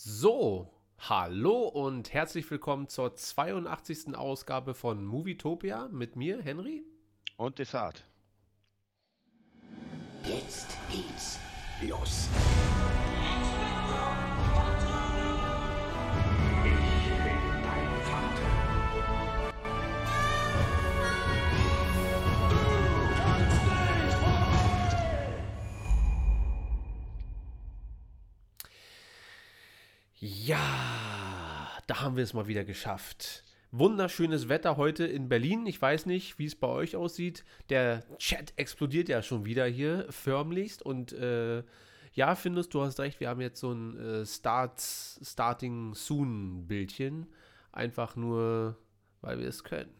[0.00, 0.70] So,
[1.00, 4.16] hallo und herzlich willkommen zur 82.
[4.16, 6.84] Ausgabe von Movietopia mit mir, Henry.
[7.36, 8.04] Und Desart.
[10.22, 11.40] Jetzt geht's
[11.82, 12.28] los.
[30.48, 33.44] Ja, da haben wir es mal wieder geschafft.
[33.70, 35.66] Wunderschönes Wetter heute in Berlin.
[35.66, 37.44] Ich weiß nicht, wie es bei euch aussieht.
[37.68, 40.80] Der Chat explodiert ja schon wieder hier förmlichst.
[40.80, 41.64] Und äh,
[42.14, 47.26] ja, findest du hast recht, wir haben jetzt so ein äh, Starts, Starting Soon-Bildchen.
[47.70, 48.78] Einfach nur,
[49.20, 49.92] weil wir es können.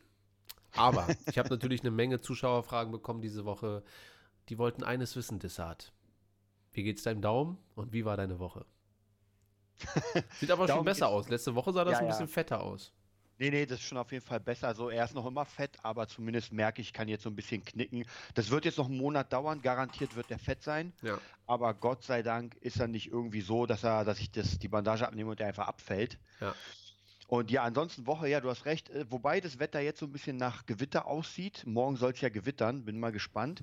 [0.77, 3.83] Aber ich habe natürlich eine Menge Zuschauerfragen bekommen diese Woche.
[4.49, 5.93] Die wollten eines wissen, Dessart.
[6.73, 8.65] Wie geht's deinem Daumen und wie war deine Woche?
[10.41, 11.29] Sieht aber schon besser aus.
[11.29, 12.11] Letzte Woche sah das Ja, ein ja.
[12.11, 12.93] bisschen fetter aus.
[13.39, 14.67] Nee, nee, das ist schon auf jeden Fall besser.
[14.67, 17.37] Also er ist noch immer fett, aber zumindest merke ich, ich kann jetzt so ein
[17.37, 18.05] bisschen knicken.
[18.35, 20.93] Das wird jetzt noch einen Monat dauern, garantiert wird er fett sein.
[21.03, 21.19] Ja.
[21.47, 24.67] Aber Gott sei Dank ist er nicht irgendwie so, dass er, dass ich das, die
[24.69, 26.19] Bandage abnehme und er einfach abfällt.
[26.41, 26.53] Ja.
[27.29, 30.13] Und ja, ansonsten Woche, ja, du hast recht, äh, wobei das Wetter jetzt so ein
[30.13, 31.63] bisschen nach Gewitter aussieht.
[31.67, 33.63] Morgen soll es ja gewittern, bin mal gespannt.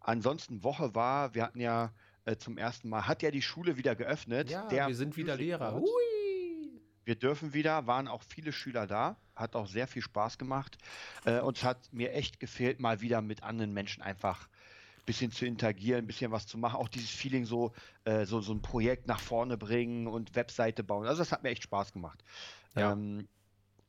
[0.00, 1.92] Ansonsten Woche war, wir hatten ja
[2.24, 4.50] äh, zum ersten Mal, hat ja die Schule wieder geöffnet.
[4.50, 5.74] Ja, Der wir sind wieder Lehrer.
[5.74, 5.88] Hui.
[7.04, 10.78] Wir dürfen wieder, waren auch viele Schüler da, hat auch sehr viel Spaß gemacht.
[11.24, 14.46] Äh, und es hat mir echt gefehlt, mal wieder mit anderen Menschen einfach
[14.98, 16.76] ein bisschen zu interagieren, ein bisschen was zu machen.
[16.76, 17.72] Auch dieses Feeling, so,
[18.04, 21.06] äh, so, so ein Projekt nach vorne bringen und Webseite bauen.
[21.08, 22.22] Also das hat mir echt Spaß gemacht.
[22.76, 22.92] Ja.
[22.92, 23.26] Ähm,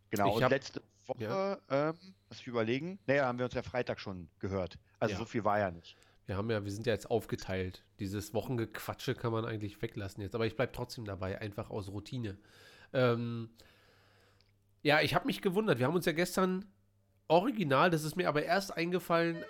[0.10, 1.94] genau, Ich und hab- letzte Woche, ähm,
[2.30, 4.80] lass mich überlegen, naja, haben wir uns ja Freitag schon gehört.
[5.00, 5.20] Also Ja.
[5.20, 5.96] so viel war ja nicht.
[6.26, 7.84] Wir haben ja, wir sind ja jetzt aufgeteilt.
[8.00, 10.36] Dieses Wochengequatsche kann man eigentlich weglassen jetzt.
[10.36, 12.38] Aber ich bleibe trotzdem dabei, einfach aus Routine.
[12.94, 13.50] Ähm,
[14.82, 15.80] ja, ich habe mich gewundert.
[15.80, 16.66] Wir haben uns ja gestern
[17.28, 19.44] original, das ist mir aber erst eingefallen.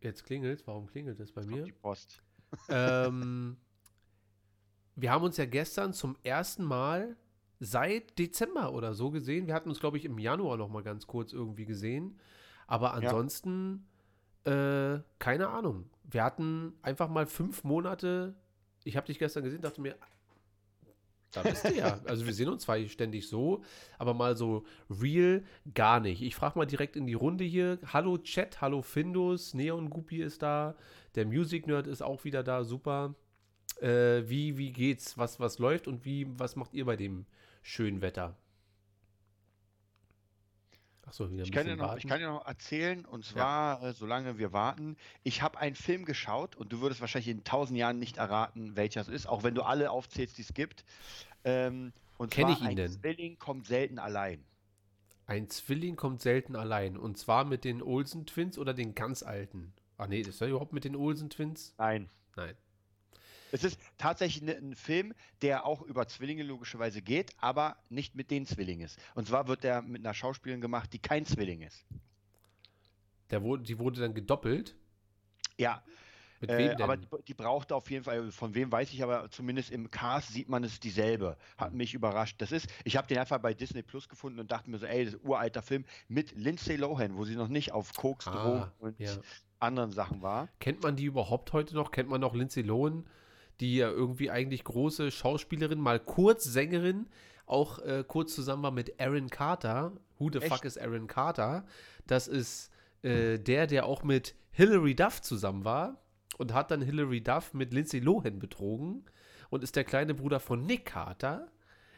[0.00, 1.64] Jetzt klingelt Warum klingelt es bei mir?
[1.64, 2.22] die Post.
[2.68, 3.56] ähm,
[4.94, 7.16] wir haben uns ja gestern zum ersten Mal
[7.58, 9.46] seit Dezember oder so gesehen.
[9.46, 12.18] Wir hatten uns, glaube ich, im Januar noch mal ganz kurz irgendwie gesehen.
[12.66, 13.86] Aber ansonsten,
[14.46, 15.90] äh, keine Ahnung.
[16.04, 18.34] Wir hatten einfach mal fünf Monate.
[18.84, 19.96] Ich habe dich gestern gesehen, dachte mir,
[21.32, 22.00] da bist du ja.
[22.06, 23.62] Also wir sehen uns zwar ständig so,
[23.98, 26.22] aber mal so real gar nicht.
[26.22, 27.78] Ich frage mal direkt in die Runde hier.
[27.92, 30.76] Hallo Chat, hallo Findus, Neon Guppy ist da,
[31.14, 33.14] der Music Nerd ist auch wieder da, super.
[33.80, 35.18] Äh, wie, wie geht's?
[35.18, 37.26] Was, was läuft und wie, was macht ihr bei dem
[37.62, 38.36] schönen Wetter?
[41.06, 44.38] Ein Ich kann, dir bisschen noch, ich kann dir noch erzählen, und zwar, äh, solange
[44.38, 48.16] wir warten, ich habe einen Film geschaut und du würdest wahrscheinlich in tausend Jahren nicht
[48.16, 50.84] erraten, welcher es ist, auch wenn du alle aufzählst, die es gibt.
[51.44, 52.90] Ähm, und Kenn zwar ich ihn ein denn?
[52.90, 54.44] Zwilling kommt selten allein.
[55.26, 56.96] Ein Zwilling kommt selten allein.
[56.96, 59.72] Und zwar mit den Olsen Twins oder den ganz alten.
[59.98, 61.74] Ah nee, ist er überhaupt mit den Olsen Twins?
[61.78, 62.08] Nein.
[62.36, 62.54] Nein.
[63.52, 68.30] Es ist tatsächlich ne- ein Film, der auch über Zwillinge logischerweise geht, aber nicht mit
[68.30, 68.98] den Zwillingen ist.
[69.14, 71.84] Und zwar wird der mit einer Schauspielerin gemacht, die kein Zwilling ist.
[73.30, 74.74] Der wurde, die wurde dann gedoppelt.
[75.58, 75.82] Ja,
[76.40, 76.82] Mit Äh, wem denn?
[76.82, 80.28] aber die, die brauchte auf jeden Fall, von wem weiß ich, aber zumindest im Cast
[80.34, 81.38] sieht man es dieselbe.
[81.56, 81.78] Hat Mhm.
[81.78, 82.36] mich überrascht.
[82.42, 85.06] Das ist, ich habe den einfach bei Disney Plus gefunden und dachte mir so, ey,
[85.06, 88.32] das ist ein uralter Film mit Lindsay Lohan, wo sie noch nicht auf Koks, Ah,
[88.32, 89.16] Drogen und ja.
[89.60, 90.48] anderen Sachen war.
[90.60, 91.90] Kennt man die überhaupt heute noch?
[91.90, 93.06] Kennt man noch Lindsay Lohan,
[93.60, 97.06] die ja irgendwie eigentlich große Schauspielerin, mal kurz Sängerin,
[97.46, 99.92] auch äh, kurz zusammen war mit Aaron Carter.
[100.18, 100.52] Who the Echt?
[100.52, 101.66] fuck is Aaron Carter?
[102.06, 102.70] Das ist
[103.02, 106.02] äh, der, der auch mit Hilary Duff zusammen war
[106.38, 109.04] und hat dann Hilary Duff mit Lindsay Lohan betrogen
[109.50, 111.48] und ist der kleine Bruder von Nick Carter,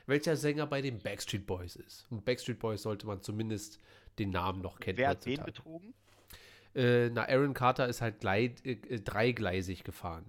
[0.06, 2.06] welcher Sänger bei den Backstreet Boys ist.
[2.10, 3.78] Und Backstreet Boys sollte man zumindest
[4.18, 4.98] den Namen noch kennen.
[4.98, 5.52] Wer hat heutzutage.
[5.52, 5.94] betrogen?
[6.74, 10.26] Äh, na, Aaron Carter ist halt gleit, äh, dreigleisig gefahren.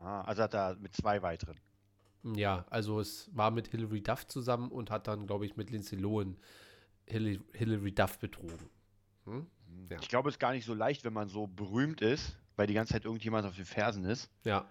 [0.00, 1.58] Ah, also hat er mit zwei weiteren.
[2.22, 5.96] Ja, also es war mit Hilary Duff zusammen und hat dann, glaube ich, mit Lindsay
[5.96, 6.36] Lohan
[7.06, 8.68] Hilary, Hilary Duff betrogen.
[9.24, 9.46] Hm?
[9.90, 9.98] Ja.
[10.00, 12.74] Ich glaube, es ist gar nicht so leicht, wenn man so berühmt ist, weil die
[12.74, 14.30] ganze Zeit irgendjemand auf den Fersen ist.
[14.44, 14.68] Ja.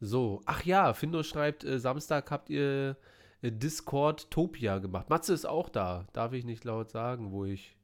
[0.00, 2.96] So, ach ja, Findo schreibt, äh, Samstag habt ihr
[3.40, 5.08] äh, Discord Topia gemacht.
[5.08, 6.06] Matze ist auch da.
[6.12, 7.76] Darf ich nicht laut sagen, wo ich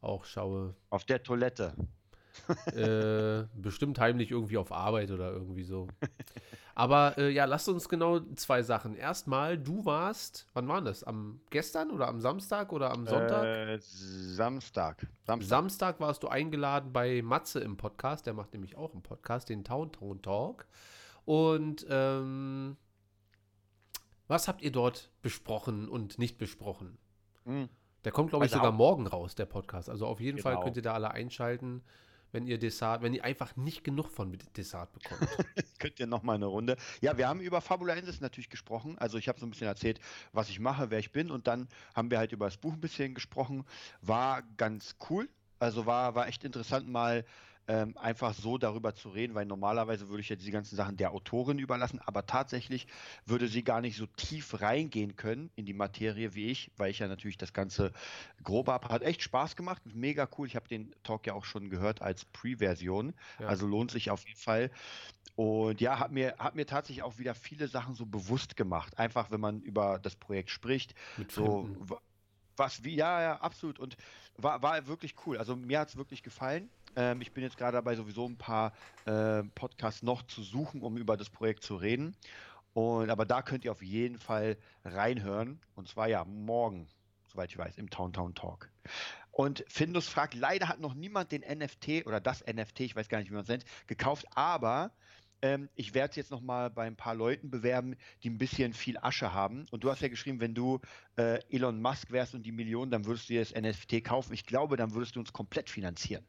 [0.00, 0.74] auch schaue.
[0.90, 1.74] Auf der Toilette.
[2.74, 5.88] Äh, bestimmt heimlich irgendwie auf Arbeit oder irgendwie so.
[6.74, 8.94] Aber äh, ja, lasst uns genau zwei Sachen.
[8.94, 11.04] Erstmal, du warst, wann war das?
[11.04, 13.44] Am gestern oder am Samstag oder am Sonntag?
[13.44, 15.06] Äh, Samstag.
[15.26, 15.48] Samstag.
[15.48, 18.26] Samstag warst du eingeladen bei Matze im Podcast.
[18.26, 20.66] Der macht nämlich auch einen Podcast, den Town Town Talk.
[21.26, 22.76] Und ähm,
[24.28, 26.96] Was habt ihr dort besprochen und nicht besprochen?
[27.44, 27.68] Mhm.
[28.04, 29.88] Der kommt, glaube ich, Also sogar morgen raus, der Podcast.
[29.90, 30.64] Also auf jeden Fall Genau.
[30.64, 31.82] könnt ihr da alle einschalten,
[32.32, 35.28] wenn ihr Dessert, wenn ihr einfach nicht genug von Dessert bekommt.
[35.78, 36.76] Könnt ihr noch mal eine Runde.
[37.00, 38.98] Ja, wir haben über Fabulensis natürlich gesprochen.
[38.98, 40.00] Also ich habe so ein bisschen erzählt,
[40.32, 41.30] was ich mache, wer ich bin.
[41.30, 43.64] Und dann haben wir halt über das Buch ein bisschen gesprochen.
[44.00, 45.28] War ganz cool.
[45.58, 47.24] Also war, war echt interessant, mal
[47.68, 51.12] ähm, einfach so darüber zu reden, weil normalerweise würde ich ja diese ganzen Sachen der
[51.12, 52.86] Autorin überlassen, aber tatsächlich
[53.24, 56.98] würde sie gar nicht so tief reingehen können in die Materie wie ich, weil ich
[56.98, 57.92] ja natürlich das Ganze
[58.42, 58.88] grob habe.
[58.88, 60.46] Hat echt Spaß gemacht, mega cool.
[60.46, 63.46] Ich habe den Talk ja auch schon gehört als Pre-Version, Ja.
[63.46, 64.70] also lohnt sich auf jeden Fall.
[65.36, 68.98] Und ja, hat mir, hat mir tatsächlich auch wieder viele Sachen so bewusst gemacht.
[68.98, 70.94] Einfach, wenn man über das Projekt spricht.
[71.16, 71.70] Mit So,
[72.56, 73.78] was wie, ja, ja, absolut.
[73.78, 73.96] Und
[74.36, 75.38] war, war wirklich cool.
[75.38, 76.68] Also mir hat es wirklich gefallen.
[76.96, 78.72] Ähm, ich bin jetzt gerade dabei, sowieso ein paar
[79.04, 82.16] äh, Podcasts noch zu suchen, um über das Projekt zu reden.
[82.74, 85.60] Und aber da könnt ihr auf jeden Fall reinhören.
[85.74, 86.88] Und zwar ja morgen,
[87.28, 88.70] soweit ich weiß, im Town Town Talk.
[89.30, 93.18] Und Findus fragt, leider hat noch niemand den NFT oder das NFT, ich weiß gar
[93.18, 94.92] nicht, wie man es nennt, gekauft, aber
[95.40, 98.72] ähm, ich werde es jetzt noch mal bei ein paar Leuten bewerben, die ein bisschen
[98.72, 99.66] viel Asche haben.
[99.70, 100.80] Und du hast ja geschrieben, wenn du
[101.16, 104.32] äh, Elon Musk wärst und die Millionen, dann würdest du dir das NFT kaufen.
[104.34, 106.24] Ich glaube, dann würdest du uns komplett finanzieren.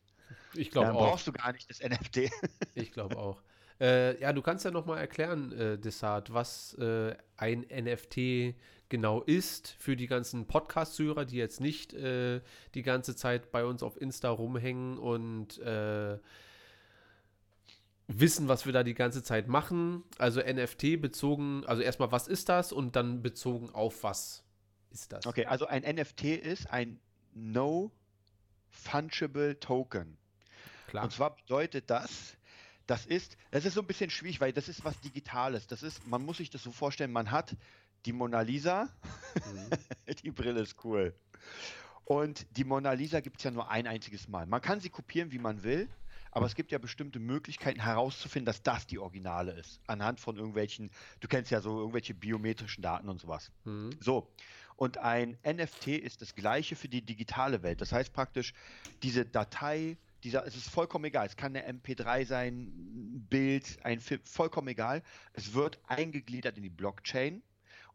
[0.53, 1.09] Ich glaube Dann auch.
[1.11, 2.31] brauchst du gar nicht das NFT.
[2.75, 3.41] Ich glaube auch.
[3.79, 8.55] Äh, ja, du kannst ja noch mal erklären, äh, Dessart, was äh, ein NFT
[8.89, 12.41] genau ist für die ganzen Podcast-Hörer, die jetzt nicht äh,
[12.75, 16.19] die ganze Zeit bei uns auf Insta rumhängen und äh,
[18.07, 20.03] wissen, was wir da die ganze Zeit machen.
[20.17, 24.43] Also NFT bezogen, also erstmal, was ist das und dann bezogen auf was
[24.91, 25.25] ist das?
[25.25, 26.99] Okay, also ein NFT ist ein
[27.33, 27.91] No
[28.73, 30.17] Fungible Token.
[30.87, 31.05] Klar.
[31.05, 32.37] Und zwar bedeutet das,
[32.87, 35.67] das ist, das ist so ein bisschen schwierig, weil das ist was Digitales.
[35.67, 37.55] Das ist, man muss sich das so vorstellen, man hat
[38.05, 38.89] die Mona Lisa,
[39.35, 39.69] Mhm.
[40.23, 41.15] die Brille ist cool.
[42.05, 44.45] Und die Mona Lisa gibt es ja nur ein einziges Mal.
[44.45, 45.87] Man kann sie kopieren, wie man will,
[46.31, 49.79] aber es gibt ja bestimmte Möglichkeiten herauszufinden, dass das die Originale ist.
[49.87, 50.91] Anhand von irgendwelchen,
[51.21, 53.51] du kennst ja so irgendwelche biometrischen Daten und sowas.
[53.63, 53.91] Mhm.
[54.01, 54.27] So,
[54.75, 57.81] und ein NFT ist das gleiche für die digitale Welt.
[57.81, 58.53] Das heißt praktisch,
[59.01, 61.25] diese Datei, dieser, es ist vollkommen egal.
[61.25, 65.03] Es kann eine MP3 sein, ein Bild, ein Film, vollkommen egal.
[65.33, 67.43] Es wird eingegliedert in die Blockchain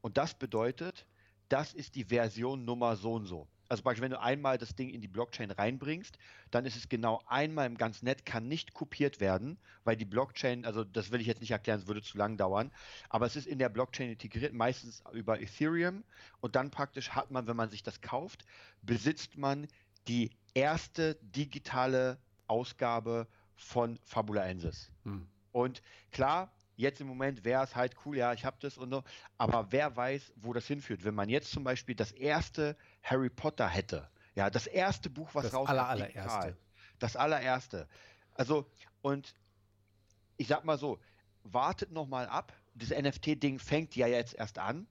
[0.01, 1.07] und das bedeutet,
[1.49, 3.49] das ist die Version Nummer so und so.
[3.69, 6.19] Also beispielsweise, wenn du einmal das Ding in die Blockchain reinbringst,
[6.51, 10.65] dann ist es genau einmal im ganzen Netz, kann nicht kopiert werden, weil die Blockchain,
[10.65, 12.71] also das will ich jetzt nicht erklären, es würde zu lang dauern,
[13.11, 16.05] aber es ist in der Blockchain integriert, meistens über Ethereum
[16.41, 18.45] und dann praktisch hat man, wenn man sich das kauft,
[18.83, 19.69] besitzt man
[20.07, 24.91] die erste digitale Ausgabe von Fabulaensis.
[25.05, 25.29] Mhm.
[25.53, 29.03] Und klar, jetzt im Moment wäre es halt cool, ja, ich habe das und so,
[29.37, 31.05] aber wer weiß, wo das hinführt.
[31.05, 35.47] Wenn man jetzt zum Beispiel das erste Harry Potter hätte, ja, das erste Buch, was
[35.47, 36.57] Das rauskam, aller, allererste.
[37.01, 37.89] das allererste.
[38.35, 38.71] Also,
[39.03, 39.35] und
[40.37, 41.01] ich sag mal so,
[41.43, 42.53] wartet noch mal ab.
[42.75, 44.87] Das NFT-Ding fängt ja jetzt erst an.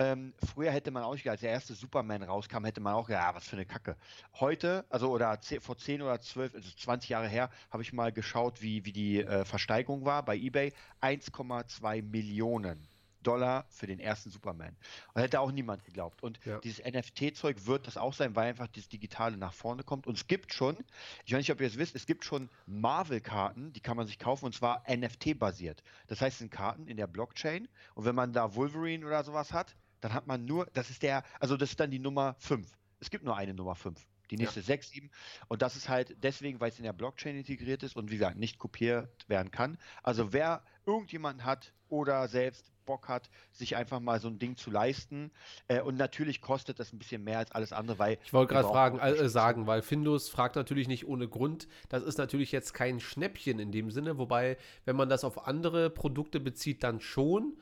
[0.00, 3.22] Ähm, früher hätte man auch nicht, als der erste Superman rauskam, hätte man auch gedacht,
[3.22, 3.98] ja, was für eine Kacke.
[4.40, 8.62] Heute, also oder vor 10 oder 12, also 20 Jahre her, habe ich mal geschaut,
[8.62, 10.72] wie, wie die äh, Versteigerung war bei eBay.
[11.02, 12.88] 1,2 Millionen
[13.22, 14.74] Dollar für den ersten Superman.
[15.12, 16.22] Und hätte auch niemand geglaubt.
[16.22, 16.58] Und Ja.
[16.60, 20.06] dieses NFT-Zeug wird das auch sein, weil einfach das Digitale nach vorne kommt.
[20.06, 20.78] Und es gibt schon,
[21.26, 24.18] ich weiß nicht, ob ihr es wisst, es gibt schon Marvel-Karten, die kann man sich
[24.18, 25.82] kaufen und zwar NFT-basiert.
[26.06, 29.52] Das heißt, es sind Karten in der Blockchain und wenn man da Wolverine oder sowas
[29.52, 32.66] hat, dann hat man nur, das ist der, also das ist dann die Nummer 5.
[33.00, 33.98] Es gibt nur eine Nummer 5.
[34.30, 35.10] Die nächste 6, 7.
[35.48, 38.36] Und das ist halt deswegen, weil es in der Blockchain integriert ist und wie gesagt,
[38.36, 39.76] nicht kopiert werden kann.
[40.04, 44.70] Also wer irgendjemanden hat oder selbst Bock hat, sich einfach mal so ein Ding zu
[44.70, 45.30] leisten.
[45.68, 48.68] Äh, und natürlich kostet das ein bisschen mehr als alles andere, weil Ich wollte gerade
[48.68, 51.68] fragen, äh, sagen, weil Findus fragt natürlich nicht ohne Grund.
[51.88, 55.90] Das ist natürlich jetzt kein Schnäppchen in dem Sinne, wobei, wenn man das auf andere
[55.90, 57.56] Produkte bezieht, dann schon,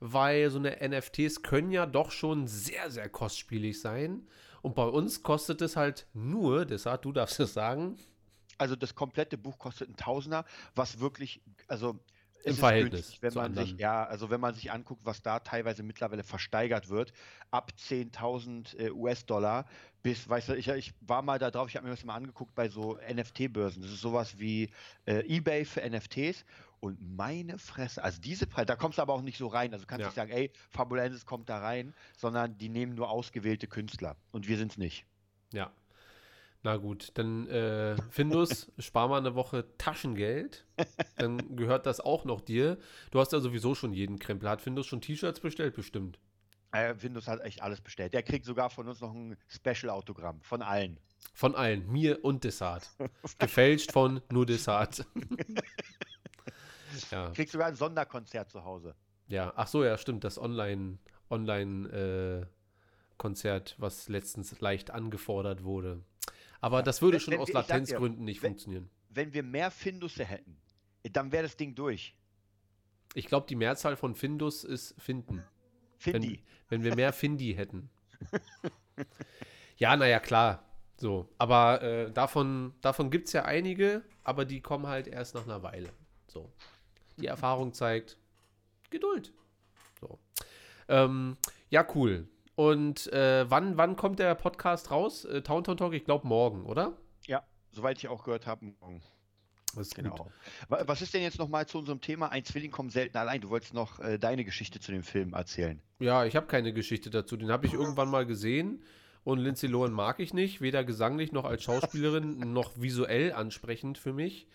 [0.00, 4.26] weil so eine NFTs können ja doch schon sehr, sehr kostspielig sein.
[4.62, 7.98] Und bei uns kostet es halt nur, deshalb, du darfst es sagen,
[8.58, 11.98] Also das komplette Buch kostet ein Tausender, was wirklich, also
[12.38, 13.78] es Im ist Verhältnis günstig, wenn man sich, anderen.
[13.78, 17.12] ja, also wenn man sich anguckt, was da teilweise mittlerweile versteigert wird,
[17.50, 19.64] ab 10.000 äh, US-Dollar
[20.02, 22.54] bis, weißt du, ich, ich war mal da drauf, ich habe mir das mal angeguckt
[22.54, 23.80] bei so NFT-Börsen.
[23.80, 24.70] Das ist sowas wie
[25.06, 26.44] äh, eBay für NFTs
[26.84, 29.72] und meine Fresse, also diese Preise, da kommst du aber auch nicht so rein.
[29.72, 30.06] Also du kannst Ja.
[30.08, 34.56] nicht sagen, ey, Fabulensis kommt da rein, sondern die nehmen nur ausgewählte Künstler und wir
[34.58, 35.06] sind es nicht.
[35.52, 35.72] ja.
[36.66, 40.64] Na gut, dann äh, Findus, spar mal eine Woche Taschengeld.
[41.18, 42.78] Dann gehört das auch noch dir.
[43.10, 44.48] Du hast ja sowieso schon jeden Krempel.
[44.48, 46.18] Hat Findus schon T-Shirts bestellt, bestimmt.
[46.72, 48.14] Äh, Windows hat echt alles bestellt.
[48.14, 50.40] Der kriegt sogar von uns noch ein Special-Autogramm.
[50.40, 50.98] Von allen.
[51.34, 51.86] Von allen.
[51.92, 52.88] Mir und Desart.
[53.38, 55.04] Gefälscht von nur Desart.
[57.10, 57.30] ja.
[57.30, 58.94] Kriegt sogar ein Sonderkonzert zu Hause.
[59.28, 60.24] Ja, ach so, ja, stimmt.
[60.24, 60.98] Das Online,
[61.30, 62.46] Online äh,
[63.16, 66.02] Konzert, was letztens leicht angefordert wurde.
[66.60, 66.82] Aber ja.
[66.82, 68.90] das würde wenn, schon wenn aus Latenzgründen nicht wenn, funktionieren.
[69.10, 70.56] Wenn wir mehr Findusse hätten,
[71.12, 72.14] dann wäre das Ding durch.
[73.14, 75.44] Ich glaube, die Mehrzahl von Findus ist Finden.
[75.98, 76.42] Findi.
[76.68, 77.90] Wenn, wenn wir mehr Findi hätten.
[79.76, 80.64] ja, naja, klar.
[80.96, 85.44] So, aber äh, davon, davon gibt es ja einige, aber die kommen halt erst nach
[85.44, 85.90] einer Weile.
[86.28, 86.52] So.
[87.18, 88.18] Die Erfahrung zeigt
[88.90, 89.32] Geduld.
[90.00, 90.18] So.
[90.88, 91.36] Ähm,
[91.70, 92.28] ja, cool.
[92.56, 95.24] Und äh, wann, wann kommt der Podcast raus?
[95.24, 96.96] Äh, Town Talk, ich glaube morgen, oder?
[97.26, 97.42] Ja,
[97.72, 99.02] soweit ich auch gehört habe, morgen.
[99.74, 100.14] Das ist genau.
[100.14, 100.32] Gut.
[100.68, 102.28] Was ist denn jetzt nochmal zu unserem Thema?
[102.28, 103.40] Ein Zwilling kommt selten allein.
[103.40, 105.80] Du wolltest noch äh, deine Geschichte zu dem Film erzählen.
[105.98, 107.36] Ja, ich habe keine Geschichte dazu.
[107.36, 108.84] Den habe ich irgendwann mal gesehen.
[109.24, 114.12] Und Lindsay Lohan mag ich nicht, weder gesanglich noch als Schauspielerin, noch visuell ansprechend für
[114.12, 114.46] mich.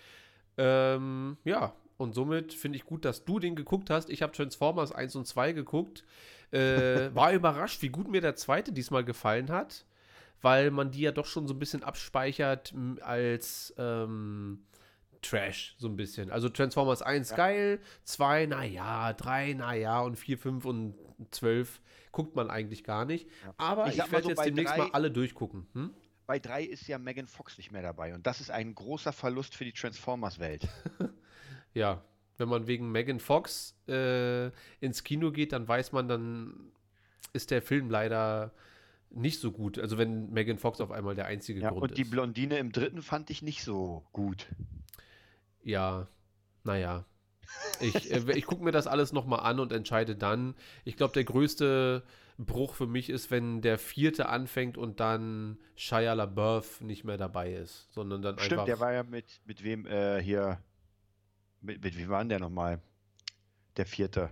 [0.57, 4.09] Ähm, ja, und somit finde ich gut, dass du den geguckt hast.
[4.09, 6.05] Ich habe Transformers 1 und 2 geguckt.
[6.51, 6.57] Äh,
[7.13, 9.85] war überrascht, wie gut mir der zweite diesmal gefallen hat,
[10.41, 14.63] weil man die ja doch schon so ein bisschen abspeichert als ähm,
[15.21, 16.31] Trash, so ein bisschen.
[16.31, 17.35] Also Transformers 1 ja.
[17.35, 20.95] geil, 2, naja, 3, naja und 4, 5 und
[21.31, 21.81] 12
[22.13, 23.27] guckt man eigentlich gar nicht.
[23.43, 23.53] Ja.
[23.57, 25.67] Aber ich, ich werde so, jetzt demnächst mal alle durchgucken.
[25.73, 25.93] Hm?
[26.27, 29.53] Bei 3 ist ja Megan Fox nicht mehr dabei und das ist ein großer Verlust
[29.53, 30.65] für die Transformers-Welt.
[31.73, 32.03] ja,
[32.37, 34.47] wenn man wegen Megan Fox äh,
[34.79, 36.71] ins Kino geht, dann weiß man, dann
[37.33, 38.53] ist der Film leider
[39.11, 39.79] nicht so gut.
[39.79, 41.91] Also wenn Megan Fox auf einmal der einzige ja, Grund ist.
[41.91, 44.47] Und die Blondine im dritten fand ich nicht so gut.
[45.63, 46.07] Ja,
[46.63, 47.05] naja.
[47.79, 50.55] Ich, äh, ich gucke mir das alles nochmal an und entscheide dann.
[50.85, 52.03] Ich glaube, der größte
[52.37, 57.53] Bruch für mich ist, wenn der vierte anfängt und dann Shia LaBeouf nicht mehr dabei
[57.53, 58.65] ist, sondern dann Stimmt, einfach.
[58.65, 60.61] Stimmt, der war ja mit, mit wem äh, hier.
[61.61, 62.79] Mit, mit wie war denn der nochmal?
[63.77, 64.29] Der vierte.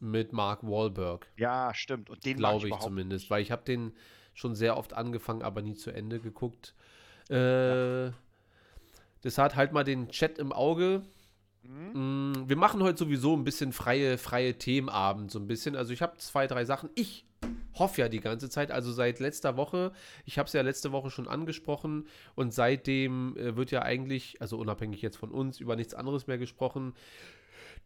[0.00, 1.26] Mit Mark Wahlberg.
[1.36, 2.10] Ja, stimmt.
[2.10, 3.92] Und den glaube ich, ich zumindest, weil ich habe den
[4.34, 6.74] schon sehr oft angefangen, aber nie zu Ende geguckt.
[7.30, 8.12] Äh, ja.
[9.22, 11.02] Das hat halt mal den Chat im Auge.
[11.62, 12.32] Mhm.
[12.32, 15.76] Mm, wir machen heute sowieso ein bisschen freie, freie Themenabend, so ein bisschen.
[15.76, 16.90] Also ich habe zwei, drei Sachen.
[16.94, 17.24] Ich
[17.74, 19.92] hoffe ja die ganze Zeit, also seit letzter Woche,
[20.24, 24.58] ich habe es ja letzte Woche schon angesprochen und seitdem äh, wird ja eigentlich, also
[24.58, 26.94] unabhängig jetzt von uns, über nichts anderes mehr gesprochen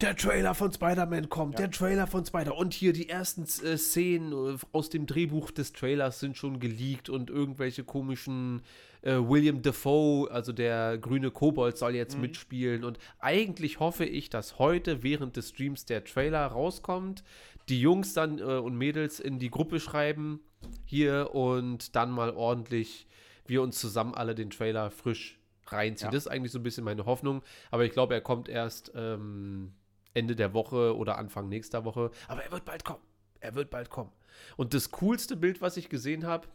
[0.01, 1.67] der Trailer von Spider-Man kommt, ja.
[1.67, 5.73] der Trailer von Spider und hier die ersten äh, Szenen äh, aus dem Drehbuch des
[5.73, 8.63] Trailers sind schon geleakt und irgendwelche komischen
[9.03, 12.23] äh, William Defoe, also der grüne Kobold, soll jetzt mhm.
[12.23, 17.25] mitspielen und eigentlich hoffe ich, dass heute während des Streams der Trailer rauskommt,
[17.69, 20.41] die Jungs dann äh, und Mädels in die Gruppe schreiben
[20.85, 23.07] hier und dann mal ordentlich
[23.47, 26.09] wir uns zusammen alle den Trailer frisch reinziehen.
[26.09, 26.13] Ja.
[26.13, 29.73] Das ist eigentlich so ein bisschen meine Hoffnung, aber ich glaube, er kommt erst ähm,
[30.15, 32.11] Ende der Woche oder Anfang nächster Woche.
[32.29, 33.03] Aber er wird bald kommen.
[33.41, 34.13] Er wird bald kommen.
[34.57, 36.49] Und das coolste Bild, was ich gesehen habe,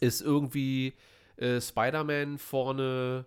[0.00, 0.94] ist irgendwie
[1.36, 3.24] äh, Spider-Man vorne,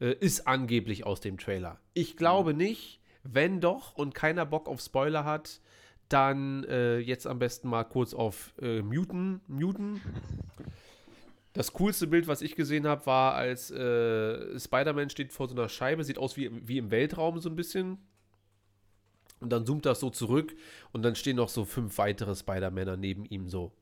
[0.00, 1.78] äh, ist angeblich aus dem Trailer.
[1.94, 2.58] Ich glaube mhm.
[2.58, 3.00] nicht.
[3.22, 5.60] Wenn doch und keiner Bock auf Spoiler hat,
[6.12, 9.40] dann äh, jetzt am besten mal kurz auf äh, Muten.
[9.48, 10.00] Muten.
[11.52, 15.68] Das coolste Bild, was ich gesehen habe, war, als äh, Spider-Man steht vor so einer
[15.68, 17.98] Scheibe, sieht aus wie, wie im Weltraum so ein bisschen.
[19.40, 20.54] Und dann zoomt das so zurück
[20.92, 23.72] und dann stehen noch so fünf weitere Spider-Männer neben ihm so.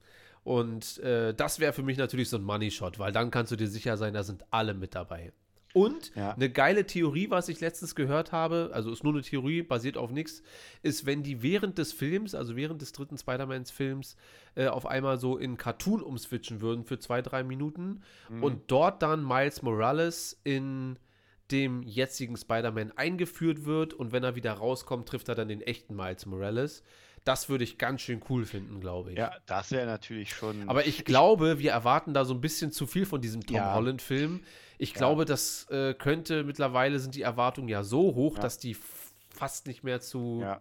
[0.44, 3.68] Und äh, das wäre für mich natürlich so ein Money-Shot, weil dann kannst du dir
[3.68, 5.32] sicher sein, da sind alle mit dabei.
[5.75, 6.32] Und ja.
[6.32, 10.10] eine geile Theorie, was ich letztens gehört habe, also ist nur eine Theorie, basiert auf
[10.10, 10.42] nichts,
[10.82, 14.16] ist, wenn die während des Films, also während des dritten Spider-Mans-Films,
[14.54, 18.42] äh, auf einmal so in Cartoon umswitchen würden für zwei, drei Minuten mhm.
[18.42, 20.98] und dort dann Miles Morales in
[21.50, 25.94] dem jetzigen Spider-Man eingeführt wird und wenn er wieder rauskommt, trifft er dann den echten
[25.94, 26.82] Miles Morales.
[27.25, 29.18] Das würde ich ganz schön cool finden, glaube ich.
[29.18, 30.68] Ja, das wäre natürlich schon.
[30.68, 33.75] Aber ich glaube, wir erwarten da so ein bisschen zu viel von diesem Tom ja.
[33.75, 34.40] Holland-Film.
[34.78, 34.99] Ich ja.
[34.99, 38.42] glaube, das äh, könnte mittlerweile sind die Erwartungen ja so hoch, ja.
[38.42, 38.76] dass die
[39.30, 40.61] fast nicht mehr zu ja.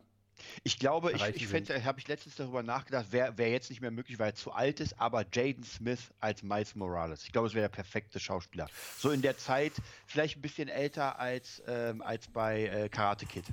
[0.63, 3.91] Ich glaube, ich, ich fände, habe ich letztens darüber nachgedacht, wäre wär jetzt nicht mehr
[3.91, 7.23] möglich, weil er zu alt ist, aber Jaden Smith als Miles Morales.
[7.23, 8.67] Ich glaube, es wäre der perfekte Schauspieler.
[8.97, 9.73] So in der Zeit,
[10.05, 13.45] vielleicht ein bisschen älter als, ähm, als bei äh, Karate Kid.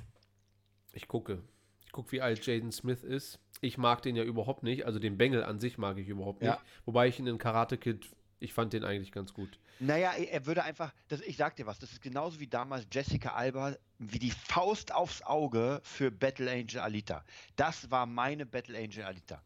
[0.93, 1.41] Ich gucke.
[1.85, 3.39] Ich gucke, wie alt Jaden Smith ist.
[3.61, 4.85] Ich mag den ja überhaupt nicht.
[4.85, 6.49] Also den Bengel an sich mag ich überhaupt nicht.
[6.49, 6.61] Ja.
[6.85, 8.09] Wobei ich ihn in Karate Kid,
[8.45, 9.59] ich fand den eigentlich ganz gut.
[9.79, 13.33] Naja, er würde einfach, das, ich sag dir was, das ist genauso wie damals Jessica
[13.33, 17.25] Alba, wie die Faust aufs Auge für Battle Angel Alita.
[17.57, 19.41] Das war meine Battle Angel Alita.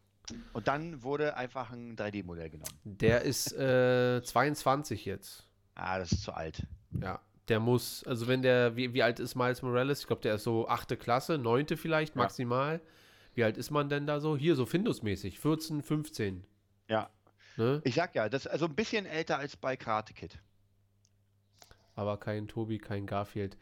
[0.52, 2.78] Und dann wurde einfach ein 3D-Modell genommen.
[2.84, 5.44] Der ist äh, 22 jetzt.
[5.74, 6.62] Ah, das ist zu alt.
[7.02, 10.00] Ja, der muss, also wenn der, wie, wie alt ist Miles Morales?
[10.02, 12.22] Ich glaube, der ist so achte Klasse, neunte vielleicht Ja.
[12.22, 12.80] maximal.
[13.34, 14.36] Wie alt ist man denn da so?
[14.36, 16.44] Hier, so Findus-mäßig, 14, 15.
[16.88, 17.10] Ja.
[17.60, 17.82] Ne?
[17.84, 20.38] Ich sag ja, das ist also ein bisschen älter als bei Karate Kid.
[21.94, 23.58] Aber kein Tobi, kein Garfield.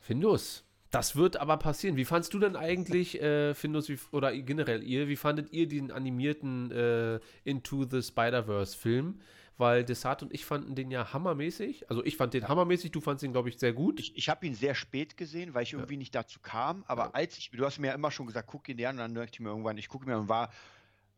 [0.00, 1.96] Findus, das wird aber passieren.
[1.96, 5.90] Wie fandst du denn eigentlich, äh, Findus, wie, oder generell ihr, wie fandet ihr den
[5.90, 9.20] animierten äh, Into the Spider-Verse-Film?
[9.58, 11.90] Weil Desart und ich fanden den ja hammermäßig.
[11.90, 14.00] Also ich fand den hammermäßig, du fandst ihn, glaube ich, sehr gut.
[14.00, 16.84] Ich, ich habe ihn sehr spät gesehen, weil ich irgendwie nicht dazu kam.
[16.86, 17.10] Aber Ja.
[17.12, 19.14] als ich, du hast mir ja immer schon gesagt, guck ihn dir an, und dann
[19.14, 20.50] dachte ich mir irgendwann, ich gucke mir und war,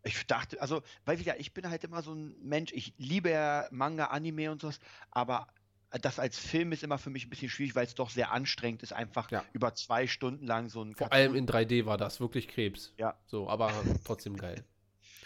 [0.05, 3.67] ich dachte, also, weil wieder, ich bin halt immer so ein Mensch, ich liebe ja
[3.71, 4.78] Manga, Anime und sowas,
[5.11, 5.49] aber
[6.02, 8.83] das als Film ist immer für mich ein bisschen schwierig, weil es doch sehr anstrengend
[8.83, 9.45] ist, einfach Ja.
[9.52, 12.93] über zwei Stunden lang so ein Vor Cartoon- allem in 3D war das wirklich Krebs.
[12.99, 13.17] Ja.
[13.26, 13.73] So, aber
[14.05, 14.62] trotzdem geil.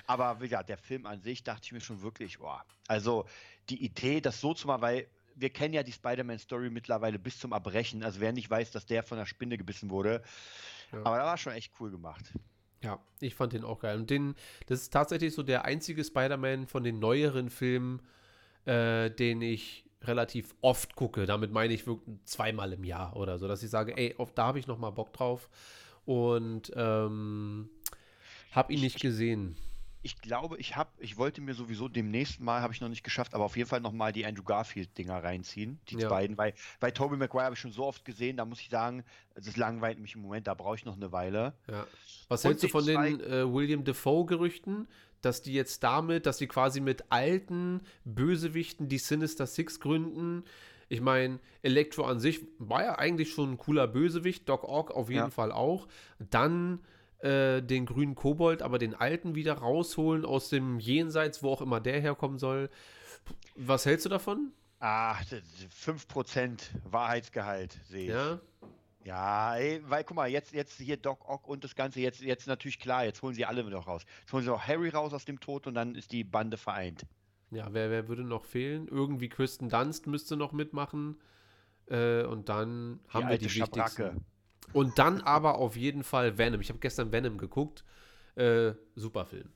[0.09, 2.65] Aber wie gesagt, der Film an sich dachte ich mir schon wirklich, boah.
[2.89, 3.25] Also
[3.69, 7.53] die Idee, das so zu machen, weil wir kennen ja die Spider-Man-Story mittlerweile bis zum
[7.53, 8.03] Erbrechen.
[8.03, 10.23] Also wer nicht weiß, dass der von der Spinne gebissen wurde.
[10.91, 10.99] Ja.
[11.05, 12.33] Aber da war schon echt cool gemacht.
[12.83, 13.97] Ja, ich fand den auch geil.
[13.99, 14.35] Und den,
[14.67, 18.01] das ist tatsächlich so der einzige Spider-Man von den neueren Filmen,
[18.65, 21.27] äh, den ich relativ oft gucke.
[21.27, 24.47] Damit meine ich wirklich zweimal im Jahr oder so, dass ich sage, ey, auf, da
[24.47, 25.49] habe ich noch mal Bock drauf.
[26.05, 27.71] Und ähm,
[28.51, 29.57] habe ihn Ich- nicht gesehen.
[30.05, 33.35] Ich glaube, ich habe, ich wollte mir sowieso demnächst mal, habe ich noch nicht geschafft,
[33.35, 36.09] aber auf jeden Fall noch mal die Andrew Garfield-Dinger reinziehen, die Ja.
[36.09, 39.05] beiden, weil bei Tobey Maguire habe ich schon so oft gesehen, da muss ich sagen,
[39.35, 41.55] das langweilt mich im Moment, da brauche ich noch eine Weile.
[41.69, 41.87] Ja.
[42.29, 44.89] Was Und hältst du von den äh, William Defoe-Gerüchten,
[45.21, 50.45] dass die jetzt damit, dass sie quasi mit alten Bösewichten die Sinister Six gründen?
[50.89, 55.09] Ich meine, Electro an sich war ja eigentlich schon ein cooler Bösewicht, Doc Ock auf
[55.09, 55.31] jeden Ja.
[55.31, 55.87] Fall auch.
[56.19, 56.81] Dann
[57.23, 61.81] äh, den grünen Kobold, aber den alten wieder rausholen aus dem Jenseits, wo auch immer
[61.81, 62.69] der herkommen soll.
[63.57, 64.53] Was hältst du davon?
[64.81, 65.41] Ah, d-
[65.87, 68.09] 5% Wahrheitsgehalt sehe ich.
[68.09, 68.41] Ja.
[69.05, 72.47] Ja, ey, weil guck mal, jetzt, jetzt hier Doc Ock und das Ganze, jetzt, jetzt
[72.47, 74.03] natürlich klar, jetzt holen sie alle noch raus.
[74.21, 77.05] Jetzt holen sie auch Harry raus aus dem Tod und dann ist die Bande vereint.
[77.51, 78.87] Ja, wer, wer würde noch fehlen?
[78.89, 81.21] Irgendwie Kristen Dunst müsste noch mitmachen.
[81.89, 84.05] Äh, und dann haben wir die Schabracke.
[84.05, 84.25] wichtigsten.
[84.73, 86.61] Und dann aber auf jeden Fall Venom.
[86.61, 87.85] Ich habe gestern Venom geguckt.
[88.37, 89.51] Äh, super Film.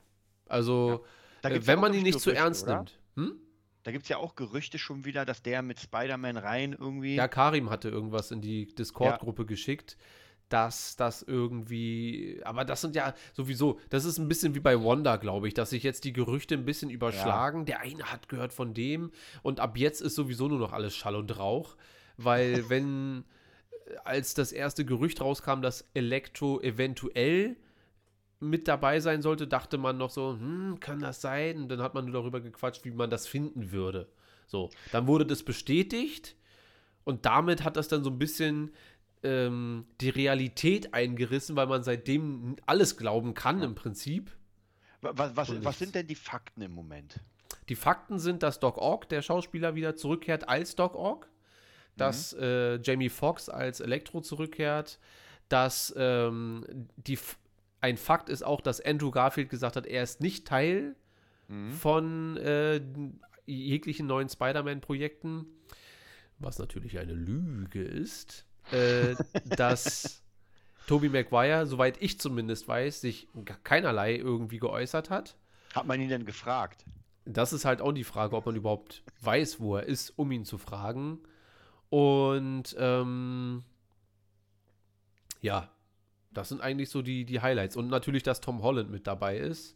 [0.47, 1.05] Also,
[1.41, 2.75] Da äh, wenn ja man ihn nicht zu Gerüchte, ernst oder?
[2.75, 2.99] nimmt.
[3.15, 3.35] Hm?
[3.83, 7.15] Da gibt es ja auch Gerüchte schon wieder, dass der mit Spider-Man rein irgendwie.
[7.15, 9.97] Ja, Karim hatte irgendwas in die Discord-Gruppe geschickt,
[10.49, 15.15] dass das irgendwie, aber das sind ja sowieso, das ist ein bisschen wie bei Wanda,
[15.15, 17.65] glaube ich, dass sich jetzt die Gerüchte ein bisschen überschlagen.
[17.65, 21.15] Der eine hat gehört von dem und ab jetzt ist sowieso nur noch alles Schall
[21.15, 21.77] und Rauch,
[22.17, 23.23] weil wenn
[24.03, 27.55] als das erste Gerücht rauskam, dass Elektro eventuell
[28.39, 31.63] mit dabei sein sollte, dachte man noch so, hm, kann das sein?
[31.63, 34.07] Und dann hat man nur darüber gequatscht, wie man das finden würde.
[34.45, 36.35] So, dann wurde das bestätigt
[37.03, 38.71] und damit hat das dann so ein bisschen
[39.23, 44.31] ähm, die Realität eingerissen, weil man seitdem alles glauben kann im Prinzip.
[45.01, 47.19] was, was, was sind denn die Fakten im Moment?
[47.69, 51.27] Die Fakten sind, dass Doc Ock, der Schauspieler, wieder zurückkehrt als Doc Ock,
[51.97, 54.99] dass äh, Jamie Foxx als Elektro zurückkehrt,
[55.49, 57.17] dass ähm, die,
[57.81, 60.95] ein Fakt ist auch, dass Andrew Garfield gesagt hat, er ist nicht Teil
[61.79, 62.81] von äh,
[63.45, 65.45] jeglichen neuen Spider-Man-Projekten,
[66.39, 69.15] was natürlich eine Lüge ist, äh,
[69.55, 70.23] dass
[70.87, 73.27] Tobey Maguire, soweit ich zumindest weiß, sich
[73.63, 75.37] keinerlei irgendwie geäußert hat.
[75.73, 76.85] Hat man ihn denn gefragt?
[77.25, 80.45] Das ist halt auch die Frage, ob man überhaupt weiß, wo er ist, um ihn
[80.45, 81.19] zu fragen.
[81.89, 83.63] Und ähm,
[85.41, 85.69] ja,
[86.31, 87.75] das sind eigentlich so die, die Highlights.
[87.75, 89.75] Und natürlich, dass Tom Holland mit dabei ist.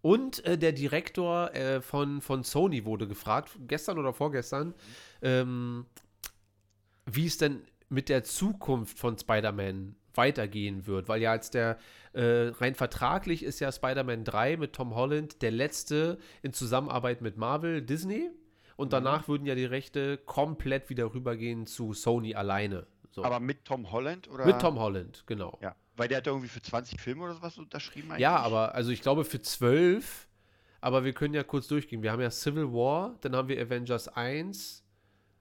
[0.00, 4.74] Und äh, der Direktor äh, von, von Sony wurde gefragt, gestern oder vorgestern,
[5.22, 5.86] ähm,
[7.06, 11.08] wie es denn mit der Zukunft von Spider-Man weitergehen wird.
[11.08, 11.78] Weil ja als der
[12.12, 17.36] äh, rein vertraglich ist ja Spider-Man 3 mit Tom Holland der letzte in Zusammenarbeit mit
[17.36, 18.30] Marvel, Disney.
[18.76, 22.86] Und danach würden ja die Rechte komplett wieder rübergehen zu Sony alleine.
[23.10, 23.24] So.
[23.24, 24.46] Aber mit Tom Holland oder?
[24.46, 25.58] mit Tom Holland, genau.
[25.60, 28.22] Ja, weil der hat irgendwie für 20 Filme oder sowas unterschrieben eigentlich.
[28.22, 30.28] Ja, aber also ich glaube für zwölf,
[30.80, 32.02] aber wir können ja kurz durchgehen.
[32.02, 34.82] Wir haben ja Civil War, dann haben wir Avengers 1,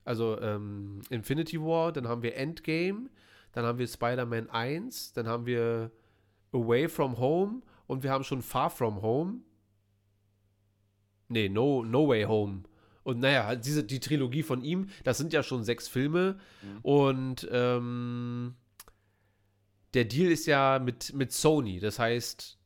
[0.04, 3.10] also ähm, Infinity War, dann haben wir Endgame,
[3.54, 5.92] dann haben wir Spider-Man 1, dann haben wir
[6.52, 9.40] Away from Home und wir haben schon Far from Home.
[11.30, 12.64] Nee, No, no Way Home.
[13.04, 16.40] Und naja, halt diese, die Trilogie von ihm, das sind ja schon sechs Filme.
[16.82, 18.56] Und ähm,
[19.94, 21.80] der Deal ist ja mit, mit Sony.
[21.80, 22.58] Das heißt,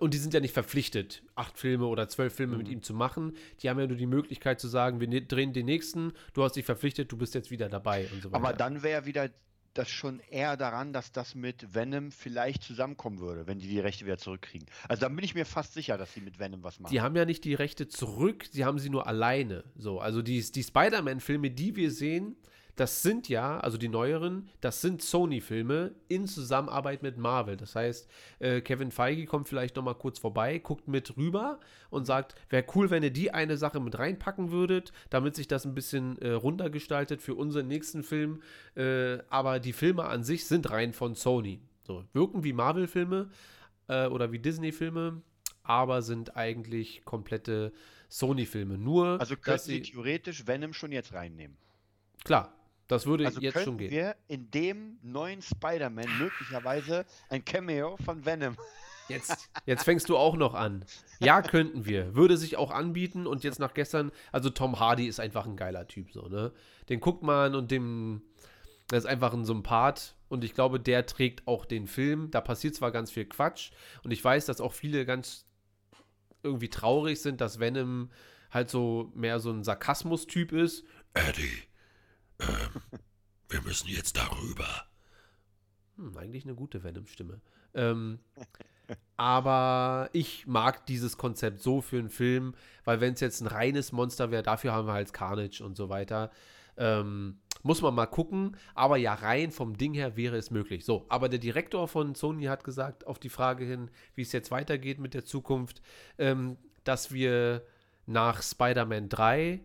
[0.00, 2.58] und die sind ja nicht verpflichtet, acht Filme oder zwölf Filme mhm.
[2.58, 3.36] mit ihm zu machen.
[3.60, 6.56] Die haben ja nur die Möglichkeit zu sagen, wir ne-, drehen den nächsten, du hast
[6.56, 8.44] dich verpflichtet, du bist jetzt wieder dabei und so weiter.
[8.44, 9.30] Aber dann wäre wieder
[9.78, 14.04] das schon eher daran, dass das mit Venom vielleicht zusammenkommen würde, wenn die die Rechte
[14.04, 14.68] wieder zurückkriegen.
[14.88, 16.92] Also da bin ich mir fast sicher, dass sie mit Venom was machen.
[16.92, 19.64] Die haben ja nicht die Rechte zurück, sie haben sie nur alleine.
[19.76, 22.36] So, also die, die Spider-Man-Filme, die wir sehen,
[22.76, 27.56] das sind ja, also die neueren, das sind Sony-Filme in Zusammenarbeit mit Marvel.
[27.56, 28.08] Das heißt,
[28.38, 31.58] äh, Kevin Feige kommt vielleicht noch mal kurz vorbei, guckt mit rüber
[31.88, 35.64] und sagt, wäre cool, wenn ihr die eine Sache mit reinpacken würdet, damit sich das
[35.64, 38.42] ein bisschen äh, runtergestaltet für unseren nächsten Film.
[38.74, 41.60] Äh, aber die Filme an sich sind rein von Sony.
[41.86, 43.30] So, wirken wie Marvel-Filme
[43.88, 45.22] äh, oder wie Disney-Filme,
[45.62, 47.72] aber sind eigentlich komplette
[48.10, 48.76] Sony-Filme.
[48.76, 51.56] Nur, also könnten sie theoretisch Venom schon jetzt reinnehmen.
[52.24, 52.52] Klar,
[52.88, 53.90] das würde also jetzt schon gehen.
[53.90, 58.56] wir in dem neuen Spider-Man möglicherweise ein Cameo von Venom.
[59.08, 60.84] Jetzt, jetzt fängst du auch noch an.
[61.20, 62.16] Ja, könnten wir.
[62.16, 65.86] Würde sich auch anbieten und jetzt nach gestern, also Tom Hardy ist einfach ein geiler
[65.86, 66.50] Typ, so, ne?
[66.88, 68.22] Den guckt man und dem,
[68.90, 72.32] der ist einfach ein Sympath und ich glaube, der trägt auch den Film.
[72.32, 73.70] Da passiert zwar ganz viel Quatsch
[74.02, 75.46] und ich weiß, dass auch viele ganz
[76.42, 78.10] irgendwie traurig sind, dass Venom
[78.50, 80.84] halt so mehr so ein Sarkasmus-Typ ist.
[81.14, 81.62] Eddie,
[82.40, 83.00] ähm,
[83.48, 84.86] wir müssen jetzt darüber.
[85.96, 87.40] Hm, eigentlich eine gute Venom-Stimme.
[87.74, 88.18] Ähm,
[89.16, 93.92] aber ich mag dieses Konzept so für einen Film, weil wenn es jetzt ein reines
[93.92, 96.30] Monster wäre, dafür haben wir halt Carnage und so weiter.
[96.76, 100.84] Ähm, muss man mal gucken, aber ja, rein vom Ding her wäre es möglich.
[100.84, 104.50] So, aber der Direktor von Sony hat gesagt, auf die Frage hin, wie es jetzt
[104.50, 105.82] weitergeht mit der Zukunft,
[106.18, 107.66] ähm, dass wir
[108.06, 109.60] nach Spider-Man 3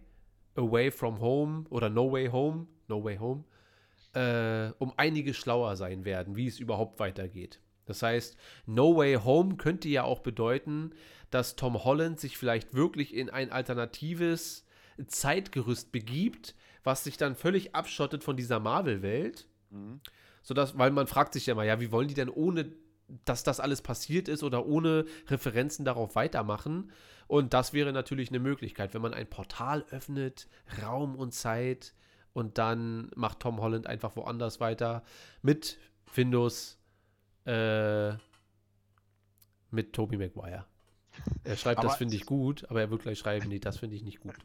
[0.56, 3.44] Away from Home oder No Way Home, No Way Home,
[4.14, 7.60] äh, um einiges schlauer sein werden, wie es überhaupt weitergeht.
[7.86, 10.92] Das heißt, No Way Home könnte ja auch bedeuten,
[11.30, 14.66] dass Tom Holland sich vielleicht wirklich in ein alternatives
[15.08, 19.48] Zeitgerüst begibt, was sich dann völlig abschottet von dieser Marvel-Welt.
[19.70, 20.02] Mhm.
[20.44, 22.72] Sodass, weil man fragt sich ja mal, ja, wie wollen die denn ohne
[23.26, 26.92] dass das alles passiert ist oder ohne Referenzen darauf weitermachen.
[27.28, 30.48] Und das wäre natürlich eine Möglichkeit, wenn man ein Portal öffnet,
[30.82, 31.94] Raum und Zeit
[32.34, 35.04] und dann macht Tom Holland einfach woanders weiter
[35.42, 36.78] mit Findus,
[37.46, 38.12] äh,
[39.70, 40.66] mit Tobey Maguire.
[41.44, 43.96] Er schreibt, aber das finde ich gut, aber er wird gleich schreiben, nee, das finde
[43.96, 44.36] ich nicht gut.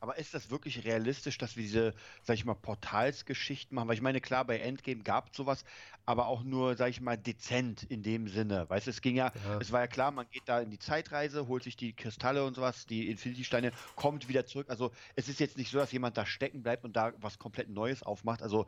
[0.00, 3.88] Aber ist das wirklich realistisch, dass wir diese, sag ich mal, Portalsgeschichten machen?
[3.88, 5.64] Weil ich meine, klar, bei Endgame gab es sowas,
[6.06, 8.68] aber auch nur, sag ich mal, dezent in dem Sinne.
[8.68, 10.78] Weißt du, es ging ja, ja, es war ja klar, man geht da in die
[10.78, 14.70] Zeitreise, holt sich die Kristalle und sowas, die Infinity-Steine, kommt wieder zurück.
[14.70, 17.68] Also es ist jetzt nicht so, dass jemand da stecken bleibt und da was komplett
[17.68, 18.42] Neues aufmacht.
[18.42, 18.66] Also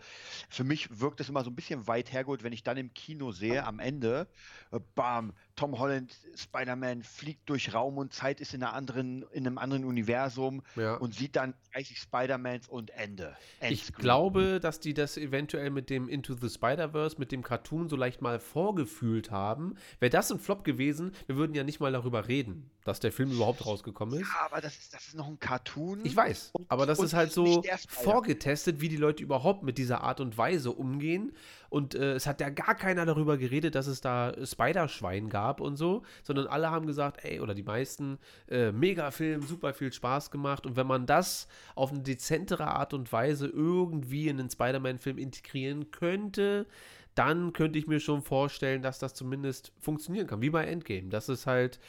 [0.50, 3.32] für mich wirkt es immer so ein bisschen weit hergeholt, wenn ich dann im Kino
[3.32, 4.28] sehe, am Ende,
[4.70, 9.46] äh, bam, Tom Holland, Spider-Man fliegt durch Raum und Zeit, ist in, einer anderen, in
[9.46, 10.94] einem anderen Universum ja.
[10.96, 13.36] und sieht dann 30 Spider-Mans und Ende.
[13.60, 13.72] Endscreen.
[13.72, 17.96] Ich glaube, dass die das eventuell mit dem Into the Spider-Verse, mit dem Cartoon so
[17.96, 19.74] leicht mal vorgefühlt haben.
[20.00, 23.30] Wäre das ein Flop gewesen, wir würden ja nicht mal darüber reden, dass der Film
[23.30, 24.28] überhaupt rausgekommen ist.
[24.28, 26.00] Ja, aber das ist, das ist noch ein Cartoon.
[26.04, 30.02] Ich weiß, und, aber das ist halt so vorgetestet, wie die Leute überhaupt mit dieser
[30.02, 31.32] Art und Weise umgehen.
[31.72, 35.76] Und äh, es hat ja gar keiner darüber geredet, dass es da Spider-Schwein gab und
[35.76, 40.66] so, sondern alle haben gesagt, ey, oder die meisten, äh, mega super viel Spaß gemacht.
[40.66, 45.90] Und wenn man das auf eine dezentere Art und Weise irgendwie in den Spider-Man-Film integrieren
[45.90, 46.66] könnte,
[47.14, 51.08] dann könnte ich mir schon vorstellen, dass das zumindest funktionieren kann, wie bei Endgame.
[51.08, 51.80] Das ist halt,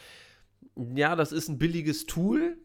[0.96, 2.58] ja, das ist ein billiges Tool,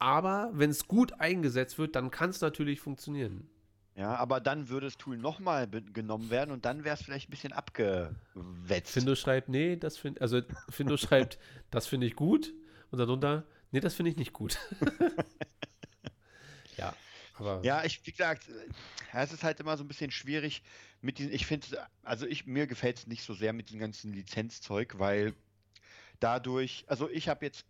[0.00, 3.48] aber wenn es gut eingesetzt wird, dann kann es natürlich funktionieren.
[3.96, 7.32] Ja, aber dann würde das Tool nochmal genommen werden und dann wäre es vielleicht ein
[7.32, 8.92] bisschen abgewetzt.
[8.92, 11.38] Findo schreibt, nee, das finde also Findo schreibt,
[11.70, 12.54] das finde ich gut
[12.90, 14.58] und darunter, nee, das finde ich nicht gut.
[16.76, 16.94] ja,
[17.34, 17.60] aber.
[17.64, 18.48] Ja, ich, wie gesagt,
[19.12, 20.62] ja, es ist halt immer so ein bisschen schwierig
[21.00, 21.66] mit diesen, ich finde,
[22.02, 25.34] also ich, mir gefällt es nicht so sehr mit dem ganzen Lizenzzeug, weil
[26.20, 27.64] dadurch, also ich habe jetzt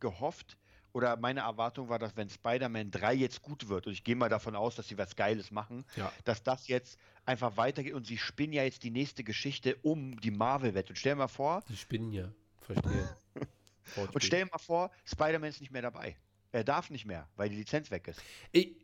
[0.00, 0.56] gehofft,
[0.94, 4.28] oder meine Erwartung war, dass wenn Spider-Man 3 jetzt gut wird, und ich gehe mal
[4.28, 6.10] davon aus, dass sie was Geiles machen, ja.
[6.24, 10.30] dass das jetzt einfach weitergeht und sie spinnen ja jetzt die nächste Geschichte um die
[10.30, 10.88] Marvel-Welt.
[10.88, 11.64] Und stell dir mal vor.
[11.66, 12.30] Sie spinnen ja,
[12.60, 13.16] verstehe.
[13.96, 16.16] und stell dir mal vor, Spider-Man ist nicht mehr dabei.
[16.52, 18.22] Er darf nicht mehr, weil die Lizenz weg ist.
[18.52, 18.76] Ich,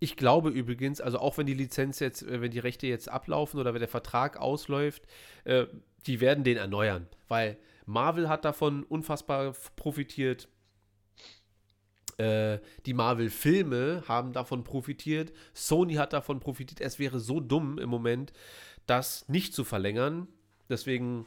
[0.00, 3.60] ich glaube übrigens, also auch wenn die Lizenz jetzt, äh, wenn die Rechte jetzt ablaufen
[3.60, 5.02] oder wenn der Vertrag ausläuft,
[5.44, 5.66] äh,
[6.06, 10.48] die werden den erneuern, weil Marvel hat davon unfassbar profitiert.
[12.18, 15.32] Äh, die Marvel-Filme haben davon profitiert.
[15.54, 16.80] Sony hat davon profitiert.
[16.80, 18.32] Es wäre so dumm im Moment,
[18.86, 20.28] das nicht zu verlängern.
[20.68, 21.26] Deswegen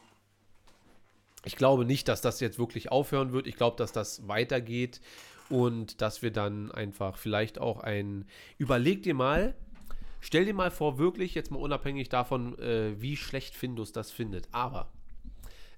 [1.44, 3.48] ich glaube nicht, dass das jetzt wirklich aufhören wird.
[3.48, 5.02] Ich glaube, dass das weitergeht
[5.50, 8.26] und dass wir dann einfach vielleicht auch ein.
[8.58, 9.56] Überleg dir mal,
[10.20, 14.48] stell dir mal vor, wirklich, jetzt mal unabhängig davon, äh, wie schlecht Findus das findet.
[14.52, 14.92] Aber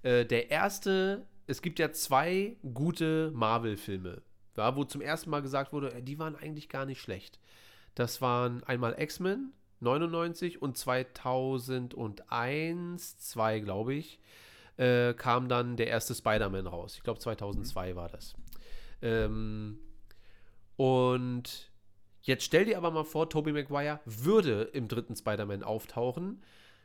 [0.04, 4.22] äh, der erste, es gibt ja zwei gute Marvel-Filme,
[4.58, 7.40] ja, wo zum ersten Mal gesagt wurde, äh, die waren eigentlich gar nicht schlecht.
[7.96, 14.20] Das waren einmal X-Men 99 und 2001, 2 glaube ich
[14.78, 16.96] äh, kam dann der erste Spider-Man raus.
[16.98, 17.96] Ich glaube 2002 mhm.
[17.96, 18.34] war das.
[19.02, 19.80] Ähm,
[20.76, 21.72] und
[22.22, 26.42] jetzt stell dir aber mal vor, Tobey Maguire würde im dritten Spider-Man auftauchen,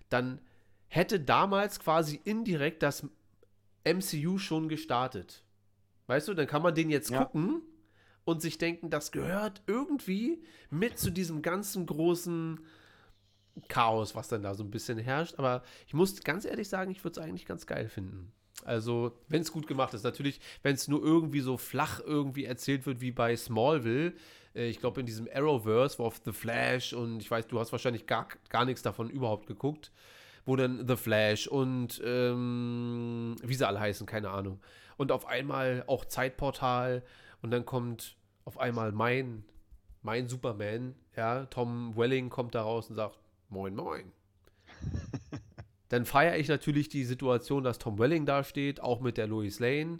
[0.09, 0.41] dann
[0.89, 3.07] hätte damals quasi indirekt das
[3.85, 5.43] MCU schon gestartet.
[6.09, 7.23] Weißt du, dann kann man den jetzt ja.
[7.23, 7.63] gucken
[8.25, 12.61] und sich denken, das gehört irgendwie mit zu diesem ganzen großen
[13.69, 15.39] Chaos, was dann da so ein bisschen herrscht.
[15.39, 18.33] Aber ich muss ganz ehrlich sagen, ich würde es eigentlich ganz geil finden.
[18.65, 20.03] Also, wenn es gut gemacht ist.
[20.03, 24.15] Natürlich, wenn es nur irgendwie so flach irgendwie erzählt wird wie bei Smallville.
[24.55, 27.71] Äh, ich glaube, in diesem Arrowverse, wo auf The Flash und ich weiß, du hast
[27.73, 29.93] wahrscheinlich gar, gar nichts davon überhaupt geguckt.
[30.47, 34.61] Wo dann The Flash und ähm, wie sie alle heißen, keine Ahnung.
[34.99, 37.03] Und auf einmal auch Zeitportal
[37.41, 39.45] und dann kommt auf einmal mein,
[40.03, 43.19] mein Superman, ja, Tom Welling kommt da raus und sagt,
[43.51, 44.13] Moin, moin.
[45.89, 49.59] Dann feiere ich natürlich die Situation, dass Tom Welling da steht, auch mit der Lois
[49.59, 49.99] Lane.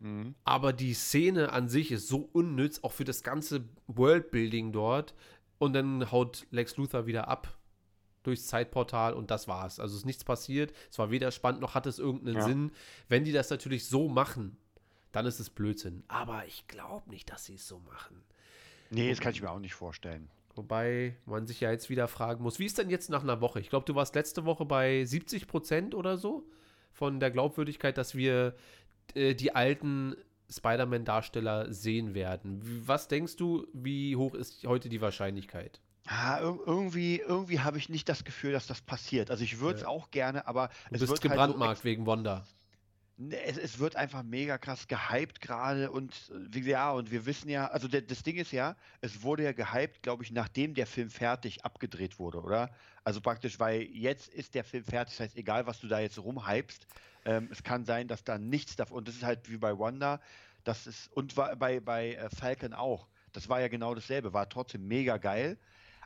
[0.00, 0.34] Mhm.
[0.44, 5.14] Aber die Szene an sich ist so unnütz, auch für das ganze Worldbuilding dort.
[5.58, 7.57] Und dann haut Lex Luthor wieder ab
[8.28, 9.80] durchs Zeitportal und das war's.
[9.80, 10.72] Also ist nichts passiert.
[10.90, 12.44] Es war weder spannend noch hat es irgendeinen ja.
[12.44, 12.72] Sinn.
[13.08, 14.56] Wenn die das natürlich so machen,
[15.12, 16.04] dann ist es Blödsinn.
[16.08, 18.22] Aber ich glaube nicht, dass sie es so machen.
[18.90, 20.30] Nee, das kann ich mir auch nicht vorstellen.
[20.54, 23.60] Wobei man sich ja jetzt wieder fragen muss, wie ist denn jetzt nach einer Woche?
[23.60, 26.48] Ich glaube, du warst letzte Woche bei 70 Prozent oder so
[26.92, 28.54] von der Glaubwürdigkeit, dass wir
[29.14, 30.16] äh, die alten
[30.50, 32.60] Spider-Man-Darsteller sehen werden.
[32.86, 35.80] Was denkst du, wie hoch ist heute die Wahrscheinlichkeit?
[36.10, 39.30] Ah, irgendwie irgendwie habe ich nicht das Gefühl, dass das passiert.
[39.30, 39.88] Also ich würde es ja.
[39.88, 42.46] auch gerne, aber du es bist wird gebrandmarkt halt so wegen Wanda.
[43.18, 46.14] Ne, es, es, wird einfach mega krass gehypt gerade und
[46.54, 50.02] ja, und wir wissen ja, also der, das Ding ist ja, es wurde ja gehypt,
[50.02, 52.70] glaube ich, nachdem der Film fertig abgedreht wurde, oder?
[53.04, 56.18] Also praktisch, weil jetzt ist der Film fertig, das heißt, egal was du da jetzt
[56.18, 56.86] rumhypst,
[57.26, 60.20] ähm, es kann sein, dass da nichts davon, und das ist halt wie bei Wanda,
[60.64, 64.88] das ist, und bei, bei äh, Falcon auch, das war ja genau dasselbe, war trotzdem
[64.88, 65.58] mega geil,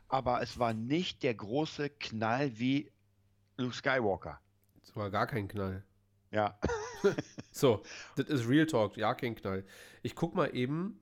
[0.07, 2.91] aber es war nicht der große Knall wie
[3.57, 4.39] Luke Skywalker.
[4.81, 5.83] Es war gar kein Knall.
[6.31, 6.57] Ja.
[7.51, 7.83] so,
[8.15, 9.65] das ist Real Talk, ja, kein Knall.
[10.01, 10.99] Ich guck mal eben.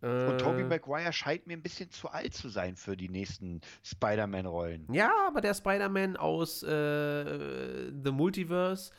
[0.00, 3.60] Äh, und Tobey Maguire scheint mir ein bisschen zu alt zu sein für die nächsten
[3.84, 4.92] Spider-Man-Rollen.
[4.92, 8.92] Ja, aber der Spider-Man aus äh, The Multiverse,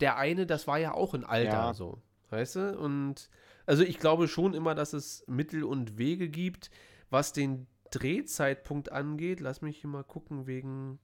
[0.00, 1.74] der eine, das war ja auch ein Alter, ja.
[1.74, 2.02] so.
[2.30, 2.78] Weißt du?
[2.78, 3.30] Und
[3.66, 6.70] also ich glaube schon immer, dass es Mittel und Wege gibt,
[7.10, 9.40] was den Drehzeitpunkt angeht.
[9.40, 10.98] Lass mich hier mal gucken wegen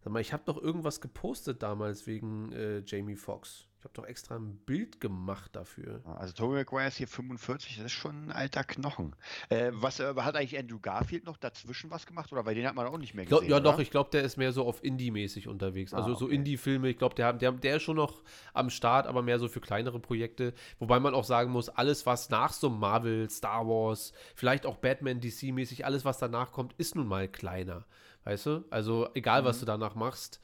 [0.00, 3.67] Sag mal, ich habe doch irgendwas gepostet damals wegen äh, Jamie Foxx.
[3.78, 6.02] Ich habe doch extra ein Bild gemacht dafür.
[6.18, 9.14] Also Tobey Maguire ist hier 45, das ist schon ein alter Knochen.
[9.50, 12.74] Äh, was äh, hat eigentlich Andrew Garfield noch dazwischen was gemacht oder weil den hat
[12.74, 13.38] man auch nicht mehr gesehen?
[13.38, 13.72] Glaub, ja, oder?
[13.72, 15.94] doch, ich glaube, der ist mehr so auf Indie-mäßig unterwegs.
[15.94, 16.18] Also ah, okay.
[16.18, 19.46] so Indie-Filme, ich glaube, der, der, der ist schon noch am Start, aber mehr so
[19.46, 20.54] für kleinere Projekte.
[20.80, 25.20] Wobei man auch sagen muss, alles, was nach so Marvel, Star Wars, vielleicht auch Batman,
[25.20, 27.86] DC-mäßig, alles, was danach kommt, ist nun mal kleiner.
[28.24, 28.64] Weißt du?
[28.70, 29.46] Also egal, mhm.
[29.46, 30.40] was du danach machst,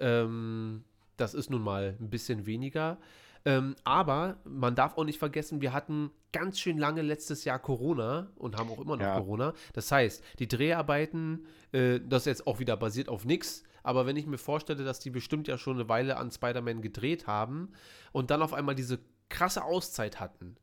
[0.00, 0.84] ähm,
[1.16, 2.98] das ist nun mal ein bisschen weniger.
[3.46, 8.28] Ähm, aber man darf auch nicht vergessen, wir hatten ganz schön lange letztes Jahr Corona
[8.36, 9.16] und haben auch immer noch ja.
[9.18, 9.52] Corona.
[9.74, 14.16] Das heißt, die Dreharbeiten, äh, das ist jetzt auch wieder basiert auf nichts, aber wenn
[14.16, 17.72] ich mir vorstelle, dass die bestimmt ja schon eine Weile an Spider-Man gedreht haben
[18.12, 18.98] und dann auf einmal diese
[19.28, 20.56] krasse Auszeit hatten,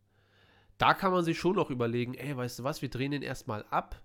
[0.79, 3.63] da kann man sich schon noch überlegen, ey, weißt du was, wir drehen den erstmal
[3.69, 4.01] ab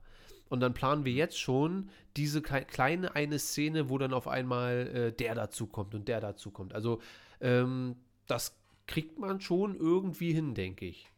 [0.48, 5.12] und dann planen wir jetzt schon diese kleine eine Szene, wo dann auf einmal äh,
[5.12, 6.74] der dazu kommt und der dazu kommt.
[6.74, 7.00] Also
[7.40, 8.56] ähm, das
[8.86, 11.10] kriegt man schon irgendwie hin, denke ich.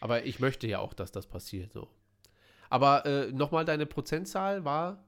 [0.00, 1.88] Aber ich möchte ja auch, dass das passiert so.
[2.70, 5.04] Aber äh, nochmal, deine Prozentzahl war?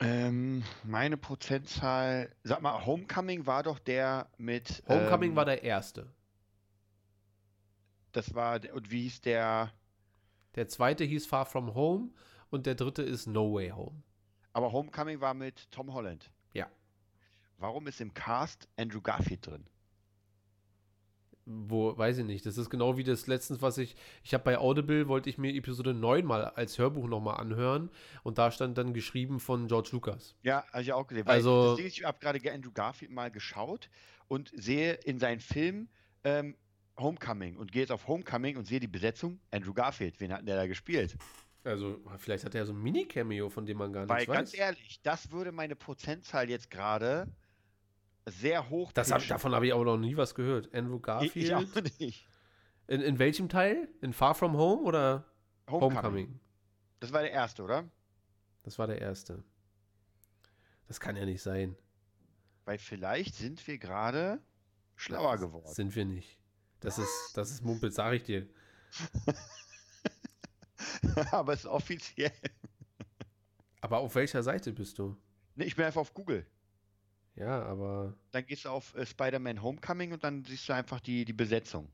[0.00, 4.82] Ähm, meine Prozentzahl, sag mal, Homecoming war doch der mit.
[4.88, 6.10] Homecoming ähm, war der erste.
[8.12, 9.72] Das war, und wie hieß der?
[10.54, 12.10] Der zweite hieß Far From Home
[12.50, 14.02] und der dritte ist No Way Home.
[14.52, 16.30] Aber Homecoming war mit Tom Holland.
[16.52, 16.68] Ja.
[17.58, 19.66] Warum ist im Cast Andrew Garfield drin?
[21.50, 24.58] wo, weiß ich nicht, das ist genau wie das letztens, was ich, ich habe bei
[24.58, 27.90] Audible, wollte ich mir Episode 9 mal als Hörbuch nochmal anhören
[28.22, 30.36] und da stand dann geschrieben von George Lucas.
[30.42, 31.26] Ja, habe ich auch gesehen.
[31.26, 33.88] Weil also, ich habe gerade Andrew Garfield mal geschaut
[34.28, 35.88] und sehe in seinen Film
[36.24, 36.56] ähm,
[37.00, 40.20] Homecoming und gehe jetzt auf Homecoming und sehe die Besetzung Andrew Garfield.
[40.20, 41.16] Wen hat der da gespielt?
[41.62, 44.34] Also, vielleicht hat er so ein Mini-Cameo, von dem man gar nichts Weil, weiß.
[44.34, 47.26] ganz ehrlich, das würde meine Prozentzahl jetzt gerade
[48.26, 48.92] sehr hoch.
[48.92, 50.72] Das hab, davon habe ich aber noch nie was gehört.
[50.74, 51.36] Andrew Garfield.
[51.36, 52.26] Ich, auch nicht.
[52.86, 53.88] In, in welchem Teil?
[54.00, 55.24] In Far From Home oder
[55.68, 55.96] Homecoming.
[55.96, 56.40] Homecoming?
[57.00, 57.90] Das war der erste, oder?
[58.62, 59.42] Das war der erste.
[60.88, 61.76] Das kann ja nicht sein.
[62.64, 64.40] Weil vielleicht sind wir gerade
[64.96, 65.72] schlauer geworden.
[65.72, 66.39] Sind wir nicht.
[66.80, 68.48] Das ist, das ist Mumpel, sag ich dir.
[71.30, 72.32] Aber es ist offiziell.
[73.80, 75.16] Aber auf welcher Seite bist du?
[75.56, 76.46] Ne, ich bin einfach auf Google.
[77.36, 78.14] Ja, aber.
[78.32, 81.90] Dann gehst du auf äh, Spider-Man Homecoming und dann siehst du einfach die, die Besetzung.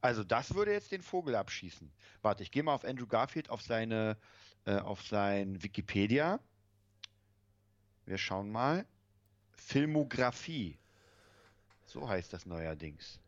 [0.00, 1.90] Also das würde jetzt den Vogel abschießen.
[2.22, 4.16] Warte, ich gehe mal auf Andrew Garfield auf seine,
[4.64, 6.40] äh, auf sein Wikipedia.
[8.06, 8.86] Wir schauen mal.
[9.50, 10.78] Filmografie.
[11.84, 13.20] So heißt das neuerdings.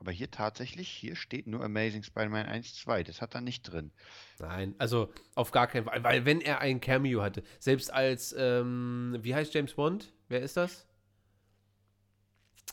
[0.00, 3.04] Aber hier tatsächlich, hier steht nur Amazing Spider-Man 1, 2.
[3.04, 3.92] Das hat er nicht drin.
[4.38, 6.02] Nein, also auf gar keinen Fall.
[6.02, 10.12] Weil wenn er ein Cameo hatte, selbst als, ähm, wie heißt James Bond?
[10.28, 10.86] Wer ist das?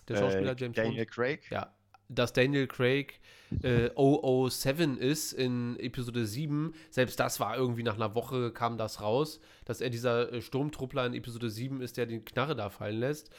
[0.07, 1.11] Der Schauspieler äh, James Daniel Bond?
[1.11, 1.51] Craig?
[1.51, 1.75] Ja,
[2.09, 3.19] dass Daniel Craig
[3.61, 9.01] äh, 007 ist in Episode 7, selbst das war irgendwie nach einer Woche kam das
[9.01, 12.99] raus, dass er dieser äh, Sturmtruppler in Episode 7 ist, der den Knarre da fallen
[12.99, 13.29] lässt.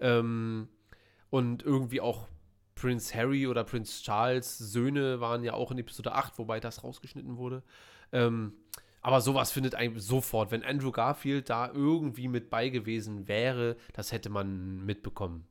[0.00, 0.68] Ähm,
[1.30, 2.28] und irgendwie auch
[2.76, 7.36] Prince Harry oder Prince Charles Söhne waren ja auch in Episode 8, wobei das rausgeschnitten
[7.36, 7.62] wurde.
[8.12, 8.52] Ähm,
[9.00, 14.12] aber sowas findet eigentlich sofort, wenn Andrew Garfield da irgendwie mit bei gewesen wäre, das
[14.12, 15.46] hätte man mitbekommen.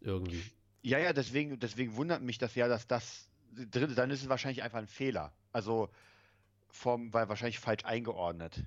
[0.00, 0.42] Irgendwie.
[0.82, 3.96] Ja, ja, deswegen, deswegen wundert mich das ja, dass das drin ist.
[3.98, 5.32] Dann ist es wahrscheinlich einfach ein Fehler.
[5.52, 5.90] Also
[6.68, 8.64] vom, weil wahrscheinlich falsch eingeordnet.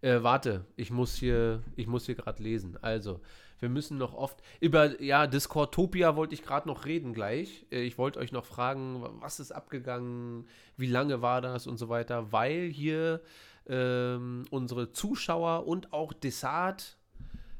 [0.00, 2.76] Äh, warte, ich muss hier, ich muss hier gerade lesen.
[2.82, 3.20] Also,
[3.60, 7.66] wir müssen noch oft über, ja, Discordtopia wollte ich gerade noch reden gleich.
[7.70, 11.88] Äh, ich wollte euch noch fragen, was ist abgegangen, wie lange war das und so
[11.88, 13.20] weiter, weil hier
[13.66, 16.96] ähm, unsere Zuschauer und auch Desart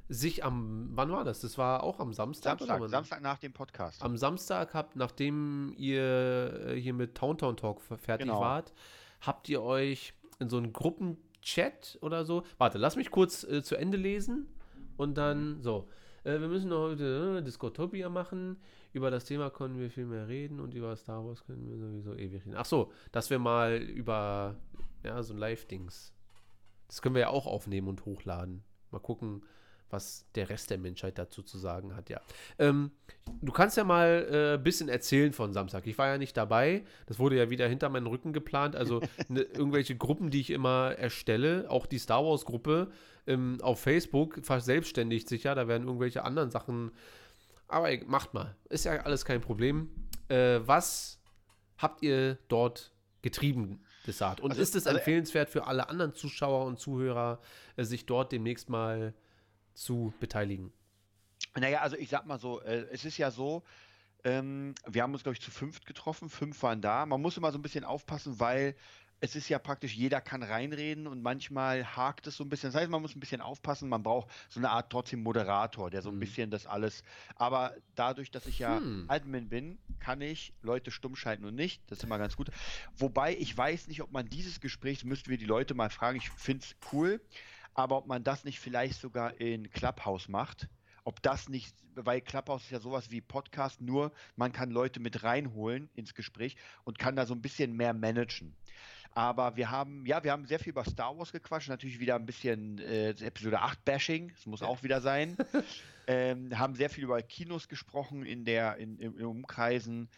[0.09, 1.41] sich am, wann war das?
[1.41, 2.59] Das war auch am Samstag?
[2.59, 4.03] Samstag, Samstag nach dem Podcast.
[4.03, 8.41] Am Samstag habt, nachdem ihr äh, hier mit Towntown Talk fertig genau.
[8.41, 8.73] wart,
[9.21, 12.45] habt ihr euch in so einen Gruppenchat oder so.
[12.57, 14.49] Warte, lass mich kurz äh, zu Ende lesen
[14.99, 15.89] und dann so.
[16.25, 18.59] Äh, wir müssen heute äh, Discotopia machen.
[18.93, 22.15] Über das Thema können wir viel mehr reden und über Star Wars können wir sowieso
[22.15, 22.57] ewig reden.
[22.57, 24.57] Ach so, dass wir mal über
[25.05, 26.13] ja, so ein Live-Dings.
[26.89, 28.65] Das können wir ja auch aufnehmen und hochladen.
[28.91, 29.43] Mal gucken,
[29.91, 32.21] was der Rest der Menschheit dazu zu sagen hat, ja.
[32.59, 32.91] Ähm,
[33.41, 35.87] du kannst ja mal ein äh, bisschen erzählen von Samstag.
[35.87, 36.85] Ich war ja nicht dabei.
[37.07, 38.77] Das wurde ja wieder hinter meinen Rücken geplant.
[38.77, 42.91] Also ne, irgendwelche Gruppen, die ich immer erstelle, auch die Star Wars-Gruppe
[43.27, 45.55] ähm, auf Facebook, verselbstständigt sich ja.
[45.55, 46.93] Da werden irgendwelche anderen Sachen.
[47.69, 48.57] Aber macht mal.
[48.69, 49.91] Ist ja alles kein Problem.
[50.29, 51.21] Äh, was
[51.79, 53.81] habt ihr dort getrieben?
[54.07, 54.41] Desart?
[54.41, 57.41] Und also, ist es also, empfehlenswert für alle anderen Zuschauer und Zuhörer,
[57.77, 59.15] äh, sich dort demnächst mal
[59.79, 60.73] zu beteiligen?
[61.55, 63.63] Naja, also ich sag mal so, äh, es ist ja so,
[64.25, 67.07] ähm, wir haben uns, glaube ich, zu fünft getroffen, fünf waren da.
[67.07, 68.75] Man muss immer so ein bisschen aufpassen, weil
[69.21, 72.71] es ist ja praktisch, jeder kann reinreden und manchmal hakt es so ein bisschen.
[72.71, 76.03] Das heißt, man muss ein bisschen aufpassen, man braucht so eine Art trotzdem Moderator, der
[76.03, 76.21] so ein hm.
[76.21, 77.03] bisschen das alles.
[77.35, 79.07] Aber dadurch, dass ich ja hm.
[79.09, 81.83] Admin bin, kann ich Leute stumm schalten und nicht.
[81.89, 82.51] Das ist immer ganz gut.
[82.97, 86.31] Wobei ich weiß nicht, ob man dieses Gespräch, müssten wir die Leute mal fragen, ich
[86.31, 87.21] finde es cool,
[87.79, 90.69] aber ob man das nicht vielleicht sogar in Clubhouse macht,
[91.05, 95.23] ob das nicht, weil Clubhouse ist ja sowas wie Podcast, nur man kann Leute mit
[95.23, 98.57] reinholen ins Gespräch und kann da so ein bisschen mehr managen.
[99.13, 102.27] Aber wir haben, ja, wir haben sehr viel über Star Wars gequatscht, natürlich wieder ein
[102.27, 105.37] bisschen äh, Episode 8 Bashing, das muss auch wieder sein.
[106.09, 110.09] ähm, haben sehr viel über Kinos gesprochen in der, in, in, in Umkreisen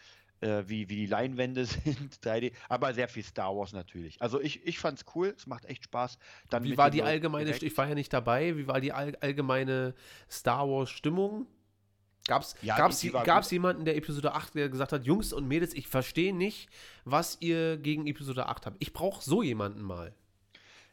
[0.41, 4.21] äh, wie, wie die Leinwände sind, 3D, aber sehr viel Star Wars natürlich.
[4.21, 6.19] Also ich, ich fand's cool, es macht echt Spaß.
[6.49, 7.63] Dann wie war die allgemeine, direkt.
[7.63, 9.95] ich war ja nicht dabei, wie war die all, allgemeine
[10.31, 11.47] Star Wars Stimmung?
[12.27, 15.89] Gab es ja, gab's, gab's jemanden, der Episode 8 gesagt hat, Jungs und Mädels, ich
[15.89, 16.69] verstehe nicht,
[17.05, 18.77] was ihr gegen Episode 8 habt.
[18.79, 20.15] Ich brauche so jemanden mal.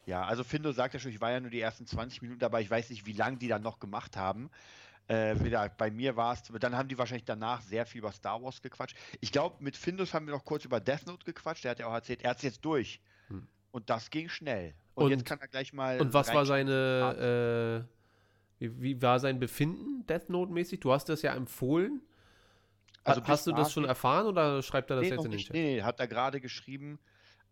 [0.06, 2.62] Ja, also Findo sagt ja schon, ich war ja nur die ersten 20 Minuten dabei,
[2.62, 4.48] ich weiß nicht, wie lange die dann noch gemacht haben.
[5.08, 8.42] Äh, wieder, bei mir war es, dann haben die wahrscheinlich danach sehr viel über Star
[8.42, 8.96] Wars gequatscht.
[9.20, 11.64] Ich glaube, mit Findus haben wir noch kurz über Death Note gequatscht.
[11.64, 13.00] Der hat ja auch erzählt, er hat es jetzt durch.
[13.28, 13.48] Hm.
[13.70, 14.74] Und das ging schnell.
[14.94, 16.00] Und, und, jetzt kann er gleich mal.
[16.00, 17.88] Und was war seine,
[18.58, 20.80] Wie, wie war sein Befinden Death Note-mäßig?
[20.80, 22.02] Du hast das ja empfohlen.
[23.04, 25.40] Also hast du das schon erfahren oder schreibt er das nee, jetzt in den.
[25.40, 25.52] Chat?
[25.54, 26.98] Nee, hat er gerade geschrieben,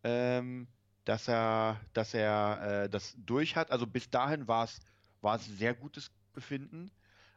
[0.05, 0.67] ähm,
[1.07, 3.71] dass er, dass er äh, das durch hat.
[3.71, 4.81] Also bis dahin war es
[5.23, 6.91] war es sehr gutes Befinden.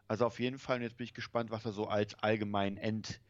[0.09, 0.77] Also auf jeden Fall.
[0.77, 3.21] Und jetzt bin ich gespannt, was er so als allgemein End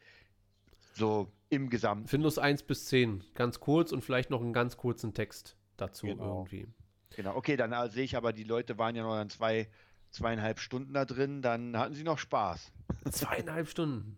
[0.93, 2.09] so im Gesamt.
[2.09, 6.39] Findus 1 bis 10, ganz kurz und vielleicht noch einen ganz kurzen Text dazu Genau.
[6.39, 6.67] irgendwie.
[7.15, 7.36] Genau.
[7.36, 9.67] Okay, dann äh, sehe ich aber, die Leute waren ja noch dann zwei,
[10.09, 11.41] zweieinhalb Stunden da drin.
[11.41, 12.71] Dann hatten sie noch Spaß.
[13.11, 14.17] Zweieinhalb Stunden.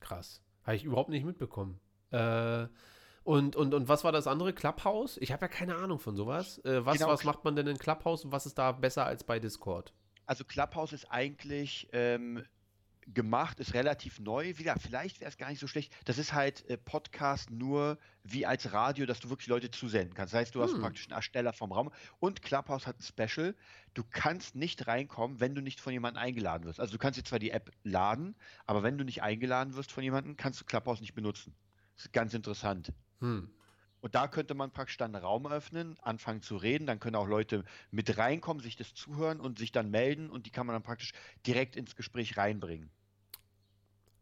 [0.00, 0.40] Krass.
[0.64, 1.80] Habe ich überhaupt nicht mitbekommen.
[2.10, 2.66] Äh,
[3.24, 4.52] und, und, und was war das andere?
[4.54, 5.18] Clubhouse?
[5.18, 6.58] Ich habe ja keine Ahnung von sowas.
[6.64, 9.22] Äh, was, Genau, was macht man denn in Clubhouse und was ist da besser als
[9.24, 9.92] bei Discord?
[10.30, 12.44] Also Clubhouse ist eigentlich ähm,
[13.08, 14.44] gemacht, ist relativ neu.
[14.46, 15.92] Wie gesagt, vielleicht wäre es gar nicht so schlecht.
[16.04, 20.32] Das ist halt äh, Podcast nur wie als Radio, dass du wirklich Leute zusenden kannst.
[20.32, 20.82] Das heißt, du hast Hm.
[20.82, 23.56] praktisch einen Ersteller vom Raum und Clubhouse hat ein Special.
[23.92, 26.78] Du kannst nicht reinkommen, wenn du nicht von jemandem eingeladen wirst.
[26.78, 30.04] Also du kannst dir zwar die App laden, aber wenn du nicht eingeladen wirst von
[30.04, 31.56] jemandem, kannst du Clubhouse nicht benutzen.
[31.96, 32.92] Das ist ganz interessant.
[33.18, 33.50] Hm.
[34.00, 36.86] Und da könnte man praktisch dann einen Raum öffnen, anfangen zu reden.
[36.86, 40.30] Dann können auch Leute mit reinkommen, sich das zuhören und sich dann melden.
[40.30, 41.12] Und die kann man dann praktisch
[41.46, 42.90] direkt ins Gespräch reinbringen.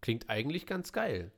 [0.01, 1.33] Klingt eigentlich ganz geil.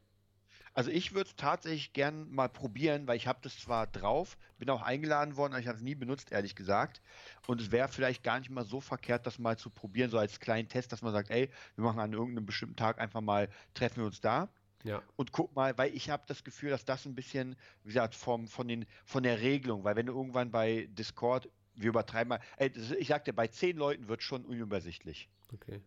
[0.72, 4.70] Also ich würde es tatsächlich gern mal probieren, weil ich habe das zwar drauf, bin
[4.70, 7.02] auch eingeladen worden, aber ich habe es nie benutzt, ehrlich gesagt.
[7.46, 10.38] Und es wäre vielleicht gar nicht mal so verkehrt, das mal zu probieren, so als
[10.38, 13.96] kleinen Test, dass man sagt, ey, wir machen an irgendeinem bestimmten Tag einfach mal, treffen
[13.98, 14.48] wir uns da.
[14.82, 15.02] Ja.
[15.16, 18.46] und guck mal, weil ich habe das Gefühl, dass das ein bisschen, wie gesagt, vom,
[18.46, 22.72] von, den, von der Regelung, weil wenn du irgendwann bei Discord, wir übertreiben mal, ey,
[22.98, 25.28] ich sag dir, bei zehn Leuten wird schon unübersichtlich.
[25.52, 25.80] Okay.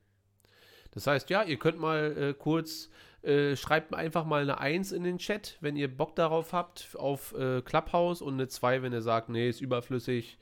[0.92, 2.90] Das heißt, ja, ihr könnt mal äh, kurz,
[3.24, 7.34] äh, schreibt einfach mal eine 1 in den Chat, wenn ihr Bock darauf habt, auf
[7.34, 10.38] äh, Clubhouse und eine 2, wenn ihr sagt, nee, ist überflüssig.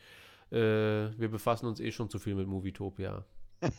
[0.51, 3.23] Äh, wir befassen uns eh schon zu viel mit Movietopia.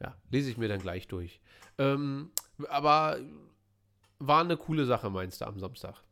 [0.00, 1.40] ja, lese ich mir dann gleich durch.
[1.78, 2.30] Ähm,
[2.68, 3.18] aber
[4.18, 6.02] war eine coole Sache, meinst du, am Samstag?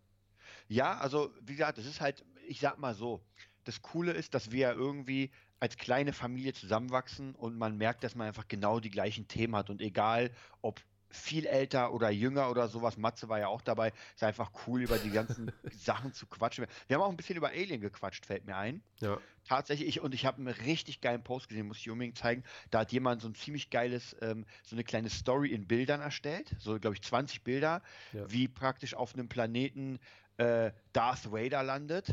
[0.69, 3.21] Ja, also wie gesagt, das ist halt, ich sag mal so,
[3.65, 5.31] das Coole ist, dass wir irgendwie
[5.61, 9.71] als kleine Familie zusammenwachsen und man merkt, dass man einfach genau die gleichen Themen hat
[9.71, 10.31] und egal,
[10.63, 10.81] ob
[11.11, 14.99] viel älter oder jünger oder sowas, Matze war ja auch dabei, ist einfach cool, über
[14.99, 16.67] die ganzen Sachen zu quatschen.
[16.87, 18.83] Wir haben auch ein bisschen über Alien gequatscht, fällt mir ein.
[19.01, 19.19] Ja.
[19.45, 22.45] Tatsächlich, ich, und ich habe einen richtig geilen Post gesehen, muss ich unbedingt zeigen.
[22.71, 26.55] Da hat jemand so ein ziemlich geiles, ähm, so eine kleine Story in Bildern erstellt.
[26.59, 27.83] So, glaube ich, 20 Bilder,
[28.13, 28.31] Ja.
[28.31, 29.99] wie praktisch auf einem Planeten
[30.37, 32.09] äh, Darth Vader landet.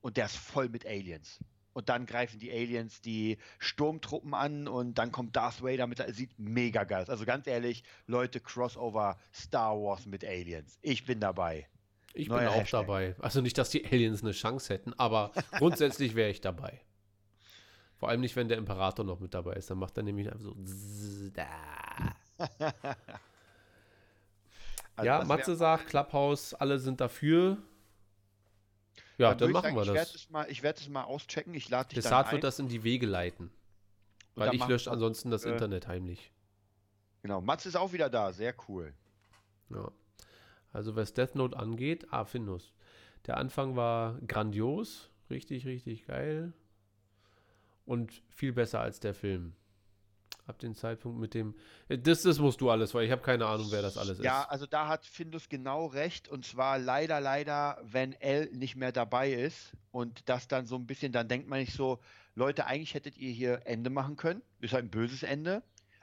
[0.00, 1.40] Und der ist voll mit Aliens.
[1.76, 6.02] Und dann greifen die Aliens die Sturmtruppen an und dann kommt Darth Vader mit.
[6.14, 7.10] Sieht mega geil aus.
[7.10, 10.78] Also ganz ehrlich, Leute, Crossover Star Wars mit Aliens.
[10.80, 11.68] Ich bin dabei.
[12.14, 12.80] Ich Neuer bin auch Hashtag.
[12.80, 13.14] dabei.
[13.18, 16.80] Also nicht, dass die Aliens eine Chance hätten, aber grundsätzlich wäre ich dabei.
[17.98, 19.68] Vor allem nicht, wenn der Imperator noch mit dabei ist.
[19.68, 20.56] Dann macht er nämlich einfach so.
[24.98, 27.58] Also ja, Matze sagt, Clubhouse, alle sind dafür.
[29.18, 30.14] Ja, dann, ich machen sagen, wir ich werd das.
[30.14, 31.54] es mal, ich werde es mal auschecken.
[31.54, 32.32] Ich lade dich dann Desart ein.
[32.32, 33.46] wird das in die Wege leiten.
[33.46, 33.52] Und
[34.34, 36.32] Weil dann ich lösche ansonsten das äh, Internet heimlich.
[37.22, 38.32] Genau, Mats ist auch wieder da.
[38.32, 38.92] Sehr cool.
[39.70, 39.90] Ja.
[40.72, 42.74] Also was Death Note angeht, ah, Findus.
[43.26, 46.52] Der Anfang war grandios, richtig, richtig geil.
[47.86, 49.54] Und viel besser als der Film.
[50.46, 51.56] Ab dem Zeitpunkt mit dem.
[51.88, 54.42] äh, Das, das musst du alles, weil ich habe keine Ahnung, wer das alles Ja,
[54.42, 54.50] ist.
[54.50, 56.28] also da hat Findus genau recht.
[56.28, 60.86] Und zwar leider, leider, wenn L nicht mehr dabei ist und das dann so ein
[60.86, 61.98] bisschen, dann denkt man nicht so,
[62.36, 64.40] Leute, eigentlich hättet ihr hier Ende machen können.
[64.60, 65.62] Ist halt ein böses Ende.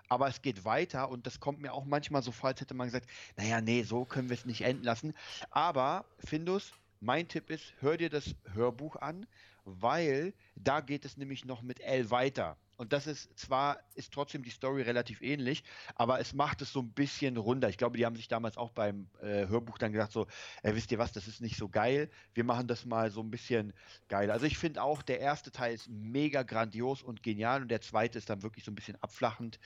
[0.09, 2.87] Aber es geht weiter und das kommt mir auch manchmal so vor, als hätte man
[2.87, 5.13] gesagt, naja, nee, so können wir es nicht enden lassen.
[5.51, 9.25] Aber Findus, mein Tipp ist, hör dir das Hörbuch an,
[9.63, 12.57] weil da geht es nämlich noch mit L weiter.
[12.83, 15.63] Und das ist zwar, ist trotzdem die Story relativ ähnlich,
[15.95, 17.69] aber es macht es so ein bisschen runder.
[17.69, 20.27] Ich glaube, die haben sich damals auch beim äh, Hörbuch dann gedacht, so,
[20.63, 22.09] äh, wisst ihr was, das ist nicht so geil.
[22.33, 23.71] Wir machen das mal so ein bisschen
[24.09, 24.29] geil.
[24.31, 28.17] Also ich finde auch, der erste Teil ist mega grandios und genial und der zweite
[28.17, 29.61] ist dann wirklich so ein bisschen abflachend.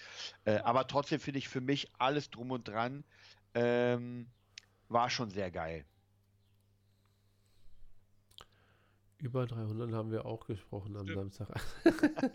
[0.45, 3.03] Äh, aber trotzdem finde ich für mich alles drum und dran
[3.55, 4.28] ähm,
[4.89, 5.86] war schon sehr geil.
[9.20, 11.47] Über 300 haben wir auch gesprochen am Samstag.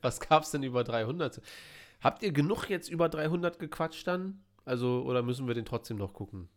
[0.00, 1.40] Was gab es denn über 300?
[2.00, 4.42] Habt ihr genug jetzt über 300 gequatscht dann?
[4.64, 6.48] Also, oder müssen wir den trotzdem noch gucken?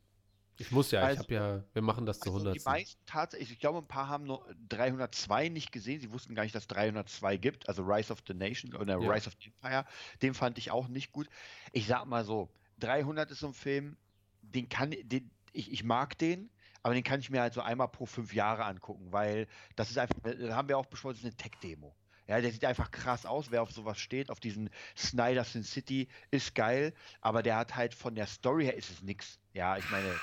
[0.60, 2.56] Ich muss ja, ich Also- habe ja, wir machen das zu Also 100.
[2.56, 6.00] die meisten tatsächlich, ich glaube, ein paar haben nur 302 nicht gesehen.
[6.00, 7.68] Sie wussten gar nicht, dass es 302 gibt.
[7.70, 9.12] Also Rise of the Nation oder Ja.
[9.12, 9.86] Rise of the Empire.
[10.22, 11.28] Den fand ich auch nicht gut.
[11.74, 12.50] Ich sag mal so,
[12.80, 13.98] 300 ist so ein Film,
[14.42, 16.50] den kann, den, ich, ich mag den,
[16.88, 19.98] aber den kann ich mir halt so einmal pro fünf Jahre angucken, weil das ist
[19.98, 21.94] einfach, da haben wir auch besprochen, das ist eine Tech-Demo.
[22.28, 23.52] Ja, der sieht einfach krass aus.
[23.52, 26.94] Wer auf sowas steht, auf diesen Snyder Sin City, ist geil.
[27.20, 29.38] Aber der hat halt von der Story her ist es nix.
[29.52, 30.16] Ja, ich meine.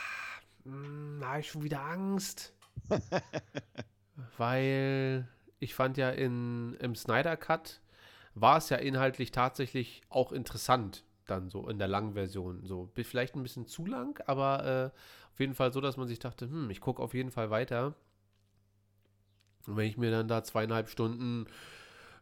[0.64, 2.54] Hm, da habe ich schon wieder Angst.
[4.38, 7.82] Weil ich fand ja in, im Snyder Cut
[8.32, 12.64] war es ja inhaltlich tatsächlich auch interessant, dann so in der langen Version.
[12.64, 14.98] So, vielleicht ein bisschen zu lang, aber äh,
[15.32, 17.94] auf jeden Fall so, dass man sich dachte, hm, ich gucke auf jeden Fall weiter.
[19.66, 21.46] Und wenn ich mir dann da zweieinhalb Stunden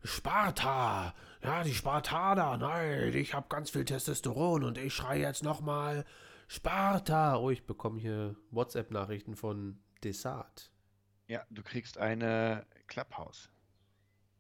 [0.05, 6.05] Sparta, ja, die Spartaner, nein, ich habe ganz viel Testosteron und ich schreie jetzt nochmal
[6.49, 7.37] Sparta.
[7.37, 10.73] Oh, ich bekomme hier WhatsApp-Nachrichten von Desart.
[11.29, 13.51] Ja, du kriegst eine Clubhouse.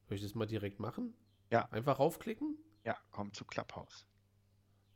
[0.09, 1.15] Soll ich das mal direkt machen?
[1.51, 1.69] Ja.
[1.71, 2.59] Einfach raufklicken?
[2.85, 4.07] Ja, komm zu Clubhouse.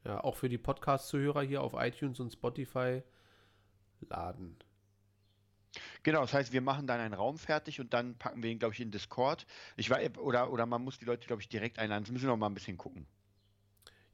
[0.07, 3.03] Ja, auch für die Podcast-Zuhörer hier auf iTunes und Spotify
[4.09, 4.57] laden.
[6.05, 8.75] Genau, das heißt, wir machen dann einen Raum fertig und dann packen wir ihn, glaube
[8.75, 9.47] ich, in Discord.
[9.77, 12.05] Ich war, oder, oder man muss die Leute, glaube ich, direkt einladen.
[12.05, 13.07] Das müssen wir noch mal ein bisschen gucken.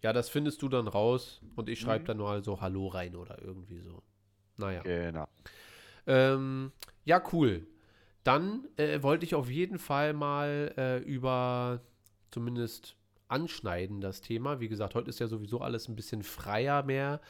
[0.01, 2.07] Ja, das findest du dann raus und ich schreibe mhm.
[2.07, 4.03] dann nur so Hallo rein oder irgendwie so.
[4.57, 4.83] Naja.
[4.83, 5.29] Genau.
[6.07, 6.73] Ähm,
[7.05, 7.67] ja, cool.
[8.25, 11.81] Dann äh, wollte ich auf jeden Fall mal äh, über
[12.31, 12.97] zumindest
[13.33, 14.61] anschneiden das Thema.
[14.61, 17.21] Wie gesagt, heute ist ja sowieso alles ein bisschen freier mehr.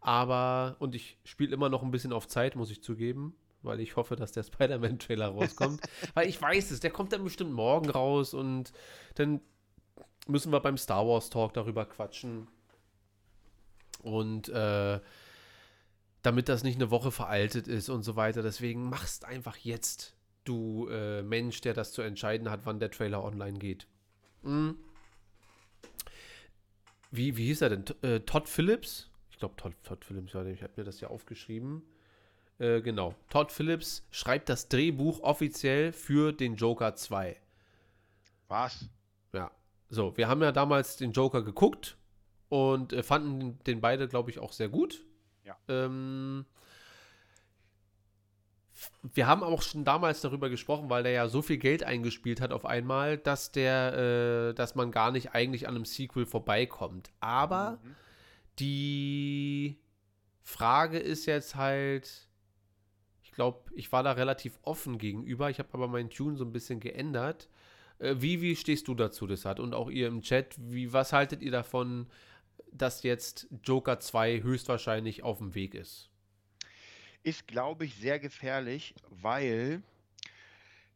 [0.00, 3.96] Aber, und ich spiele immer noch ein bisschen auf Zeit, muss ich zugeben, weil ich
[3.96, 5.80] hoffe, dass der Spider-Man-Trailer rauskommt.
[6.14, 8.72] weil ich weiß es, der kommt dann bestimmt morgen raus und
[9.16, 9.40] dann
[10.26, 12.46] müssen wir beim Star Wars Talk darüber quatschen.
[14.02, 15.00] Und äh,
[16.22, 18.42] damit das nicht eine Woche veraltet ist und so weiter.
[18.42, 23.24] Deswegen machst einfach jetzt, du äh, Mensch, der das zu entscheiden hat, wann der Trailer
[23.24, 23.86] online geht.
[24.42, 24.76] Hm.
[27.10, 27.84] Wie, wie hieß er denn?
[28.02, 29.10] Äh, Todd Phillips?
[29.30, 31.82] Ich glaube, Todd, Todd Phillips, ich habe mir das ja aufgeschrieben.
[32.58, 33.14] Äh, genau.
[33.30, 37.36] Todd Phillips schreibt das Drehbuch offiziell für den Joker 2.
[38.48, 38.88] Was?
[39.32, 39.50] Ja.
[39.88, 41.96] So, wir haben ja damals den Joker geguckt
[42.48, 45.04] und äh, fanden den beide, glaube ich, auch sehr gut.
[45.44, 45.56] Ja.
[45.68, 46.44] Ähm,
[49.02, 52.52] wir haben auch schon damals darüber gesprochen, weil der ja so viel Geld eingespielt hat
[52.52, 57.10] auf einmal, dass der, äh, dass man gar nicht eigentlich an einem Sequel vorbeikommt.
[57.20, 57.96] Aber mhm.
[58.58, 59.78] die
[60.42, 62.28] Frage ist jetzt halt,
[63.22, 65.50] ich glaube, ich war da relativ offen gegenüber.
[65.50, 67.48] Ich habe aber meinen Tune so ein bisschen geändert.
[67.98, 69.60] Äh, wie, wie stehst du dazu, das hat?
[69.60, 72.06] Und auch ihr im Chat, wie, was haltet ihr davon,
[72.72, 76.07] dass jetzt Joker 2 höchstwahrscheinlich auf dem Weg ist?
[77.22, 79.82] Ist, glaube ich, sehr gefährlich, weil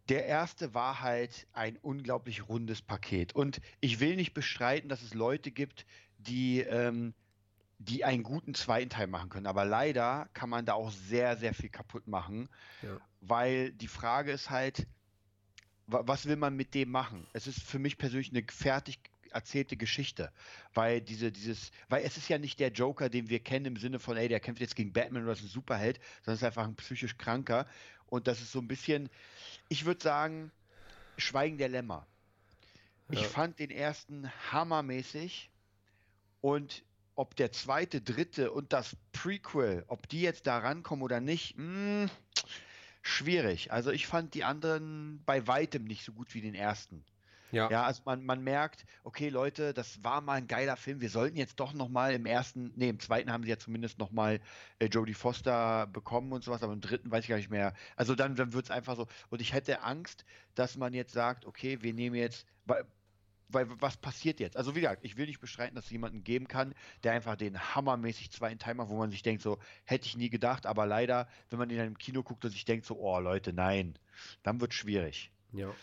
[0.09, 3.35] der erste war halt ein unglaublich rundes Paket.
[3.35, 5.87] Und ich will nicht bestreiten, dass es Leute gibt,
[6.19, 7.15] die, ähm,
[7.79, 9.47] die einen guten zweiten Teil machen können.
[9.47, 12.49] Aber leider kann man da auch sehr, sehr viel kaputt machen,
[12.83, 12.99] ja.
[13.21, 14.87] weil die Frage ist halt,
[15.87, 17.27] was will man mit dem machen?
[17.33, 18.99] Es ist für mich persönlich eine fertig
[19.33, 20.33] erzählte Geschichte.
[20.75, 23.99] Weil diese, dieses, weil es ist ja nicht der Joker, den wir kennen im Sinne
[23.99, 26.65] von, ey, der kämpft jetzt gegen Batman oder ist ein Superheld, sondern es ist einfach
[26.65, 27.67] ein psychisch Kranker.
[28.07, 29.09] Und das ist so ein bisschen,
[29.69, 30.51] ich würde sagen,
[31.17, 32.07] Schweigen der Lämmer.
[33.11, 33.21] Ja.
[33.21, 35.51] Ich fand den ersten hammermäßig
[36.41, 41.57] und ob der zweite, dritte und das Prequel, ob die jetzt da rankommen oder nicht,
[41.59, 42.11] mh, hm,
[43.03, 43.73] schwierig.
[43.73, 47.05] Also ich fand die anderen bei weitem nicht so gut wie den ersten.
[47.53, 47.71] Ja.
[47.71, 51.03] ja, also man, man merkt, okay, Leute, das war mal ein geiler Film.
[51.03, 54.41] Wir sollten jetzt doch nochmal im ersten, nee, im zweiten haben sie ja zumindest nochmal
[54.79, 57.75] äh, Jodie Foster bekommen und sowas, aber im dritten weiß ich gar nicht mehr.
[57.95, 59.07] Also dann, dann wird es einfach so.
[59.29, 60.25] Und ich hätte Angst,
[60.55, 62.87] dass man jetzt sagt, okay, wir nehmen jetzt, weil,
[63.49, 64.57] weil was passiert jetzt?
[64.57, 66.75] Also wie gesagt, ich will nicht bestreiten, dass es jemanden geben kann,
[67.05, 70.65] der einfach den hammermäßig zweiten macht, wo man sich denkt, so, hätte ich nie gedacht,
[70.65, 73.99] aber leider, wenn man in einem Kino guckt und sich denkt, so, oh Leute, nein,
[74.43, 75.31] dann wird es schwierig.
[75.53, 75.75] Ja.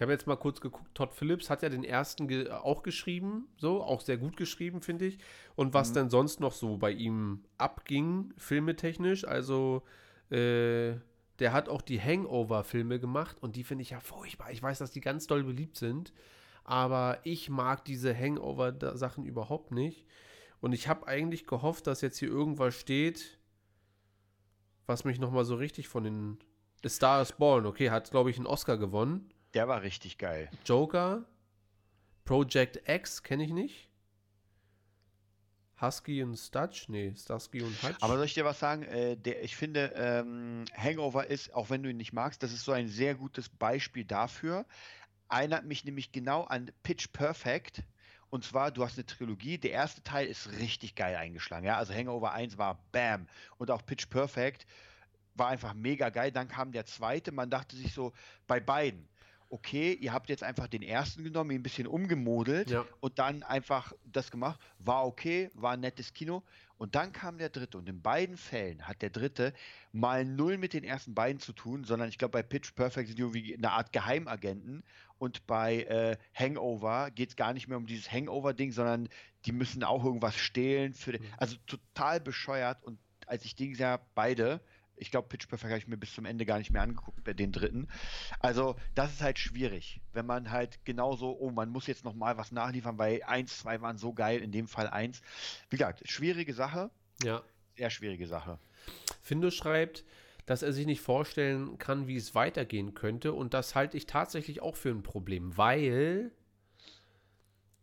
[0.00, 3.48] Ich habe jetzt mal kurz geguckt, Todd Phillips hat ja den ersten ge auch geschrieben,
[3.58, 5.18] so, auch sehr gut geschrieben, finde ich.
[5.56, 5.94] Und was mhm.
[5.94, 9.82] denn sonst noch so bei ihm abging, filmetechnisch, also
[10.30, 10.94] äh,
[11.38, 14.50] der hat auch die Hangover-Filme gemacht und die finde ich ja furchtbar.
[14.50, 16.14] Ich weiß, dass die ganz doll beliebt sind,
[16.64, 20.06] aber ich mag diese Hangover-Sachen überhaupt nicht.
[20.62, 23.38] Und ich habe eigentlich gehofft, dass jetzt hier irgendwas steht,
[24.86, 26.38] was mich nochmal so richtig von den
[26.82, 29.30] The Star is Born, okay, hat, glaube ich, einen Oscar gewonnen.
[29.54, 30.48] Der war richtig geil.
[30.64, 31.24] Joker,
[32.24, 33.90] Project X kenne ich nicht.
[35.80, 36.88] Husky und Stutch?
[36.88, 37.96] Nee, Starsky und Hutch.
[38.00, 38.82] Aber soll ich dir was sagen?
[38.82, 42.64] Äh, der, ich finde, ähm, Hangover ist, auch wenn du ihn nicht magst, das ist
[42.64, 44.66] so ein sehr gutes Beispiel dafür.
[45.30, 47.82] Erinnert mich nämlich genau an Pitch Perfect.
[48.28, 49.58] Und zwar, du hast eine Trilogie.
[49.58, 51.66] Der erste Teil ist richtig geil eingeschlagen.
[51.66, 51.78] Ja?
[51.78, 53.26] Also Hangover 1 war Bam.
[53.56, 54.66] Und auch Pitch Perfect
[55.34, 56.30] war einfach mega geil.
[56.30, 57.32] Dann kam der zweite.
[57.32, 58.12] Man dachte sich so,
[58.46, 59.08] bei beiden,
[59.50, 62.84] okay, ihr habt jetzt einfach den ersten genommen, ihn ein bisschen umgemodelt Ja.
[63.00, 64.60] und dann einfach das gemacht.
[64.78, 66.42] War okay, war ein nettes Kino.
[66.78, 67.76] Und dann kam der dritte.
[67.76, 69.52] Und in beiden Fällen hat der dritte
[69.92, 73.18] mal null mit den ersten beiden zu tun, sondern ich glaube, bei Pitch Perfect sind
[73.18, 74.82] die irgendwie eine Art Geheimagenten.
[75.18, 79.08] Und bei äh, Hangover geht es gar nicht mehr um dieses Hangover-Ding, sondern
[79.44, 80.94] die müssen auch irgendwas stehlen.
[80.94, 81.26] Für den, Mhm.
[81.36, 82.82] also total bescheuert.
[82.84, 84.60] Und als ich die gesehen habe, beide,
[85.00, 87.32] ich glaube, Pitch Perfect habe ich mir bis zum Ende gar nicht mehr angeguckt, bei
[87.32, 87.88] den dritten.
[88.38, 92.52] Also, das ist halt schwierig, wenn man halt genauso, oh, man muss jetzt nochmal was
[92.52, 95.22] nachliefern, weil eins, zwei waren so geil, in dem Fall eins.
[95.70, 96.90] Wie gesagt, schwierige Sache,
[97.22, 97.42] Ja.
[97.76, 98.58] sehr schwierige Sache.
[99.22, 100.04] Findo schreibt,
[100.46, 103.32] dass er sich nicht vorstellen kann, wie es weitergehen könnte.
[103.32, 106.32] Und das halte ich tatsächlich auch für ein Problem, weil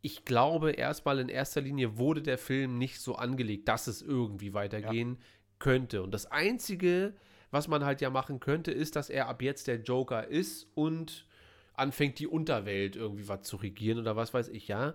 [0.01, 4.53] ich glaube, erstmal in erster Linie wurde der Film nicht so angelegt, dass es irgendwie
[4.53, 5.17] weitergehen
[5.59, 6.03] könnte.
[6.03, 7.13] Und das Einzige,
[7.51, 11.25] was man halt ja machen könnte, ist, dass er ab jetzt der Joker ist und
[11.73, 14.93] anfängt, die Unterwelt irgendwie was zu regieren oder was weiß ich, ja.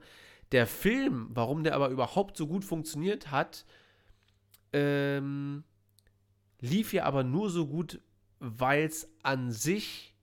[0.51, 3.65] Der Film, warum der aber überhaupt so gut funktioniert hat,
[4.73, 5.65] ähm,
[6.61, 8.01] lief ja aber nur so gut,
[8.39, 10.15] weil es an sich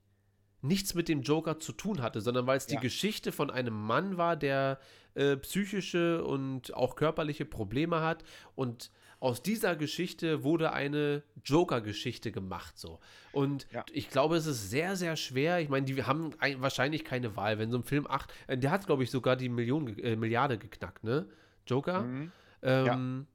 [0.62, 2.80] nichts mit dem Joker zu tun hatte, sondern weil es die Ja.
[2.80, 4.78] Geschichte von einem Mann war, der
[5.14, 8.22] äh, psychische und auch körperliche Probleme hat
[8.54, 12.98] und aus dieser Geschichte wurde eine Joker-Geschichte gemacht so.
[13.32, 13.84] Und Ja.
[13.92, 15.60] ich glaube, es ist sehr, sehr schwer.
[15.60, 17.58] Ich meine, die haben ein, wahrscheinlich keine Wahl.
[17.58, 20.56] Wenn so ein Film acht, äh, der hat, glaube ich, sogar die Million, äh, Milliarde
[20.58, 21.26] geknackt, ne?
[21.66, 22.02] Joker.
[22.02, 22.32] Mhm.
[22.62, 23.26] Ähm,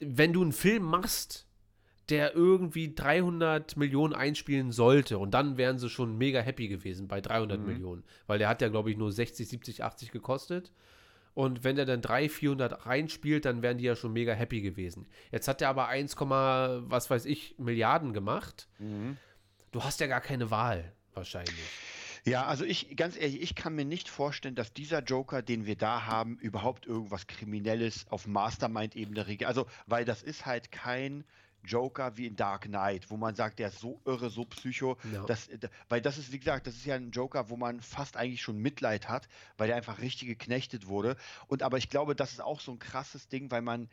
[0.00, 1.46] Wenn du einen Film machst,
[2.10, 7.20] der irgendwie 300 Millionen einspielen sollte, und dann wären sie schon mega happy gewesen bei
[7.20, 7.66] 300 Mhm.
[7.66, 10.72] Millionen, weil der hat ja, glaube ich, nur 60, 70, 80 gekostet.
[11.34, 15.06] Und wenn der dann 300, 400 reinspielt, dann wären die ja schon mega happy gewesen.
[15.32, 18.68] Jetzt hat er aber 1, was weiß ich, Milliarden gemacht.
[18.78, 19.16] Mhm.
[19.72, 21.54] Du hast ja gar keine Wahl, wahrscheinlich.
[22.24, 25.76] Ja, also ich, ganz ehrlich, ich kann mir nicht vorstellen, dass dieser Joker, den wir
[25.76, 29.46] da haben, überhaupt irgendwas Kriminelles auf Mastermind-Ebene regelt.
[29.48, 31.24] Also, weil das ist halt kein
[31.64, 34.96] Joker wie in Dark Knight, wo man sagt, der ist so irre, so psycho.
[35.12, 35.24] Ja.
[35.26, 35.58] Das, äh,
[35.88, 38.58] weil das ist, wie gesagt, das ist ja ein Joker, wo man fast eigentlich schon
[38.58, 41.16] Mitleid hat, weil der einfach richtig geknechtet wurde.
[41.46, 43.88] Und aber ich glaube, das ist auch so ein krasses Ding, weil man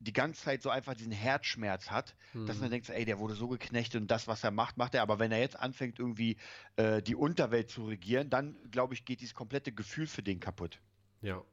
[0.00, 2.70] die ganze Zeit so einfach diesen Herzschmerz hat, dass man Hm.
[2.72, 5.02] denkt, ey, der wurde so geknechtet und das, was er macht, macht er.
[5.02, 6.36] Aber wenn er jetzt anfängt, irgendwie
[6.76, 10.80] äh, die Unterwelt zu regieren, dann, glaube ich, geht dieses komplette Gefühl für den kaputt.
[11.20, 11.44] Ja,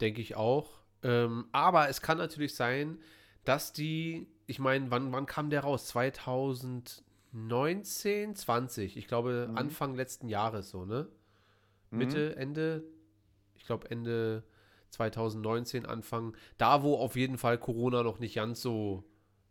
[0.00, 0.70] denke ich auch.
[1.02, 2.98] Ähm, aber es kann natürlich sein,
[3.44, 5.86] dass die, ich meine, wann, wann kam der raus?
[5.88, 8.96] 2019, 20?
[8.96, 9.56] Ich glaube, Mhm.
[9.58, 11.06] Anfang letzten Jahres so, ne?
[11.90, 11.98] Mhm.
[11.98, 12.82] Mitte, Ende,
[13.56, 14.42] ich glaube Ende
[14.90, 19.04] 2019, Anfang, da wo auf jeden Fall Corona noch nicht ganz so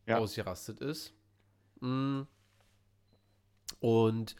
[0.07, 0.17] Ja.
[0.17, 1.13] ausgerastet ist.
[1.79, 2.21] Mm.
[3.79, 4.35] Und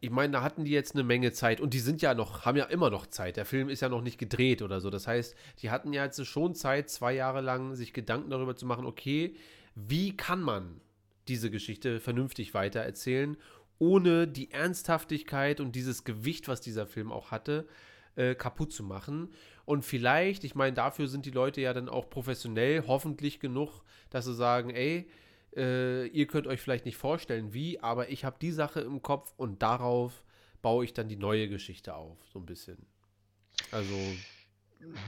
[0.00, 2.56] ich meine, da hatten die jetzt eine Menge Zeit und die sind ja noch, haben
[2.58, 3.36] ja immer noch Zeit.
[3.36, 4.90] Der Film ist ja noch nicht gedreht oder so.
[4.90, 8.66] Das heißt, die hatten ja jetzt schon Zeit, zwei Jahre lang sich Gedanken darüber zu
[8.66, 9.34] machen, okay,
[9.74, 10.80] wie kann man
[11.28, 13.36] diese Geschichte vernünftig weitererzählen,
[13.78, 17.66] ohne die Ernsthaftigkeit und dieses Gewicht, was dieser Film auch hatte,
[18.16, 19.32] äh, kaputt zu machen.
[19.64, 24.26] Und vielleicht, ich meine, dafür sind die Leute ja dann auch professionell, hoffentlich genug, dass
[24.26, 25.08] sie sagen, ey,
[25.56, 29.32] äh, ihr könnt euch vielleicht nicht vorstellen, wie, aber ich habe die Sache im Kopf
[29.36, 30.24] und darauf
[30.62, 32.78] baue ich dann die neue Geschichte auf, so ein bisschen.
[33.70, 33.94] Also,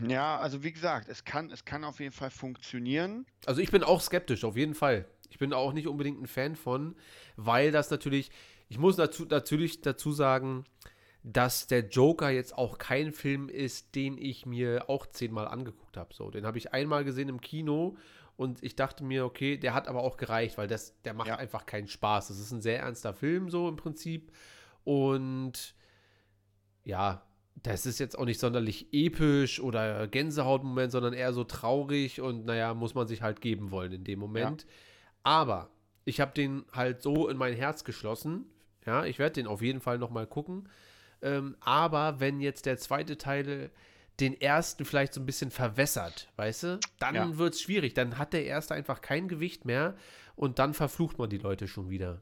[0.06, 3.26] Ja, also wie gesagt, es kann, es kann auf jeden Fall funktionieren.
[3.46, 5.06] also ich bin auch skeptisch, auf jeden Fall.
[5.30, 6.96] Ich bin auch nicht unbedingt ein Fan von,
[7.36, 8.30] weil das natürlich,
[8.68, 10.64] ich muss dazu, natürlich dazu sagen,
[11.22, 16.14] dass der Joker jetzt auch kein Film ist, den ich mir auch zehnmal angeguckt habe.
[16.14, 17.96] So, den habe ich einmal gesehen im Kino
[18.36, 21.36] und ich dachte mir, okay, der hat aber auch gereicht, weil das, der macht Ja.
[21.36, 22.28] einfach keinen Spaß.
[22.28, 24.30] Das ist ein sehr ernster Film, so im Prinzip.
[24.84, 25.74] Und
[26.84, 27.25] ja,
[27.62, 32.74] das ist jetzt auch nicht sonderlich episch oder Gänsehautmoment, sondern eher so traurig und naja,
[32.74, 34.66] muss man sich halt geben wollen in dem Moment.
[35.22, 35.70] Aber
[36.04, 38.46] ich habe den halt so in mein Herz geschlossen.
[38.84, 40.68] Ja, ich werde den auf jeden Fall noch mal gucken.
[41.22, 43.70] Ähm, aber wenn jetzt der zweite Teil
[44.20, 47.36] den ersten vielleicht so ein bisschen verwässert, weißt du, dann Ja.
[47.38, 47.94] wird es schwierig.
[47.94, 49.96] Dann hat der erste einfach kein Gewicht mehr
[50.36, 52.20] und dann verflucht man die Leute schon wieder.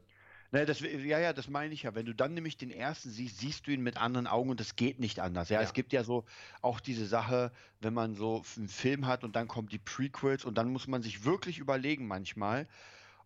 [0.55, 1.95] Ne, das, ja, ja, das meine ich ja.
[1.95, 4.77] Wenn du dann nämlich den ersten siehst, siehst du ihn mit anderen Augen und das
[4.77, 5.49] geht nicht anders.
[5.49, 5.63] Ja, Ja.
[5.67, 6.23] es gibt ja so
[6.61, 7.51] auch diese Sache,
[7.81, 11.01] wenn man so einen Film hat und dann kommen die Prequels und dann muss man
[11.01, 12.69] sich wirklich überlegen manchmal,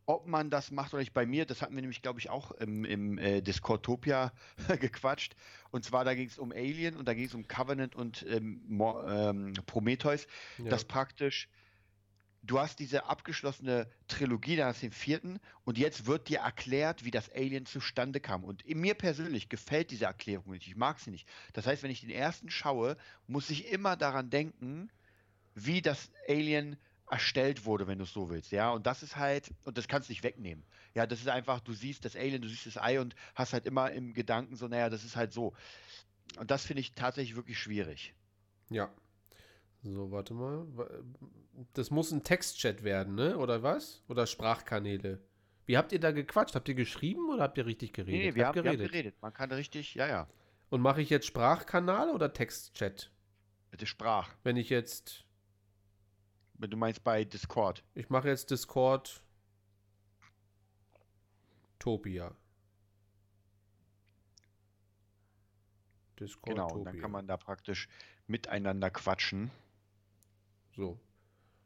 [0.07, 1.13] ob man das macht oder nicht.
[1.13, 4.33] Bei mir, das hatten wir nämlich, glaube ich, auch im, im äh, Discordtopia
[4.79, 5.35] gequatscht.
[5.69, 8.63] Und zwar, da ging es um Alien und da ging es um Covenant und ähm,
[9.07, 10.25] ähm, Prometheus,
[10.57, 10.69] Ja.
[10.69, 11.47] dass praktisch
[12.43, 17.05] du hast diese abgeschlossene Trilogie, dann hast du den vierten und jetzt wird dir erklärt,
[17.05, 18.43] wie das Alien zustande kam.
[18.43, 20.67] Und mir persönlich gefällt diese Erklärung nicht.
[20.67, 21.27] Ich mag sie nicht.
[21.53, 24.89] Das heißt, wenn ich den ersten schaue, muss ich immer daran denken,
[25.55, 26.77] wie das Alien
[27.09, 28.71] erstellt wurde, wenn du es so willst, ja.
[28.71, 30.63] Und das ist halt, und das kannst du nicht wegnehmen.
[30.93, 33.65] Ja, das ist einfach, du siehst das Alien, du siehst das Ei und hast halt
[33.65, 35.53] immer im Gedanken so, naja, das ist halt so.
[36.37, 38.13] Und das finde ich tatsächlich wirklich schwierig.
[38.69, 38.93] Ja.
[39.83, 40.67] So, warte mal.
[41.73, 43.37] Das muss ein Textchat werden, ne?
[43.37, 44.03] Oder was?
[44.07, 45.19] Oder Sprachkanäle?
[45.65, 46.55] Wie habt ihr da gequatscht?
[46.55, 48.13] Habt ihr geschrieben oder habt ihr richtig geredet?
[48.13, 48.79] Nee, wir, haben, geredet.
[48.79, 49.15] wir haben geredet.
[49.21, 50.27] Man kann richtig, ja, ja.
[50.69, 53.11] Und mache ich jetzt Sprachkanal oder Textchat?
[53.71, 54.35] Bitte Sprach.
[54.43, 55.25] Wenn ich jetzt
[56.67, 57.83] Du meinst bei Discord?
[57.95, 59.23] Ich mache jetzt Discord
[61.79, 62.35] Topia.
[66.19, 67.87] Discord genau, und dann kann man da praktisch
[68.27, 69.51] miteinander quatschen.
[70.79, 70.97] So.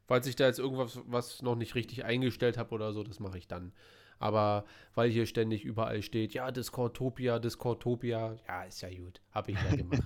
[0.06, 3.38] Falls ich da jetzt irgendwas was noch nicht richtig eingestellt habe oder so, das mache
[3.38, 3.72] ich dann.
[4.18, 9.20] Aber weil hier ständig überall steht, ja, Discordtopia, Discordtopia, ja, ist ja gut.
[9.30, 10.02] Habe ich ja gemacht.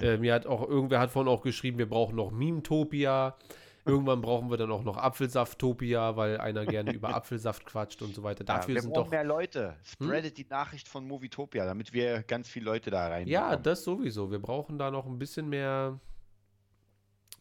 [0.00, 3.36] äh, mir hat auch, irgendwer hat vorhin auch geschrieben, wir brauchen noch Meme-Topia.
[3.86, 8.22] Irgendwann brauchen wir dann auch noch Apfelsaft-Topia, weil einer gerne über Apfelsaft quatscht und so
[8.22, 8.42] weiter.
[8.42, 9.76] Dafür ja, wir sind doch mehr Leute.
[9.82, 10.44] Spreadet hm?
[10.44, 13.26] die Nachricht von Movietopia, damit wir ganz viele Leute da rein.
[13.26, 14.30] Ja, das sowieso.
[14.30, 16.00] Wir brauchen da noch ein bisschen mehr.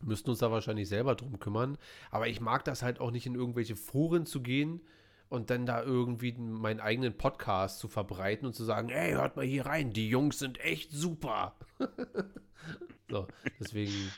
[0.06, 1.78] Müssten uns da wahrscheinlich selber drum kümmern.
[2.12, 4.82] Aber ich mag das halt auch nicht in irgendwelche Foren zu gehen
[5.30, 9.46] und dann da irgendwie meinen eigenen Podcast zu verbreiten und zu sagen, ey, hört mal
[9.46, 11.56] hier rein, die Jungs sind echt super.
[13.10, 13.28] so,
[13.60, 14.12] deswegen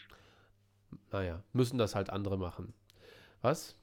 [1.15, 2.73] naja, müssen das halt andere machen.
[3.41, 3.75] Was?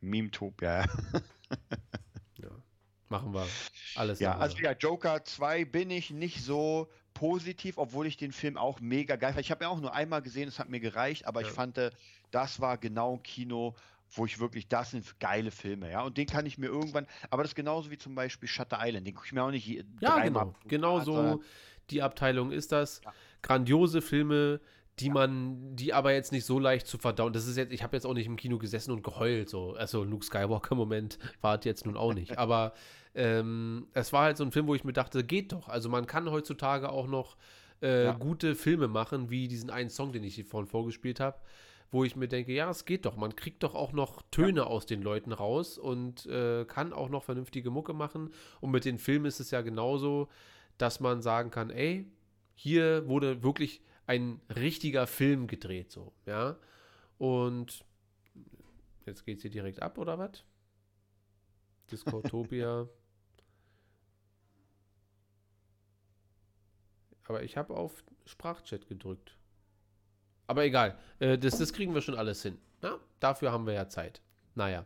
[0.00, 0.84] Meme-Tube, ja.
[2.38, 2.48] ja.
[3.10, 3.46] Machen wir
[3.94, 4.20] alles.
[4.20, 8.80] Ja, also ja, Joker 2 bin ich nicht so positiv, obwohl ich den Film auch
[8.80, 9.44] mega geil fand.
[9.44, 11.48] Ich habe ja auch nur einmal gesehen, es hat mir gereicht, aber ja.
[11.48, 11.80] ich fand,
[12.30, 13.74] das war genau ein Kino,
[14.14, 16.02] wo ich wirklich, das sind geile Filme, ja.
[16.02, 19.06] Und den kann ich mir irgendwann, aber das ist genauso wie zum Beispiel Shutter Island,
[19.06, 19.66] den gucke ich mir auch nicht
[20.00, 20.18] ja.
[20.20, 21.42] Genau, genau so
[21.90, 23.00] die Abteilung ist das.
[23.04, 24.60] Ja grandiose Filme,
[24.98, 27.32] die man, die aber jetzt nicht so leicht zu verdauen.
[27.32, 29.74] Das ist jetzt, ich habe jetzt auch nicht im Kino gesessen und geheult, so.
[29.74, 32.38] Also Luke Skywalker-Moment war jetzt nun auch nicht.
[32.38, 32.72] Aber
[33.14, 35.68] ähm, es war halt so ein Film, wo ich mir dachte, geht doch.
[35.68, 37.36] Also man kann heutzutage auch noch
[37.82, 38.12] äh, ja.
[38.12, 41.38] gute Filme machen, wie diesen einen Song, den ich hier vorhin vorgespielt habe,
[41.90, 43.16] wo ich mir denke, ja, es geht doch.
[43.16, 44.66] Man kriegt doch auch noch Töne ja.
[44.66, 48.30] aus den Leuten raus und äh, kann auch noch vernünftige Mucke machen.
[48.60, 50.28] Und mit den Filmen ist es ja genauso,
[50.78, 52.10] dass man sagen kann, ey,
[52.54, 56.56] hier wurde wirklich ein richtiger Film gedreht, so, ja.
[57.18, 57.84] Und
[59.06, 60.44] jetzt geht es hier direkt ab, oder was?
[61.90, 62.88] Discordtopia.
[67.32, 69.38] Aber ich habe auf Sprachchat gedrückt.
[70.46, 72.58] Aber egal, äh, das, das kriegen wir schon alles hin.
[72.82, 72.98] Ja?
[73.20, 74.20] Dafür haben wir ja Zeit.
[74.54, 74.84] Naja,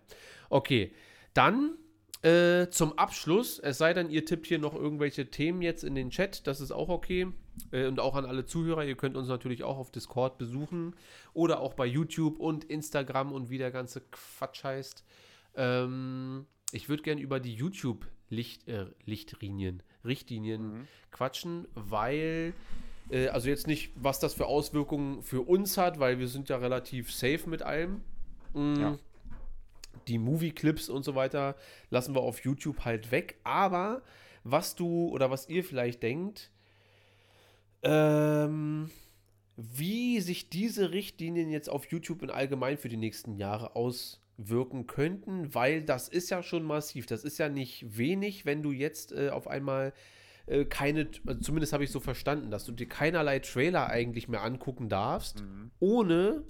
[0.48, 0.94] okay.
[1.34, 1.76] Dann
[2.22, 6.10] äh, zum Abschluss, es sei denn, ihr tippt hier noch irgendwelche Themen jetzt in den
[6.10, 7.26] Chat, das ist auch okay.
[7.72, 10.94] Äh, und auch an alle Zuhörer, ihr könnt uns natürlich auch auf Discord besuchen
[11.34, 15.04] oder auch bei YouTube und Instagram und wie der ganze Quatsch heißt.
[15.56, 20.88] Ähm, ich würde gerne über die YouTube-Lichtlinien, äh, Lichtlinien, Richtlinien mhm.
[21.10, 22.54] quatschen, weil
[23.10, 26.56] äh, also jetzt nicht, was das für Auswirkungen für uns hat, weil wir sind ja
[26.56, 28.02] relativ safe mit allem.
[28.54, 28.80] Mhm.
[28.80, 28.98] Ja
[30.08, 31.56] die Movie-Clips und so weiter
[31.90, 33.36] lassen wir auf YouTube halt weg.
[33.44, 34.02] Aber
[34.44, 36.50] was du oder was ihr vielleicht denkt,
[37.82, 38.90] ähm,
[39.56, 43.74] wie sich diese Richtlinien jetzt auf YouTube in allgemein für die nächsten Jahre
[44.38, 47.04] auswirken könnten, weil das ist ja schon massiv.
[47.06, 49.92] Das ist ja nicht wenig, wenn du jetzt äh, auf einmal
[50.46, 54.42] äh, keine, also zumindest habe ich so verstanden, dass du dir keinerlei Trailer eigentlich mehr
[54.42, 55.70] angucken darfst, mhm.
[55.80, 56.44] ohne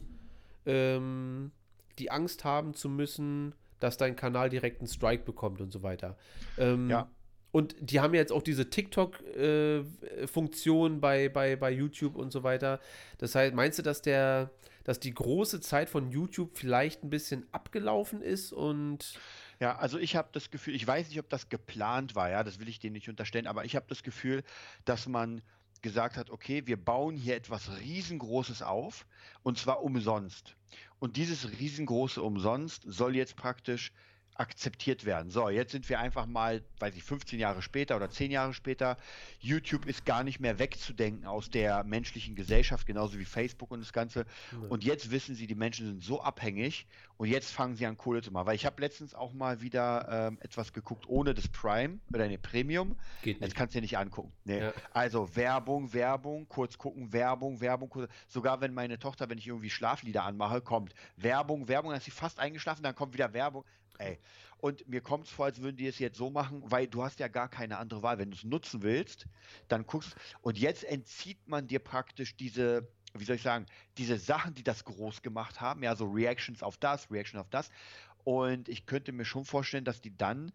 [0.67, 1.51] ähm,
[1.99, 6.17] die Angst haben zu müssen, dass dein Kanal direkt einen Strike bekommt und so weiter.
[6.59, 7.11] Ähm, ja.
[7.53, 12.43] Und die haben ja jetzt auch diese TikTok-Funktion äh, bei, bei, bei YouTube und so
[12.43, 12.81] weiter.
[13.17, 14.51] Das heißt, meinst du, dass der,
[14.87, 19.19] dass die große Zeit von YouTube vielleicht ein bisschen abgelaufen ist und
[19.59, 22.61] ja, also ich habe das Gefühl, ich weiß nicht, ob das geplant war, ja, das
[22.61, 24.45] will ich denen nicht unterstellen, aber ich habe das Gefühl,
[24.85, 25.43] dass man
[25.83, 29.07] gesagt hat, okay, wir bauen hier etwas riesengroßes auf
[29.43, 30.55] und zwar umsonst.
[31.01, 33.93] Und dieses riesengroße Umsonst soll jetzt praktisch
[34.39, 35.31] akzeptiert werden.
[35.31, 38.97] So, jetzt sind wir einfach mal, weiß ich, 15 Jahre später oder 10 Jahre später.
[39.41, 43.93] YouTube ist gar nicht mehr wegzudenken aus der menschlichen Gesellschaft, genauso wie Facebook und das
[43.93, 44.27] Ganze.
[44.53, 44.65] Mhm.
[44.65, 48.23] Und jetzt wissen sie, die Menschen sind so abhängig und jetzt fangen sie an, Kohle
[48.23, 48.47] zu machen.
[48.47, 52.39] Weil ich habe letztens auch mal wieder ähm, etwas geguckt ohne das Prime oder eine
[52.39, 52.97] Premium.
[53.23, 53.49] Geht nicht.
[53.49, 54.33] Jetzt kannst du dir nicht angucken.
[54.45, 54.61] Nee.
[54.61, 54.73] Ja.
[54.93, 57.89] Also Werbung, Werbung, kurz gucken, Werbung, Werbung.
[57.89, 62.05] Kurz, sogar wenn meine Tochter, wenn ich irgendwie Schlaflieder anmache, kommt Werbung, Werbung, dann ist
[62.05, 63.65] sie fast eingeschlafen, dann kommt wieder Werbung.
[63.99, 64.19] Ey.
[64.59, 67.21] Und mir kommt es vor, als würden die es jetzt so machen, weil du hast
[67.21, 68.19] ja gar keine andere Wahl.
[68.19, 69.27] Wenn du es nutzen willst,
[69.69, 73.67] dann guckst und jetzt entzieht man dir praktisch diese, wie soll ich sagen,
[73.99, 77.71] diese Sachen, die das groß gemacht haben, ja, so Reactions auf das, Reaction auf das.
[78.25, 80.51] Und ich könnte mir schon vorstellen, dass die dann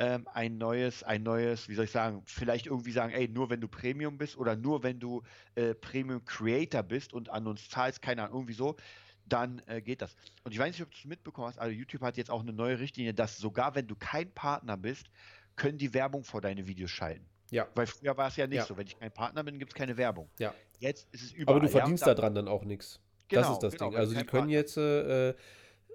[0.00, 3.60] ähm, ein neues, ein neues, wie soll ich sagen, vielleicht irgendwie sagen, ey, nur wenn
[3.60, 5.22] du Premium bist oder nur wenn du
[5.54, 8.74] äh, Premium Creator bist und an uns zahlst, keine Ahnung, irgendwie so,
[9.32, 10.14] dann äh, geht das.
[10.44, 12.52] Und ich weiß nicht, ob du es mitbekommen hast, also YouTube hat jetzt auch eine
[12.52, 15.06] neue Richtlinie, dass sogar wenn du kein Partner bist,
[15.56, 17.26] können die Werbung vor deine Videos schalten.
[17.50, 17.68] Ja.
[17.74, 18.64] Weil früher war es ja nicht ja.
[18.64, 18.76] so.
[18.76, 20.28] Wenn ich kein Partner bin, gibt es keine Werbung.
[20.38, 20.54] Ja.
[20.78, 21.58] Jetzt ist es überall.
[21.58, 23.00] Aber du verdienst ja, daran dann auch nichts.
[23.28, 23.98] Genau, das ist das genau, Ding.
[23.98, 24.52] Also die können Partner.
[24.52, 25.34] jetzt, äh,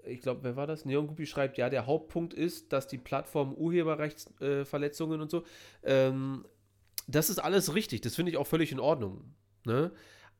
[0.06, 0.86] ich glaube, wer war das?
[0.86, 5.44] Neon Guppy schreibt, ja, der Hauptpunkt ist, dass die Plattform Urheberrechtsverletzungen äh, und so,
[5.84, 6.46] ähm,
[7.08, 8.02] das ist alles richtig.
[8.02, 9.34] Das finde ich auch völlig in Ordnung.
[9.66, 9.92] Ne?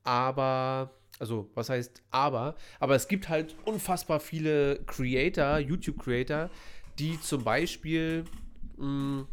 [0.04, 2.56] Aber also, was heißt aber?
[2.80, 6.50] Aber es gibt halt unfassbar viele Creator, YouTube-Creator,
[6.98, 8.24] die zum Beispiel
[8.76, 9.26] mh, hm,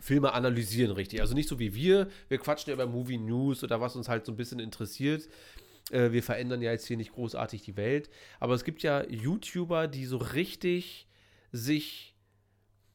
[0.00, 1.20] Filme analysieren, richtig.
[1.20, 2.08] Also nicht so wie wir.
[2.28, 5.28] Wir quatschen ja über Movie News oder was uns halt so ein bisschen interessiert.
[5.90, 8.10] Äh, wir verändern ja jetzt hier nicht großartig die Welt.
[8.40, 11.06] Aber es gibt ja YouTuber, die so richtig
[11.52, 12.16] sich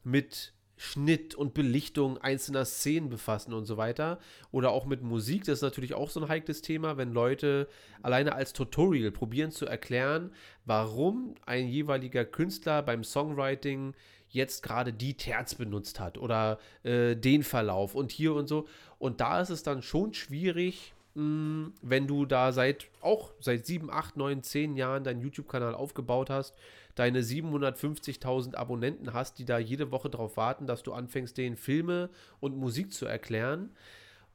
[0.03, 4.19] mit Schnitt und Belichtung einzelner Szenen befassen und so weiter.
[4.51, 7.67] Oder auch mit Musik, das ist natürlich auch so ein heikles Thema, wenn Leute
[8.03, 10.31] alleine als Tutorial probieren zu erklären,
[10.65, 13.93] warum ein jeweiliger Künstler beim Songwriting
[14.29, 18.67] jetzt gerade die Terz benutzt hat oder äh, den Verlauf und hier und so.
[18.99, 23.89] Und da ist es dann schon schwierig, mh, wenn du da seit auch seit 7,
[23.89, 26.55] 8, 9, 10 Jahren deinen YouTube-Kanal aufgebaut hast
[26.99, 32.09] deine 750.000 Abonnenten hast, die da jede Woche darauf warten, dass du anfängst, denen Filme
[32.39, 33.71] und Musik zu erklären.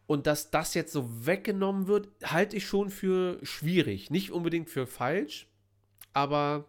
[0.06, 4.10] Und dass das jetzt so weggenommen wird, halte ich schon für schwierig.
[4.10, 5.48] Nicht unbedingt für falsch,
[6.12, 6.66] aber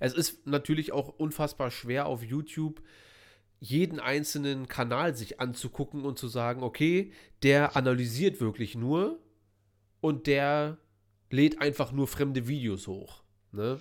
[0.00, 2.82] es ist natürlich auch unfassbar schwer auf YouTube
[3.60, 7.12] jeden einzelnen Kanal sich anzugucken und zu sagen, okay,
[7.42, 9.18] der analysiert wirklich nur
[10.00, 10.78] und der
[11.30, 13.22] lädt einfach nur fremde Videos hoch.
[13.52, 13.80] Ne?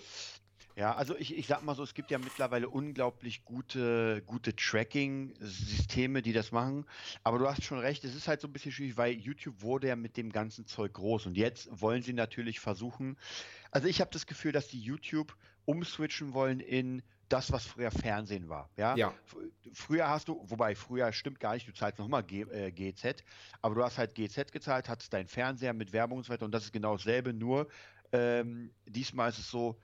[0.77, 6.21] Ja, also ich, ich sag mal so, es gibt ja mittlerweile unglaublich gute, gute Tracking-Systeme,
[6.21, 6.85] die das machen.
[7.23, 9.87] Aber du hast schon recht, es ist halt so ein bisschen schwierig, weil YouTube wurde
[9.87, 11.25] ja mit dem ganzen Zeug groß.
[11.25, 13.17] Und jetzt wollen sie natürlich versuchen.
[13.71, 18.47] Also ich habe das Gefühl, dass die YouTube umswitchen wollen in das, was früher Fernsehen
[18.47, 18.69] war.
[18.77, 18.95] Ja?
[18.95, 19.15] ja.
[19.73, 23.23] Früher hast du, wobei früher stimmt gar nicht, du zahlst nochmal äh, GZ,
[23.63, 26.51] aber du hast halt GZ gezahlt, hattest deinen Fernseher mit Werbung und so weiter und
[26.51, 27.67] das ist genau dasselbe, nur
[28.13, 29.77] ähm, diesmal ist es so,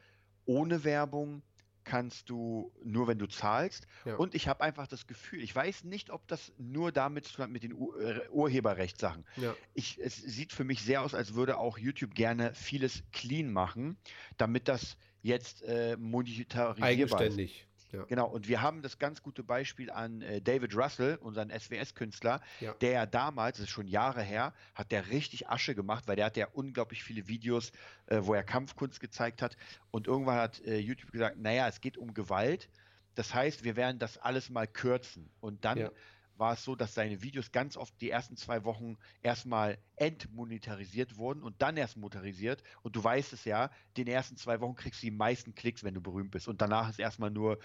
[0.45, 1.41] ohne Werbung
[1.83, 3.87] kannst du nur, wenn du zahlst.
[4.05, 4.15] Ja.
[4.15, 7.43] Und ich habe einfach das Gefühl, ich weiß nicht, ob das nur damit zu tun
[7.43, 9.25] hat mit den Ur äh, Urheberrechtssachen.
[9.37, 9.55] Ja.
[9.73, 13.97] Ich, es sieht für mich sehr aus, als würde auch YouTube gerne vieles clean machen,
[14.37, 17.67] damit das jetzt äh, monetarisierbar Eigenständig.
[17.93, 18.03] Ja.
[18.05, 22.73] Genau, und wir haben das ganz gute Beispiel an äh, David Russell, unseren SWS-Künstler, ja.
[22.81, 26.25] der ja damals, das ist schon Jahre her, hat der richtig Asche gemacht, weil der
[26.25, 27.71] hat ja unglaublich viele Videos,
[28.07, 29.55] äh, wo er Kampfkunst gezeigt hat.
[29.91, 32.67] Und irgendwann hat äh, YouTube gesagt, naja, es geht um Gewalt.
[33.15, 35.29] Das heißt, wir werden das alles mal kürzen.
[35.39, 35.91] Und dann ja
[36.43, 41.41] war es so, dass seine Videos ganz oft die ersten zwei Wochen erstmal entmonetarisiert wurden
[41.41, 42.63] und dann erst motorisiert.
[42.81, 45.93] Und du weißt es ja, den ersten zwei Wochen kriegst du die meisten Klicks, wenn
[45.93, 46.49] du berühmt bist.
[46.49, 47.59] Und danach ist erstmal nur.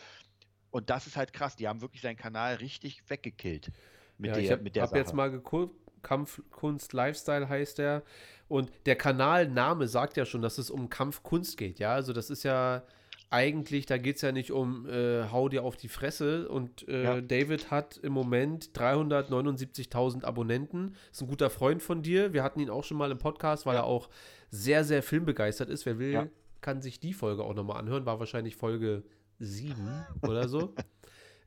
[0.70, 1.57] Und das ist halt krass.
[1.57, 3.72] Die haben wirklich seinen Kanal richtig weggekillt.
[4.16, 5.74] Mit ja, der, ich habe hab jetzt mal geguckt.
[6.03, 8.05] Kampfkunst Lifestyle heißt der.
[8.47, 11.81] Und der Kanalname sagt ja schon, dass es um Kampfkunst geht.
[11.81, 12.85] Ja, also das ist ja
[13.31, 17.05] eigentlich, da geht es ja nicht um äh, hau dir auf die Fresse und äh,
[17.05, 17.20] ja.
[17.20, 20.95] David hat im Moment 379.000 Abonnenten.
[21.12, 22.33] Ist ein guter Freund von dir.
[22.33, 23.81] Wir hatten ihn auch schon mal im Podcast, weil ja.
[23.81, 24.09] er auch
[24.51, 25.85] sehr, sehr filmbegeistert ist.
[25.85, 26.29] Wer will, ja.
[26.62, 28.07] kann sich die Folge auch nochmal anhören.
[28.07, 29.03] War wahrscheinlich Folge
[29.39, 30.74] 7 oder so.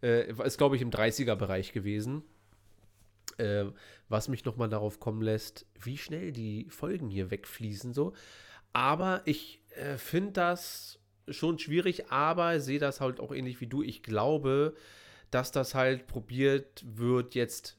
[0.03, 2.23] Äh, ist, glaube ich, im 30er-Bereich gewesen.
[3.37, 3.65] Äh,
[4.09, 8.13] was mich nochmal darauf kommen lässt, wie schnell die Folgen hier wegfließen so.
[8.73, 13.83] Aber ich äh, finde das schon schwierig, aber sehe das halt auch ähnlich wie du.
[13.83, 14.75] Ich glaube,
[15.29, 17.77] dass das halt probiert wird jetzt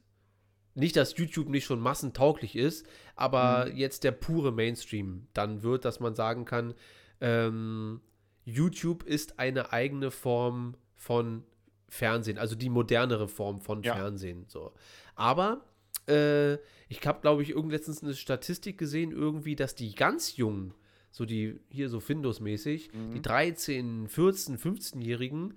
[0.74, 3.76] nicht, dass YouTube nicht schon massentauglich ist, aber mhm.
[3.76, 6.74] jetzt der pure Mainstream dann wird, dass man sagen kann,
[7.20, 8.00] ähm,
[8.44, 11.44] YouTube ist eine eigene Form von
[11.88, 13.94] Fernsehen, also die modernere Form von Ja.
[13.94, 14.46] Fernsehen.
[14.48, 14.72] So.
[15.14, 15.66] Aber
[16.08, 16.54] äh,
[16.88, 20.74] ich habe, glaube ich, irgend letztens eine Statistik gesehen, irgendwie, dass die ganz Jungen,
[21.12, 25.54] so die hier so Findus-mäßig, die 13, 14, 15-Jährigen,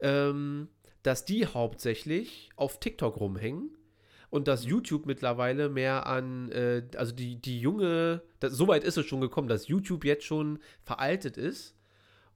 [0.00, 0.68] ähm,
[1.02, 3.70] dass die hauptsächlich auf TikTok rumhängen
[4.30, 8.98] und dass YouTube mittlerweile mehr an, äh, also die, die junge, das, so weit ist
[8.98, 11.76] es schon gekommen, dass YouTube jetzt schon veraltet ist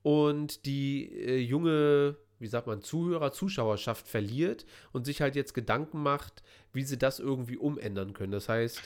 [0.02, 6.02] und die äh, junge, wie sagt man, Zuhörer, Zuschauerschaft verliert und sich halt jetzt Gedanken
[6.02, 8.32] macht, wie sie das irgendwie umändern können.
[8.32, 8.80] Das heißt,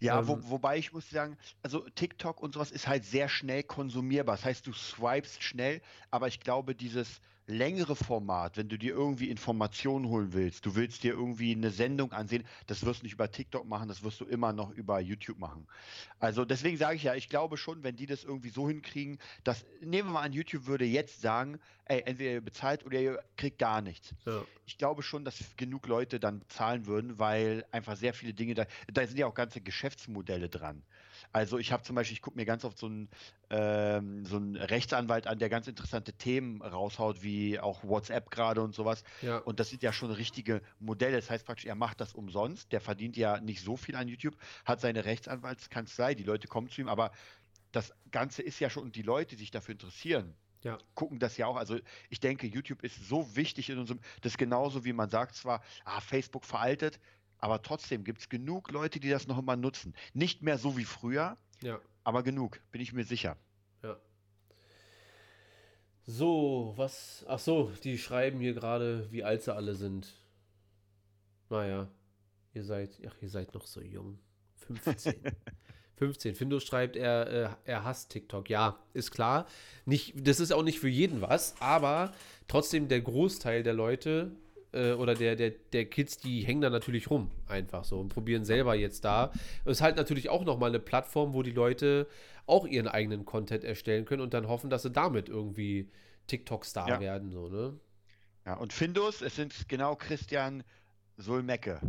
[0.00, 3.62] Ja, wo, Ähm, wobei ich muss sagen, also TikTok und sowas ist halt sehr schnell
[3.62, 4.36] konsumierbar.
[4.36, 5.80] Das heißt, du swipest schnell,
[6.10, 11.02] aber ich glaube, dieses längere Format, wenn du dir irgendwie Informationen holen willst, du willst
[11.04, 14.24] dir irgendwie eine Sendung ansehen, das wirst du nicht über TikTok machen, das wirst du
[14.24, 15.66] immer noch über YouTube machen.
[16.18, 19.64] Also deswegen sage ich ja, ich glaube schon, wenn die das irgendwie so hinkriegen, dass,
[19.80, 23.58] nehmen wir mal an, YouTube würde jetzt sagen, ey, entweder ihr bezahlt oder ihr kriegt
[23.58, 28.12] gar nichts ja, ich glaube schon, dass genug Leute dann zahlen würden, weil einfach sehr
[28.12, 30.82] viele Dinge da, da sind ja auch ganze Geschäftsmodelle dran.
[31.32, 33.08] Also ich habe zum Beispiel, ich gucke mir ganz oft so einen,
[33.50, 38.74] ähm, so einen Rechtsanwalt an, der ganz interessante Themen raushaut, wie auch WhatsApp gerade und
[38.74, 39.04] sowas.
[39.22, 39.38] ja.
[39.38, 41.16] Und das sind ja schon richtige Modelle.
[41.16, 42.72] Das heißt praktisch, er macht das umsonst.
[42.72, 46.80] Der verdient ja nicht so viel an YouTube, hat seine Rechtsanwaltskanzlei, die Leute kommen zu
[46.80, 47.12] ihm, aber
[47.72, 50.78] das Ganze ist ja schon, und die Leute, die sich dafür interessieren, Ja.
[50.94, 51.56] gucken das ja auch.
[51.56, 55.34] Also ich denke, YouTube ist so wichtig in unserem, das ist genauso wie man sagt
[55.36, 56.98] zwar, ah, Facebook veraltet,
[57.38, 59.94] aber trotzdem gibt es genug Leute, die das noch immer nutzen.
[60.14, 61.80] Nicht mehr so wie früher, ja.
[62.04, 63.36] aber genug, bin ich mir sicher.
[63.82, 63.96] Ja.
[66.06, 67.24] So, was?
[67.28, 70.12] Ach so, die schreiben hier gerade, wie alt sie alle sind.
[71.48, 71.88] Naja,
[72.54, 74.18] ihr seid, ach, ihr seid noch so jung.
[74.54, 75.14] 15.
[75.96, 76.34] 15.
[76.36, 78.50] Findus schreibt, er, äh, er hasst TikTok.
[78.50, 79.46] Ja, ist klar.
[79.84, 82.12] Nicht, das ist auch nicht für jeden was, aber
[82.48, 84.32] trotzdem der Großteil der Leute
[84.72, 88.44] äh, oder der, der, der Kids, die hängen da natürlich rum, einfach so und probieren
[88.44, 89.32] selber jetzt da.
[89.64, 92.06] Es ist halt natürlich auch nochmal eine Plattform, wo die Leute
[92.46, 95.88] auch ihren eigenen Content erstellen können und dann hoffen, dass sie damit irgendwie
[96.28, 97.00] TikTok-Star Ja.
[97.00, 97.78] werden, so, ne?
[98.44, 100.62] Ja, und Findus, es sind genau Christian
[101.16, 101.80] Solmecke.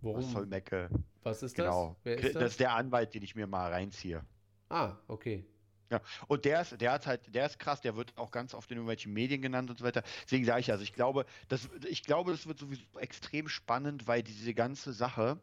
[0.00, 0.18] Warum?
[0.22, 0.88] Was Solmecke?
[1.22, 1.64] Was ist das?
[1.66, 1.96] Genau.
[2.02, 2.42] Wer Chri- ist das?
[2.42, 4.24] das ist der Anwalt, den ich mir mal reinziehe.
[4.68, 5.44] Ah, okay.
[5.92, 8.70] Ja, und der ist, der hat halt, der ist krass, der wird auch ganz oft
[8.70, 10.02] in irgendwelchen Medien genannt und so weiter.
[10.24, 14.22] Deswegen sage ich, also ich glaube, das, ich glaube, das wird sowieso extrem spannend, weil
[14.22, 15.38] diese ganze Sache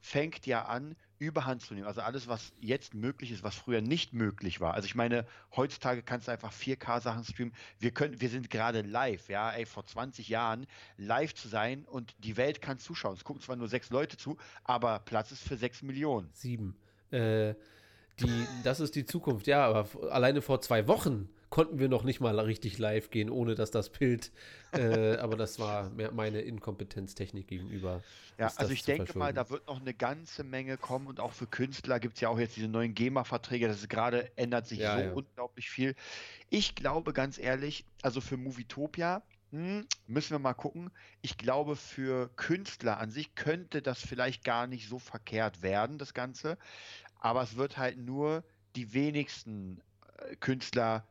[0.00, 1.86] fängt ja an, Überhand zu nehmen.
[1.86, 4.74] Also alles, was jetzt möglich ist, was früher nicht möglich war.
[4.74, 5.26] Also ich meine,
[5.56, 7.54] heutzutage kannst du einfach 4K-Sachen streamen.
[7.78, 10.66] Wir können, wir sind gerade live, ja, ey, vor 20 Jahren
[10.96, 13.14] live zu sein und die Welt kann zuschauen.
[13.14, 16.30] Es gucken zwar nur sechs Leute zu, aber Platz ist für sechs Millionen.
[16.32, 16.76] Sieben.
[17.10, 17.54] Äh,
[18.20, 19.46] die, das ist die Zukunft.
[19.46, 23.54] Ja, aber alleine vor zwei Wochen konnten wir noch nicht mal richtig live gehen, ohne
[23.54, 24.32] dass das Bild.
[24.72, 28.02] Äh, aber das war meine Inkompetenztechnik gegenüber.
[28.38, 31.46] Ja, also ich denke mal, da wird noch eine ganze Menge kommen und auch für
[31.46, 33.66] Künstler gibt es ja auch jetzt diese neuen GEMA-Verträge.
[33.66, 35.12] Das ist gerade, ändert sich Ja, so ja.
[35.12, 35.94] unglaublich viel.
[36.50, 40.90] Ich glaube ganz ehrlich, also für Movietopia hm, müssen wir mal gucken.
[41.22, 46.12] Ich glaube, für Künstler an sich könnte das vielleicht gar nicht so verkehrt werden, das
[46.12, 46.58] Ganze.
[47.18, 48.44] Aber es wird halt nur
[48.76, 49.80] die wenigsten
[50.18, 51.06] äh, Künstler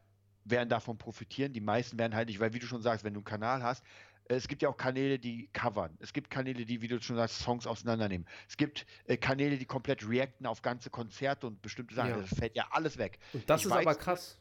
[0.45, 1.53] werden davon profitieren.
[1.53, 3.83] Die meisten werden halt nicht, weil wie du schon sagst, wenn du einen Kanal hast,
[4.29, 5.95] es gibt ja auch Kanäle, die covern.
[5.99, 8.27] Es gibt Kanäle, die, wie du schon sagst, Songs auseinandernehmen.
[8.49, 12.09] Es gibt äh, Kanäle, die komplett reacten auf ganze Konzerte und bestimmte Sachen.
[12.09, 12.17] Ja.
[12.17, 13.19] Das fällt ja alles weg.
[13.33, 14.37] Und das ich ist weiß aber krass.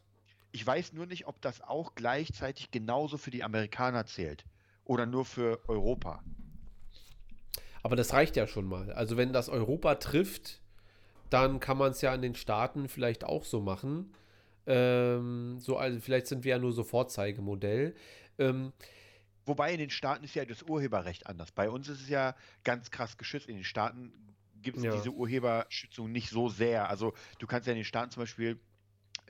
[0.52, 4.44] Ich weiß nur nicht, ob das auch gleichzeitig genauso für die Amerikaner zählt.
[4.84, 6.22] Oder nur für Europa.
[7.82, 8.90] Aber das reicht ja schon mal.
[8.92, 10.60] Also wenn das Europa trifft,
[11.30, 14.12] dann kann man es ja in den Staaten vielleicht auch so machen.
[14.66, 17.94] Ähm, so, also vielleicht sind wir ja nur so Vorzeigemodell.
[18.38, 18.72] Ähm,
[19.48, 21.52] Wobei in den Staaten ist ja das Urheberrecht anders.
[21.52, 23.48] Bei uns ist es ja ganz krass geschützt.
[23.48, 24.12] In den Staaten
[24.60, 24.90] gibt es Ja.
[24.96, 26.90] diese Urheberschützung nicht so sehr.
[26.90, 28.58] Also du kannst ja in den Staaten zum Beispiel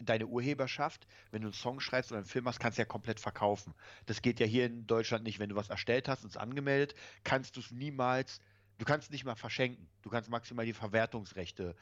[0.01, 3.21] deine Urheberschaft, wenn du einen Song schreibst oder einen Film machst, kannst du ja komplett
[3.21, 3.75] verkaufen.
[4.07, 5.39] Das geht ja hier in Deutschland nicht.
[5.39, 8.41] Wenn du was erstellt hast und es angemeldet, kannst du es niemals,
[8.79, 9.89] du kannst nicht mal verschenken.
[10.03, 11.75] Du kannst maximal die Verwertungsrechte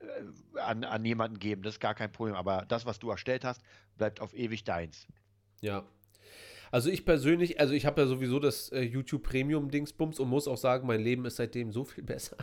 [0.00, 1.62] äh, an, an jemanden geben.
[1.62, 2.34] Das ist gar kein Problem.
[2.34, 3.62] Aber das, was du erstellt hast,
[3.96, 5.06] bleibt auf ewig deins.
[5.60, 5.84] Ja.
[6.70, 10.46] Also ich persönlich, also ich habe ja sowieso das äh, YouTube Premium Dingsbums und muss
[10.46, 12.36] auch sagen, mein Leben ist seitdem so viel besser.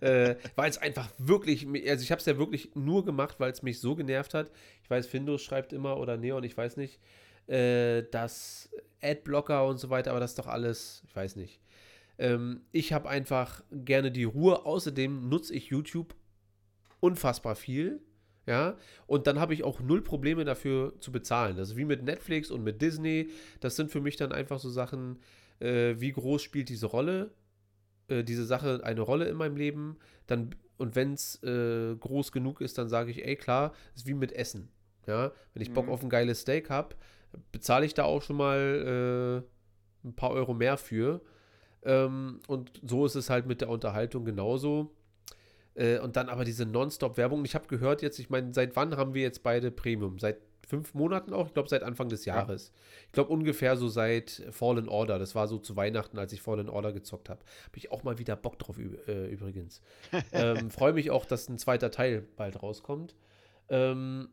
[0.00, 3.62] äh, weil es einfach wirklich, also ich habe es ja wirklich nur gemacht, weil es
[3.62, 4.50] mich so genervt hat.
[4.82, 7.00] Ich weiß, Findus schreibt immer oder Neon, ich weiß nicht,
[7.46, 8.70] äh, dass
[9.02, 11.60] Adblocker und so weiter, aber das ist doch alles, ich weiß nicht.
[12.18, 14.64] Ähm, ich habe einfach gerne die Ruhe.
[14.66, 16.14] Außerdem nutze ich YouTube
[17.00, 18.00] unfassbar viel.
[18.48, 18.76] Ja,
[19.08, 21.56] und dann habe ich auch null Probleme dafür zu bezahlen.
[21.56, 23.28] Das ist wie mit Netflix und mit Disney.
[23.58, 25.18] Das sind für mich dann einfach so Sachen,
[25.58, 27.32] äh, wie groß spielt diese Rolle,
[28.06, 29.96] äh, diese Sache eine Rolle in meinem Leben.
[30.28, 34.14] Dann, und wenn es äh, groß genug ist, dann sage ich, ey, klar, ist wie
[34.14, 34.68] mit Essen.
[35.08, 35.92] Ja, wenn ich Bock Mhm.
[35.92, 36.94] auf ein geiles Steak habe,
[37.50, 39.42] bezahle ich da auch schon mal
[40.04, 41.20] äh, ein paar Euro mehr für.
[41.86, 44.90] Ähm, und so ist es halt mit der Unterhaltung genauso.
[45.74, 47.44] Äh, und dann aber diese Nonstop-Werbung.
[47.44, 50.18] Ich habe gehört jetzt, ich meine, seit wann haben wir jetzt beide Premium?
[50.18, 51.46] Seit fünf Monaten auch?
[51.46, 52.36] Ich glaube, seit Anfang des Ja.
[52.36, 52.72] Jahres.
[53.06, 55.18] Ich glaube, ungefähr so seit Fallen Order.
[55.18, 57.40] Das war so zu Weihnachten, als ich Fallen Order gezockt habe.
[57.66, 59.80] Habe ich auch mal wieder Bock drauf, äh, übrigens.
[60.32, 63.14] ähm, Freue mich auch, dass ein zweiter Teil bald rauskommt.
[63.68, 64.28] Ähm,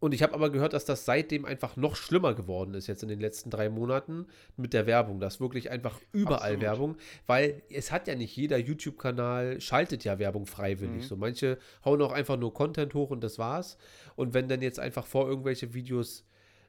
[0.00, 3.10] und ich habe aber gehört, dass das seitdem einfach noch schlimmer geworden ist, jetzt in
[3.10, 4.26] den letzten drei Monaten
[4.56, 5.20] mit der Werbung.
[5.20, 6.62] Das wirklich einfach überall Absolut.
[6.62, 6.96] Werbung,
[7.26, 11.02] weil es hat ja nicht jeder YouTube-Kanal schaltet ja Werbung freiwillig.
[11.02, 11.06] Mhm.
[11.06, 13.76] So manche hauen auch einfach nur Content hoch und das war's.
[14.16, 16.26] Und wenn dann jetzt einfach vor irgendwelche Videos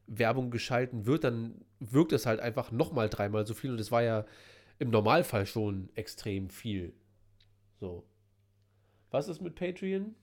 [0.08, 3.72] Werbung geschalten wird, dann wirkt es halt einfach nochmal dreimal so viel.
[3.72, 4.26] Und es war ja
[4.78, 6.94] im Normalfall schon extrem viel.
[7.80, 8.04] So.
[9.10, 10.16] Was ist mit Patreon?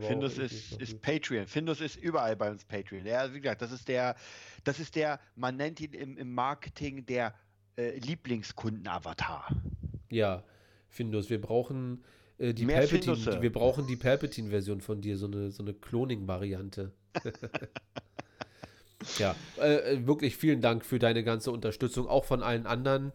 [0.00, 1.46] Findus ist, ist Patreon.
[1.46, 3.06] Findus ist überall bei uns Patreon.
[3.06, 4.16] Ja, wie gesagt, das ist der,
[4.64, 7.34] das ist der, man nennt ihn im, im Marketing der
[7.76, 9.48] äh, Lieblingskunden-Avatar.
[10.10, 10.44] Ja,
[10.88, 12.04] Findus, wir brauchen
[12.38, 13.42] äh, die Mehr Palpatine, Findusse.
[13.42, 16.92] wir brauchen die Palpatine-Version von dir, so eine, so eine Cloning-Variante.
[19.18, 23.12] ja, äh, wirklich vielen Dank für deine ganze Unterstützung, auch von allen anderen.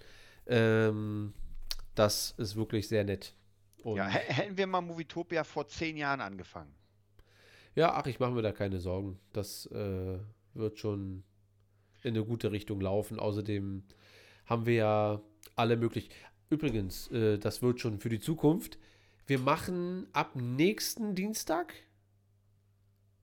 [0.47, 1.34] Ähm,
[1.93, 3.34] das ist wirklich sehr nett.
[3.84, 6.73] Und Ja, hä- hätten wir mal Movietopia vor zehn Jahren angefangen.
[7.75, 9.19] Ja, ach, ich mache mir da keine Sorgen.
[9.34, 10.19] Das äh,
[10.53, 11.23] wird schon
[12.03, 13.19] in eine gute Richtung laufen.
[13.19, 13.84] Außerdem
[14.45, 15.21] haben wir ja
[15.55, 16.09] alle möglich.
[16.49, 18.77] Übrigens, äh, das wird schon für die Zukunft.
[19.25, 21.73] Wir machen ab nächsten Dienstag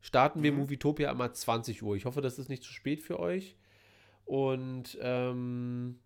[0.01, 0.59] starten wir Mhm.
[0.61, 1.95] Movietopia immer 20 Uhr.
[1.95, 3.57] Ich hoffe, das ist nicht zu spät für euch.
[4.25, 5.99] Und ähm,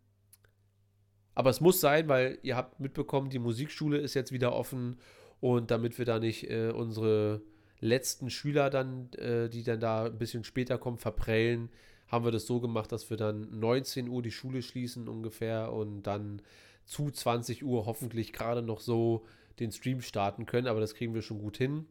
[1.35, 4.99] aber es muss sein, weil ihr habt mitbekommen, die Musikschule ist jetzt wieder offen
[5.41, 7.43] und damit wir da nicht äh, unsere
[7.81, 11.71] letzten Schüler dann, äh, die dann da ein bisschen später kommen, verprellen,
[12.09, 16.03] haben wir das so gemacht, dass wir dann 19 Uhr die Schule schließen ungefähr und
[16.03, 16.43] dann
[16.85, 19.25] zu 20 Uhr hoffentlich gerade noch so
[19.59, 21.87] den Stream starten können, aber das kriegen wir schon gut hin.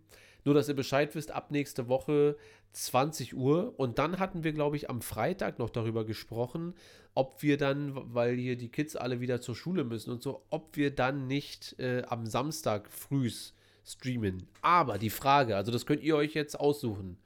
[0.46, 2.36] Nur, dass ihr Bescheid wisst, ab nächste Woche
[2.74, 3.74] 20 Uhr.
[3.78, 6.74] Und dann hatten wir, glaube ich, am Freitag noch darüber gesprochen,
[7.14, 10.76] ob wir dann, weil hier die Kids alle wieder zur Schule müssen und so, ob
[10.76, 13.54] wir dann nicht äh, am Samstag frühs
[13.86, 14.48] streamen.
[14.62, 17.18] Aber die Frage, also das könnt ihr euch jetzt aussuchen.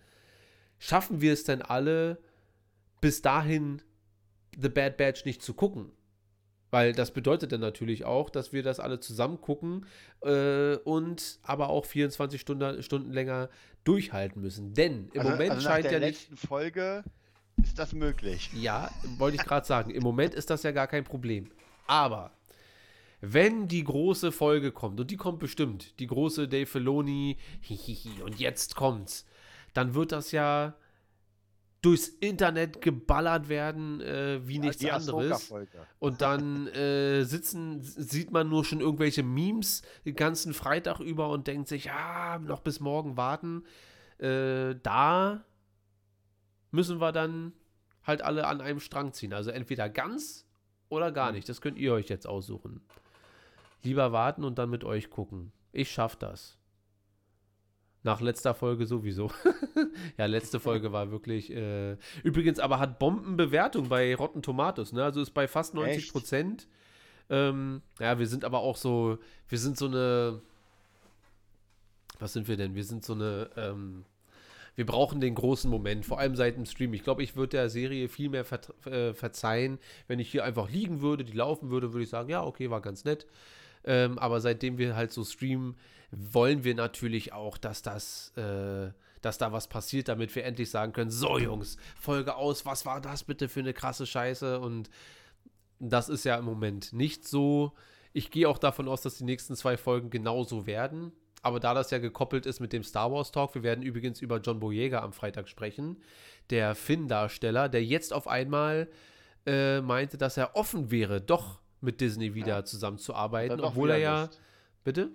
[0.80, 2.20] Schaffen wir es denn alle,
[3.02, 3.82] bis dahin
[4.60, 5.92] The Bad Batch nicht zu gucken?
[6.70, 9.86] Weil das bedeutet dann natürlich auch, dass wir das alle zusammen gucken
[10.22, 13.50] äh, und aber auch 24 Stunden, Stunden länger
[13.86, 14.74] durchhalten müssen.
[14.74, 16.30] Denn im also, Moment also scheint der ja nicht.
[16.30, 17.04] letzten Folge
[17.64, 18.50] ist das möglich.
[18.54, 19.92] Ja, wollte ich gerade sagen.
[19.92, 21.50] Im Moment ist das ja gar kein Problem.
[21.88, 22.32] Aber
[23.22, 28.40] wenn die große Folge kommt, und die kommt bestimmt, die große Dave Filoni, hihihi, und
[28.40, 29.26] jetzt kommt's,
[29.74, 30.76] dann wird das ja
[31.82, 35.54] durchs Internet geballert werden äh, wie nichts die anderes.
[36.00, 41.48] Und dann äh, sitzen, sieht man nur schon irgendwelche Memes den ganzen Freitag über und
[41.48, 43.64] denkt sich, ja, noch bis morgen warten.
[44.18, 45.44] Äh, da
[46.72, 47.54] müssen wir dann
[48.04, 49.34] halt alle an einem Strang ziehen.
[49.34, 50.46] Also entweder ganz
[50.90, 51.48] oder gar nicht.
[51.48, 52.82] Das könnt ihr euch jetzt aussuchen.
[53.84, 55.52] Lieber warten und dann mit euch gucken.
[55.72, 56.57] Ich schaff das.
[58.04, 59.32] Nach letzter Folge sowieso.
[60.18, 61.52] ja, letzte Folge war wirklich.
[61.52, 65.04] Äh, übrigens, aber hat Bombenbewertung bei Rotten Tomatoes, ne?
[65.04, 66.12] Also ist bei fast 90 Echt?
[66.12, 66.68] Prozent.
[67.30, 69.18] Ähm, ja, wir sind aber auch so.
[69.50, 70.42] Wir sind so eine.
[72.20, 72.76] Was sind wir denn?
[72.76, 73.50] Wir sind so eine.
[73.58, 74.06] Ähm,
[74.76, 76.94] wir brauchen den großen Moment, vor allem seit dem Stream.
[76.94, 80.70] Ich glaube, ich würde der Serie viel mehr ver äh, verzeihen, wenn ich hier einfach
[80.70, 83.26] liegen würde, die laufen würde, würde ich sagen, ja, okay, war ganz nett.
[83.88, 85.78] Ähm, aber seitdem wir halt so streamen,
[86.12, 88.92] wollen wir natürlich auch, dass das, äh,
[89.22, 93.02] dass da was passiert, damit wir endlich sagen können, so Jungs, Folge aus, was war
[93.02, 94.60] das bitte für eine krasse Scheiße?
[94.60, 94.90] Und
[95.80, 97.72] das ist ja im Moment nicht so.
[98.12, 101.14] Ich gehe auch davon aus, dass die nächsten zwei Folgen genauso werden.
[101.42, 104.40] Aber da das ja gekoppelt ist mit dem Star Wars Talk, wir werden übrigens über
[104.40, 106.02] John Boyega am Freitag sprechen,
[106.50, 108.90] der Finn-Darsteller, der jetzt auf einmal
[109.46, 112.66] äh, meinte, dass er offen wäre, doch mit Disney wieder Ja.
[112.66, 114.42] zusammenzuarbeiten, obwohl er ja, Lust.
[114.84, 115.12] bitte?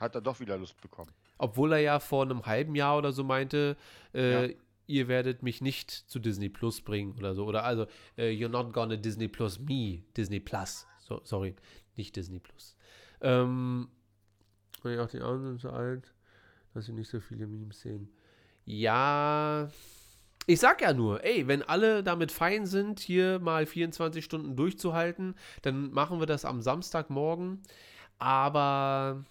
[0.00, 1.10] Hat er doch wieder Lust bekommen.
[1.38, 3.76] Obwohl er ja vor einem halben Jahr oder so meinte,
[4.14, 4.54] äh, Ja.
[4.86, 7.46] ihr werdet mich nicht zu Disney Plus bringen oder so.
[7.46, 7.86] Oder also,
[8.16, 10.86] äh, you're not gonna Disney Plus me, Disney Plus.
[11.00, 11.54] So, sorry,
[11.96, 12.76] nicht Disney Plus.
[13.20, 13.88] Ähm,
[14.84, 16.12] ich auch die anderen sind so alt.
[16.74, 18.08] dass sie nicht so viele Memes sehen.
[18.64, 19.68] Ja,
[20.48, 25.34] ich sag ja nur, ey, wenn alle damit fein sind, hier mal 24 Stunden durchzuhalten,
[25.60, 27.60] dann machen wir das am Samstagmorgen.
[28.18, 29.26] Aber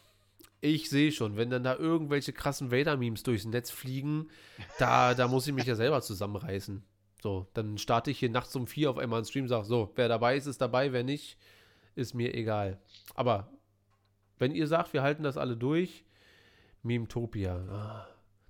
[0.62, 4.30] ich sehe schon, wenn dann da irgendwelche krassen Vader-Memes durchs Netz fliegen,
[4.78, 6.84] da, da muss ich mich ja selber zusammenreißen.
[7.24, 9.92] So, dann starte ich hier nachts um vier auf einmal einen Stream und sage, so,
[9.96, 11.40] wer dabei ist, ist dabei, wer nicht,
[11.96, 12.80] ist mir egal.
[13.16, 13.52] Aber
[14.38, 16.06] wenn ihr sagt, wir halten das alle durch,
[16.84, 17.56] Memetopia.
[17.72, 18.08] Ah,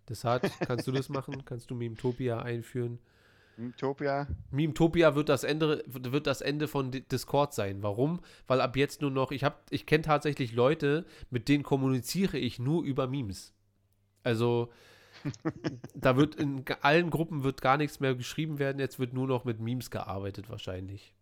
[0.08, 1.46] das hat, kannst du das machen?
[1.46, 3.00] Kannst du Memetopia einführen?
[3.60, 4.28] Utopia.
[4.52, 7.82] Memetopia wird das Ende, wird das Ende von Di- Discord sein.
[7.82, 8.20] Warum?
[8.46, 12.60] Weil ab jetzt nur noch, ich habe, ich kenne tatsächlich Leute, mit denen kommuniziere ich
[12.60, 13.54] nur über Memes.
[14.24, 14.70] Also
[15.96, 19.44] da wird in allen Gruppen wird gar nichts mehr geschrieben werden, jetzt wird nur noch
[19.46, 21.16] mit Memes gearbeitet wahrscheinlich.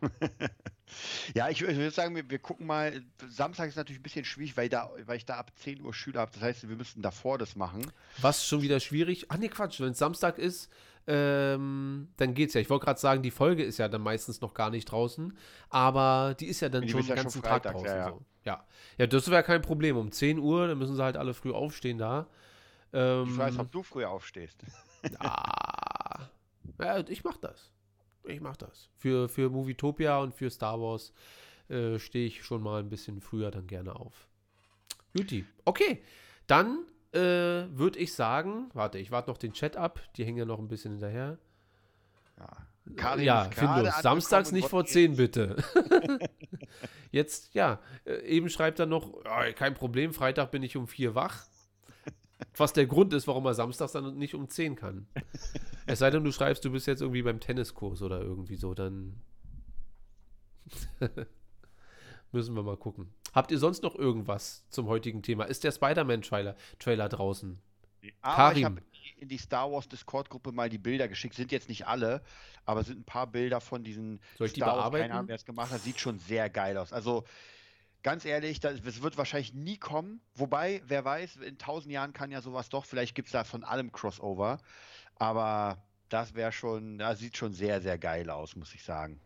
[1.34, 3.02] Ja, ich, ich würde sagen, wir, wir gucken mal.
[3.28, 6.20] Samstag ist natürlich ein bisschen schwierig, weil, da, weil ich da ab 10 Uhr Schüler
[6.22, 6.32] habe.
[6.32, 7.90] Das heißt, wir müssten davor das machen.
[8.20, 9.26] Was schon wieder schwierig.
[9.28, 10.68] Ach nee, Quatsch, wenn es Samstag ist,
[11.06, 12.60] ähm, dann geht's ja.
[12.60, 15.36] Ich wollte gerade sagen, die Folge ist ja dann meistens noch gar nicht draußen,
[15.68, 17.86] aber die ist ja dann Die schon den ja ganzen schon Tag draußen.
[17.86, 18.08] ja, ja.
[18.08, 18.22] So.
[18.44, 18.66] ja.
[18.98, 19.96] ja, das wäre kein Problem.
[19.96, 22.26] Um 10 Uhr, dann müssen sie halt alle früh aufstehen da.
[22.92, 24.58] Ähm, Ich weiß, ob du früher aufstehst.
[25.20, 26.28] ah,
[26.80, 27.70] ja, ich mach das.
[28.24, 28.88] Ich mach das.
[28.96, 31.12] Für, für Movietopia und für Star Wars
[31.68, 34.28] äh, stehe ich schon mal ein bisschen früher dann gerne auf.
[35.14, 35.44] Juti.
[35.64, 36.02] Okay,
[36.46, 40.00] dann äh, würde ich sagen, warte, ich warte noch den Chat ab.
[40.16, 41.38] Die hängen ja noch ein bisschen hinterher.
[42.38, 42.66] Ja,
[42.96, 45.56] Karin ja, Findus, samstags nicht vor jetzt- 10, bitte.
[47.12, 51.14] Jetzt, ja, äh, eben schreibt er noch, "Ah, kein Problem, Freitag bin ich um 4
[51.16, 51.44] wach.
[52.60, 55.06] Was der Grund ist, warum er samstags dann nicht um 10 kann.
[55.86, 59.20] Es sei denn, du schreibst, du bist jetzt irgendwie beim Tenniskurs oder irgendwie so, dann
[62.32, 63.08] müssen wir mal gucken.
[63.32, 65.44] Habt ihr sonst noch irgendwas zum heutigen Thema?
[65.44, 67.58] Ist der Spider-Man-Trailer Trailer draußen?
[68.22, 68.64] Aber ich Karim.
[68.64, 68.82] habe
[69.18, 71.34] in die Star Wars Discord-Gruppe mal die Bilder geschickt.
[71.34, 72.22] Sind jetzt nicht alle,
[72.64, 75.02] aber sind ein paar Bilder von diesen Soll ich die Star Wars, bearbeiten?
[75.04, 75.80] keine Ahnung, wer es gemacht hat.
[75.80, 76.92] Sieht schon sehr geil aus.
[76.92, 77.24] Also
[78.02, 80.20] ganz ehrlich, das, es wird wahrscheinlich nie kommen.
[80.34, 82.84] Wobei, wer weiß, in tausend Jahren kann ja sowas doch.
[82.84, 84.58] Vielleicht gibt es da von allem Crossover.
[85.16, 85.78] Aber
[86.08, 89.20] das wäre schon, das sieht schon sehr, sehr geil aus, muss ich sagen.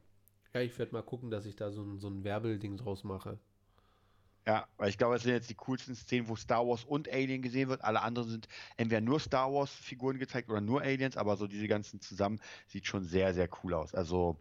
[0.52, 3.38] Ja, ich werde mal gucken, dass ich da so ein, so ein Werbelding draus mache.
[4.46, 7.40] Ja, weil ich glaube, es sind jetzt die coolsten Szenen, wo Star Wars und Alien
[7.40, 7.82] gesehen wird.
[7.82, 12.01] Alle anderen sind entweder nur Star Wars-Figuren gezeigt oder nur Aliens, aber so diese ganzen
[12.01, 13.94] zusammen sieht schon sehr, sehr cool aus.
[13.94, 14.36] Also,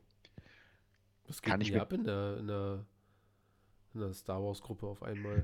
[1.25, 2.85] Was geht Kann ich ab in der, in der,
[3.93, 5.43] in der Star Wars Gruppe auf einmal?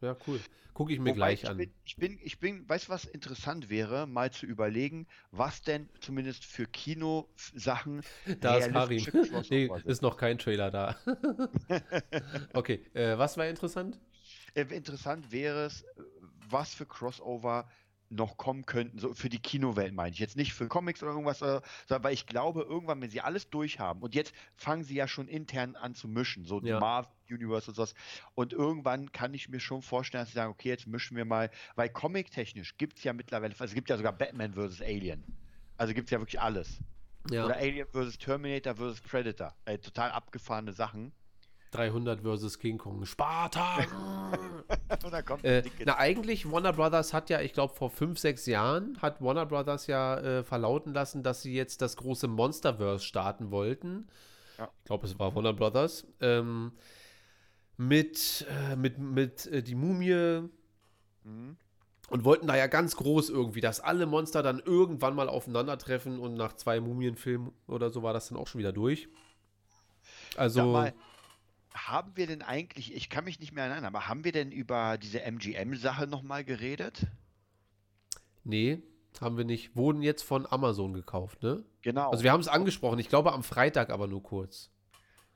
[0.00, 0.40] Ja, cool.
[0.72, 1.58] Gucke ich mir wobei gleich ich an.
[1.58, 5.90] Bin, ich bin, ich bin, weißt du, was interessant wäre, mal zu überlegen, was denn
[6.00, 8.02] zumindest für Kino-Sachen
[8.40, 9.06] Da ist Karim.
[9.50, 10.96] Nee, ist noch kein Trailer da.
[12.54, 13.98] okay, äh, was war interessant?
[14.54, 15.84] Äh, Interessant wäre es,
[16.48, 17.68] was für Crossover
[18.10, 20.18] noch kommen könnten, so für die Kinowelt meine ich.
[20.18, 23.48] Jetzt nicht für Comics oder irgendwas, äh, sondern weil ich glaube, irgendwann, wenn sie alles
[23.48, 26.80] durchhaben, und jetzt fangen sie ja schon intern an zu mischen, so Ja.
[26.80, 27.94] Marvel Universe und sowas.
[28.34, 31.50] Und irgendwann kann ich mir schon vorstellen, dass sie sagen, okay, jetzt mischen wir mal,
[31.76, 34.82] weil comic-technisch gibt es ja mittlerweile, also es gibt ja sogar Batman vs.
[34.82, 35.24] Alien.
[35.76, 36.78] Also gibt es ja wirklich alles.
[37.30, 38.18] Ja, Oder Alien vs.
[38.18, 39.00] Terminator vs.
[39.02, 39.54] Predator.
[39.66, 41.12] Äh, total abgefahrene Sachen.
[41.70, 43.04] 300 versus King Kong.
[43.04, 43.78] Sparta!
[45.10, 48.18] dann kommt äh, die dicke na, eigentlich, Warner Brothers hat ja, ich glaube, vor fünf,
[48.18, 53.04] sechs Jahren hat Warner Brothers ja äh, verlauten lassen, dass sie jetzt das große Monsterverse
[53.04, 54.08] starten wollten.
[54.58, 54.68] Ja.
[54.78, 56.06] Ich glaube, es war Warner Brothers.
[56.20, 56.72] Ähm,
[57.76, 60.48] mit, äh, mit, mit äh, die Mumie,
[61.24, 61.56] Mhm.
[62.08, 66.34] und wollten da ja ganz groß irgendwie, dass alle Monster dann irgendwann mal aufeinandertreffen und
[66.34, 69.08] nach zwei Mumienfilmen oder so war das dann auch schon wieder durch.
[70.30, 70.94] Sag Also, mal,
[71.74, 74.98] haben wir denn eigentlich, ich kann mich nicht mehr erinnern, aber haben wir denn über
[74.98, 77.06] diese MGM-Sache nochmal geredet?
[78.44, 78.82] nee,
[79.20, 79.74] haben wir nicht.
[79.76, 81.64] Wurden jetzt von Amazon gekauft, ne?
[81.82, 82.10] Genau.
[82.10, 84.70] Also wir haben es angesprochen, ich glaube am Freitag aber nur kurz.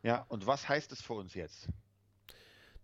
[0.02, 1.68] ja, und was heißt es für uns jetzt?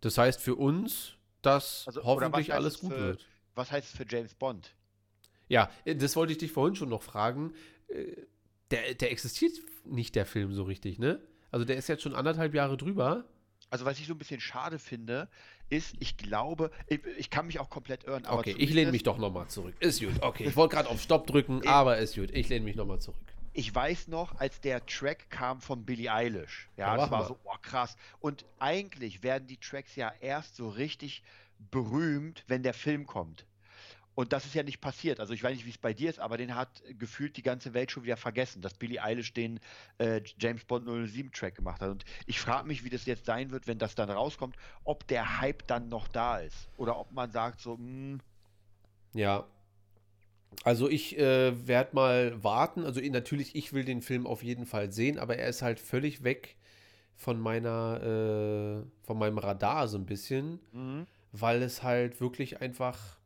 [0.00, 1.12] Das heißt für uns,
[1.42, 3.26] dass Also, hoffentlich alles es gut für- wird.
[3.54, 4.74] Was heißt es für James Bond?
[5.48, 7.52] Ja, äh, das wollte ich dich vorhin schon noch fragen.
[7.88, 8.16] Äh,
[8.70, 9.52] Der, der existiert
[9.84, 11.20] nicht, der Film, so richtig, ne?
[11.50, 13.24] Also der ist jetzt schon anderthalb Jahre drüber.
[13.70, 15.28] Also was ich so ein bisschen schade finde,
[15.68, 19.16] ist, ich glaube, ich, ich kann mich auch komplett irren, Okay, ich lehne mich doch
[19.18, 19.74] nochmal zurück.
[19.80, 20.20] Ist gut.
[20.20, 22.30] Okay, ich wollte gerade auf Stopp drücken, aber ist gut.
[22.32, 23.20] Ich lehne mich nochmal zurück.
[23.52, 26.68] ich weiß noch, als der Track kam von Billie Eilish.
[26.76, 27.28] Ja, Ja, das war mal.
[27.28, 27.96] so, oh krass.
[28.20, 31.22] Und eigentlich werden die Tracks ja erst so richtig
[31.70, 33.44] berühmt, wenn der Film kommt.
[34.20, 35.18] Und das ist ja nicht passiert.
[35.18, 37.72] Also ich weiß nicht, wie es bei dir ist, aber den hat gefühlt die ganze
[37.72, 39.60] Welt schon wieder vergessen, dass Billie Eilish den
[39.96, 41.88] äh, James Bond 007 Track gemacht hat.
[41.88, 45.40] Und ich frage mich, wie das jetzt sein wird, wenn das dann rauskommt, ob der
[45.40, 46.68] Hype dann noch da ist.
[46.76, 48.20] Oder ob man sagt so, mh, hm.
[49.14, 49.46] Ja.
[50.64, 52.84] Also ich äh, werde mal warten.
[52.84, 56.24] Also natürlich, ich will den Film auf jeden Fall sehen, aber er ist halt völlig
[56.24, 56.56] weg
[57.16, 61.06] von meiner, äh, von meinem Radar so ein bisschen, mhm.
[61.32, 63.19] weil es halt wirklich einfach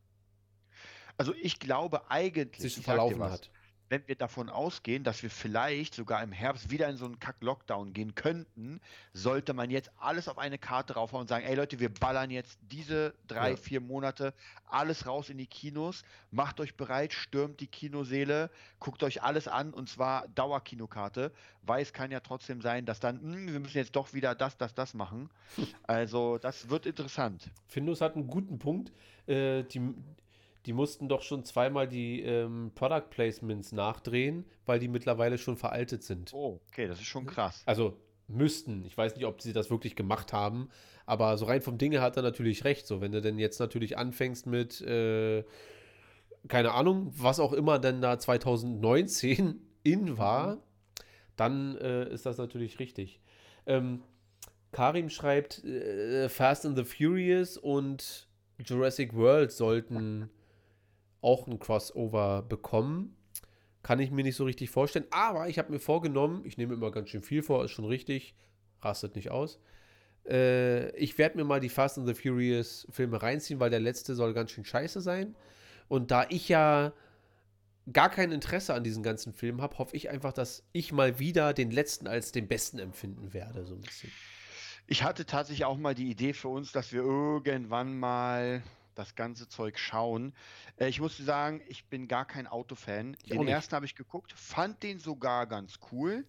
[1.17, 3.51] also ich glaube eigentlich, sich verlaufen hat.
[3.91, 7.93] Wenn wir davon ausgehen, dass wir vielleicht sogar im Herbst wieder in so einen Kack-Lockdown
[7.93, 8.81] gehen könnten,
[9.13, 12.59] sollte man jetzt alles auf eine Karte raufhauen und sagen, ey Leute, wir ballern jetzt
[12.63, 13.57] diese drei, ja.
[13.57, 14.33] vier Monate
[14.65, 18.51] alles raus in die Kinos, macht euch bereit, stürmt die Kinoseele,
[18.81, 21.31] guckt euch alles an und zwar Dauerkinokarte,
[21.63, 24.35] weil es kann ja trotzdem sein, dass dann, mh, hm, wir müssen jetzt doch wieder
[24.35, 25.31] das, das, das machen.
[25.87, 27.51] Also das wird interessant.
[27.69, 28.93] Findus hat einen guten Punkt.
[29.27, 29.95] Äh, die,
[30.67, 36.03] die mussten doch schon zweimal die ähm, Product Placements nachdrehen, weil die mittlerweile schon veraltet
[36.03, 36.33] sind.
[36.33, 37.63] Oh, okay, das ist schon krass.
[37.67, 38.85] Also müssten.
[38.87, 40.71] Ich weiß nicht, ob sie das wirklich gemacht haben,
[41.07, 42.87] aber so rein vom Dinge hat er natürlich recht.
[42.87, 45.45] So, wenn du denn jetzt natürlich anfängst mit, äh,
[46.49, 50.61] keine Ahnung, was auch immer denn da 2019 in war, mhm.
[51.37, 53.21] dann äh, ist das natürlich richtig.
[53.67, 54.03] Ähm,
[54.73, 58.29] Karim schreibt, äh, Fast and the Furious und
[58.65, 60.31] Jurassic World sollten
[61.25, 63.17] auch ein Crossover bekommen.
[63.83, 65.07] Kann ich mir nicht so richtig vorstellen.
[65.11, 68.35] Aber ich habe mir vorgenommen, ich nehme immer ganz schön viel vor, ist schon richtig,
[68.81, 69.61] rastet nicht aus.
[70.27, 74.15] Äh, ich werde mir mal die Fast and the Furious Filme reinziehen, weil der letzte
[74.15, 75.35] soll ganz schön scheiße sein.
[75.89, 76.93] Und da ich ja
[77.93, 81.53] gar kein Interesse an diesen ganzen Filmen habe, hoffe ich einfach, dass ich mal wieder
[81.53, 84.11] den letzten als den besten empfinden werde, so ein bisschen.
[84.87, 88.63] Ich hatte tatsächlich auch mal die Idee für uns, dass wir irgendwann mal
[88.95, 90.35] das ganze Zeug schauen.
[90.77, 93.17] Äh, ich muss sagen, ich bin gar kein Autofan.
[93.25, 96.25] Ich den ersten habe ich geguckt, fand den sogar ganz cool.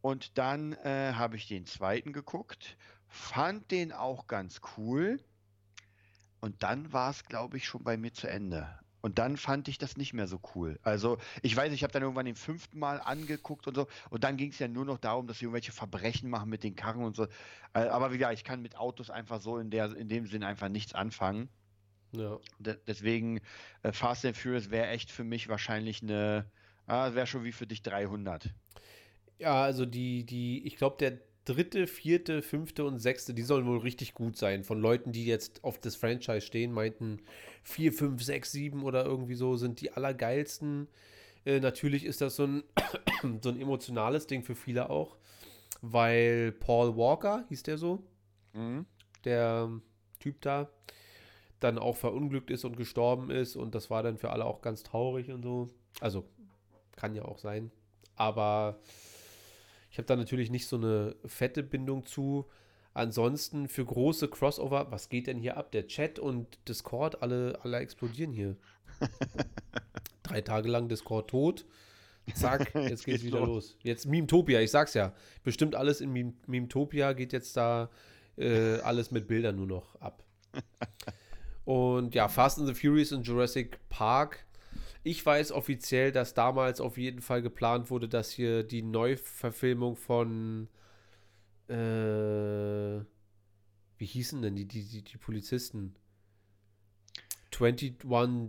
[0.00, 2.76] Und dann äh, habe ich den zweiten geguckt,
[3.08, 5.18] fand den auch ganz cool.
[6.40, 8.78] Und dann war es, glaube ich, schon bei mir zu Ende.
[9.06, 10.80] Und dann fand ich das nicht mehr so cool.
[10.82, 13.86] Also, ich weiß, ich habe dann irgendwann den fünften Mal angeguckt und so.
[14.10, 16.74] Und dann ging es ja nur noch darum, dass sie irgendwelche Verbrechen machen mit den
[16.74, 17.28] Karren und so.
[17.72, 20.42] Äh, aber wie gesagt, ich kann mit Autos einfach so in, der, in dem Sinn
[20.42, 21.48] einfach nichts anfangen.
[22.12, 22.38] Ja.
[22.58, 23.40] De deswegen
[23.82, 26.46] äh, Fast and Furious wäre echt für mich wahrscheinlich eine,
[26.86, 28.50] ah, wäre schon wie für dich 300.
[29.38, 33.78] Ja, also die, die, ich glaube, der dritte, vierte, fünfte und sechste, die sollen wohl
[33.78, 34.64] richtig gut sein.
[34.64, 37.20] Von Leuten, die jetzt auf das Franchise stehen, meinten
[37.62, 40.88] 4, 5, 6, 7 oder irgendwie so sind die allergeilsten.
[41.44, 42.64] Äh, natürlich ist das so ein,
[43.42, 45.16] so ein emotionales Ding für viele auch,
[45.80, 48.02] weil Paul Walker, hieß der so,
[48.52, 48.84] mhm.
[49.24, 49.70] der
[50.18, 50.68] Typ da,
[51.60, 54.82] dann auch verunglückt ist und gestorben ist und das war dann für alle auch ganz
[54.82, 55.68] traurig und so.
[56.00, 56.24] Also
[56.96, 57.70] kann ja auch sein.
[58.14, 58.80] Aber
[59.90, 62.46] ich habe da natürlich nicht so eine fette Bindung zu.
[62.92, 65.70] Ansonsten für große Crossover, was geht denn hier ab?
[65.72, 68.56] Der Chat und Discord, alle, alle explodieren hier.
[70.22, 71.66] Drei Tage lang Discord tot.
[72.34, 73.48] Zack, jetzt, jetzt geht's wieder los.
[73.48, 73.76] los.
[73.82, 75.12] Jetzt Memetopia, ich sag's ja.
[75.44, 77.90] Bestimmt alles in Memetopia geht jetzt da
[78.36, 80.24] äh, alles mit Bildern nur noch ab.
[81.66, 84.46] Und ja, Fast and the Furious und Jurassic Park.
[85.02, 90.68] Ich weiß offiziell, dass damals auf jeden Fall geplant wurde, dass hier die Neuverfilmung von
[91.68, 93.00] äh,
[93.98, 95.94] wie hießen denn die, die, die, die Polizisten?
[97.58, 97.94] 21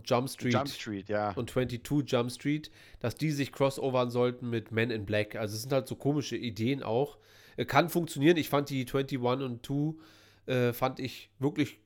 [0.04, 1.32] Jump Street, Jump Street ja.
[1.32, 2.70] und 22 Jump Street,
[3.00, 5.34] dass die sich crossovern sollten mit Men in Black.
[5.34, 7.18] Also es sind halt so komische Ideen auch.
[7.56, 8.36] Äh, kann funktionieren.
[8.36, 11.78] Ich fand die 21 und 2 äh, fand ich wirklich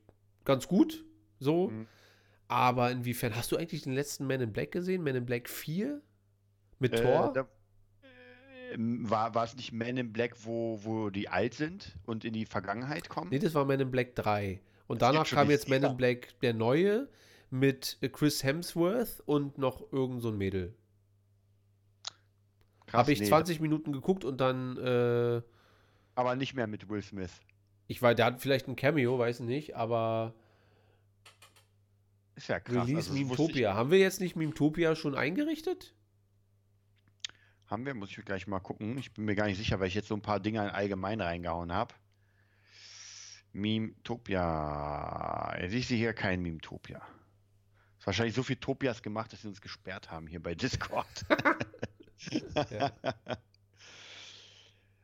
[0.43, 1.05] ganz gut.
[1.43, 1.69] So.
[1.69, 1.87] Mhm.
[2.47, 5.03] Aber inwiefern hast du eigentlich den letzten Man in Black gesehen?
[5.03, 6.01] Man in Black 4?
[6.79, 7.33] Mit äh, Thor?
[7.33, 7.47] Da,
[8.73, 12.33] ähm, war, war es nicht Man in Black, wo, wo die alt sind und in
[12.33, 13.29] die Vergangenheit kommen?
[13.29, 14.59] Nee, das war Man in Black 3.
[14.87, 17.07] Und das danach kam jetzt Man in Black der neue
[17.49, 20.73] mit Chris Hemsworth und noch irgend so ein Mädel.
[22.91, 24.77] Habe ich nee, 20 Minuten geguckt und dann.
[24.77, 25.41] Äh,
[26.15, 27.31] aber nicht mehr mit Will Smith.
[27.87, 30.35] Ich war, der hat vielleicht ein Cameo, weiß nicht, aber
[32.35, 32.87] ist ja krass.
[32.87, 33.73] Release also, Memtopia.
[33.73, 35.93] Haben wir jetzt nicht Memtopia schon eingerichtet?
[37.67, 38.97] Haben wir, muss ich gleich mal gucken.
[38.97, 41.21] Ich bin mir gar nicht sicher, weil ich jetzt so ein paar Dinge in allgemein
[41.21, 41.93] reingehauen habe.
[43.51, 45.55] Memtopia.
[45.61, 47.01] Jetzt ist hier kein Memtopia.
[47.99, 51.07] Ist wahrscheinlich so viel Topias gemacht, dass sie uns gesperrt haben hier bei Discord.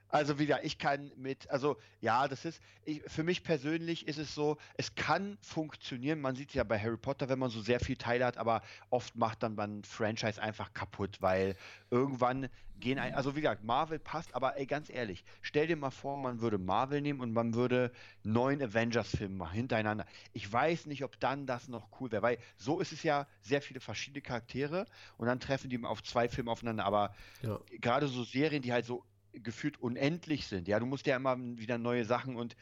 [0.10, 4.34] Also wieder, ich kann mit, also ja, das ist, ich, für mich persönlich ist es
[4.34, 6.20] so, es kann funktionieren.
[6.20, 8.64] Man sieht es ja bei Harry Potter, wenn man so sehr viel Teile hat, aber
[8.90, 11.56] oft macht dann man Franchise einfach kaputt, weil
[11.92, 12.50] irgendwann
[12.80, 16.18] gehen ein, also wie gesagt, Marvel passt, aber ey, ganz ehrlich, stell dir mal vor,
[16.18, 17.92] man würde Marvel nehmen und man würde
[18.24, 20.06] neun Avengers-Filme hintereinander.
[20.34, 23.62] Ich weiß nicht, ob dann das noch cool wäre, weil so ist es ja sehr
[23.62, 24.86] viele verschiedene Charaktere
[25.18, 27.60] und dann treffen die auf zwei Filme aufeinander, aber ja.
[27.80, 29.04] gerade so Serien, die halt so
[29.44, 30.68] gefühlt unendlich sind.
[30.68, 32.56] Ja, du musst ja immer wieder neue Sachen und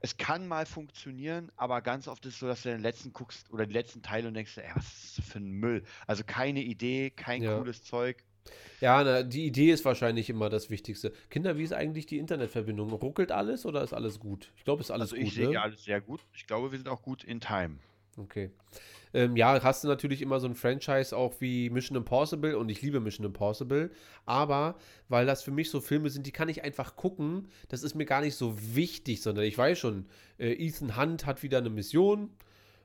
[0.00, 3.50] es kann mal funktionieren, aber ganz oft ist es so, dass du den letzten guckst
[3.52, 5.82] oder die letzten Teile und denkst, ey, was ist das für ein Müll?
[6.06, 7.58] Also keine Idee, kein ja.
[7.58, 8.24] cooles Zeug.
[8.80, 11.12] Ja, na, die Idee ist wahrscheinlich immer das Wichtigste.
[11.30, 12.92] Kinder, wie ist eigentlich die Internetverbindung?
[12.92, 14.52] Ruckelt alles oder ist alles gut?
[14.56, 15.26] Ich glaube, es ist alles also gut.
[15.26, 15.60] Ich sehe ne?
[15.60, 16.20] alles sehr gut.
[16.32, 17.78] Ich glaube, wir sind auch gut in Time.
[18.18, 18.50] Okay.
[19.14, 22.82] Ähm, ja, hast du natürlich immer so ein Franchise auch wie Mission Impossible und ich
[22.82, 23.90] liebe Mission Impossible,
[24.26, 24.76] aber
[25.08, 28.04] weil das für mich so Filme sind, die kann ich einfach gucken, das ist mir
[28.04, 30.06] gar nicht so wichtig, sondern ich weiß schon,
[30.38, 32.30] äh, Ethan Hunt hat wieder eine Mission,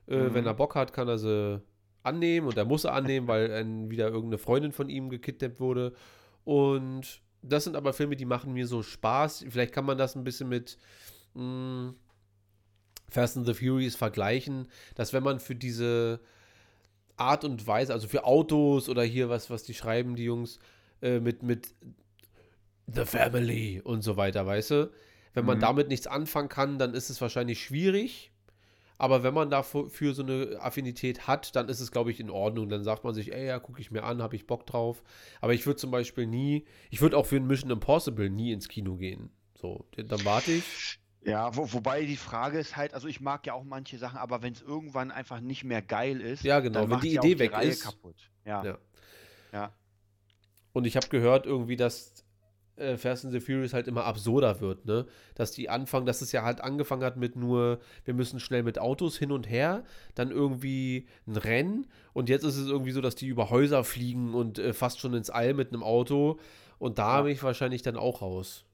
[0.08, 0.34] äh, mhm.
[0.34, 1.60] wenn er Bock hat, kann er sie
[2.02, 5.92] annehmen und er muss sie annehmen, weil ein, wieder irgendeine Freundin von ihm gekidnappt wurde
[6.44, 10.24] und das sind aber Filme, die machen mir so Spaß, vielleicht kann man das ein
[10.24, 10.78] bisschen mit
[11.34, 11.94] mh, hm,
[13.08, 16.20] Fast and the Furious vergleichen, dass wenn man für diese
[17.16, 20.58] Art und Weise, also für Autos oder hier was, was die schreiben, die Jungs,
[21.00, 21.74] äh, mit, mit
[22.86, 24.90] The Family und so weiter, weißt du?
[25.32, 25.62] Wenn man mhm.
[25.62, 28.30] damit nichts anfangen kann, dann ist es wahrscheinlich schwierig.
[28.96, 32.68] Aber wenn man dafür so eine Affinität hat, dann ist es, glaube ich, in Ordnung.
[32.68, 35.02] Dann sagt man sich, ey, ja, gucke ich mir an, habe ich Bock drauf.
[35.40, 38.68] Aber ich würde zum Beispiel nie, ich würde auch für ein Mission Impossible nie ins
[38.68, 39.30] Kino gehen.
[39.60, 41.00] So, dann warte ich.
[41.24, 44.42] Ja, wo, wobei die Frage ist halt, also ich mag ja auch manche Sachen, aber
[44.42, 47.68] wenn es irgendwann einfach nicht mehr geil ist, ja genau, wenn die Idee weg die
[47.68, 48.30] ist, kaputt.
[48.44, 48.62] Ja.
[48.62, 48.78] ja.
[49.52, 49.72] ja.
[50.74, 52.24] Und ich habe gehört irgendwie, dass
[52.76, 55.06] äh, Fast and the Furious halt immer absurder wird, ne?
[55.34, 58.78] Dass die anfangen, dass es ja halt angefangen hat mit nur, wir müssen schnell mit
[58.78, 59.84] Autos hin und her,
[60.14, 64.34] dann irgendwie ein Rennen und jetzt ist es irgendwie so, dass die über Häuser fliegen
[64.34, 66.38] und äh, fast schon ins All mit einem Auto
[66.78, 67.22] und da ja.
[67.22, 68.64] bin ich wahrscheinlich dann auch raus.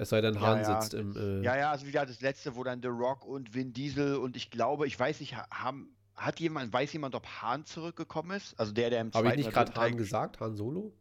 [0.00, 0.80] Es sei denn, Hahn ja, ja.
[0.80, 1.14] sitzt im.
[1.14, 4.34] Äh ja, ja, also wieder das letzte, wo dann The Rock und Vin Diesel und
[4.34, 8.58] ich glaube, ich weiß nicht, haben, hat jemand, weiß jemand, ob Hahn zurückgekommen ist?
[8.58, 10.94] Also der, der im Habe ich nicht gerade Hahn gesagt, Hahn Solo?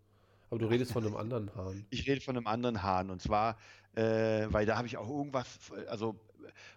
[0.50, 1.86] Aber du redest von einem anderen Hahn.
[1.92, 3.56] Ich rede von einem anderen Hahn und zwar,
[3.96, 5.48] äh, weil da habe ich auch irgendwas,
[5.88, 6.20] also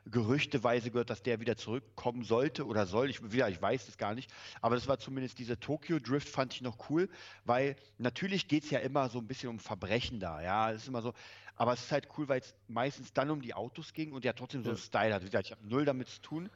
[0.07, 3.11] gerüchteweise gehört, dass der wieder zurückkommen sollte oder soll.
[3.11, 4.33] Ich, wieder, ich weiß es gar nicht.
[4.61, 7.09] Aber das war zumindest diese Tokyo Drift, fand ich noch cool,
[7.45, 10.43] weil natürlich geht es ja immer so ein bisschen um Verbrechen da.
[10.43, 11.13] Ja, es ist immer so,
[11.57, 14.33] aber es ist halt cool, weil es meistens dann um die Autos ging und ja
[14.33, 15.23] trotzdem so einen Style hat.
[15.23, 16.51] Ich habe null damit zu tun,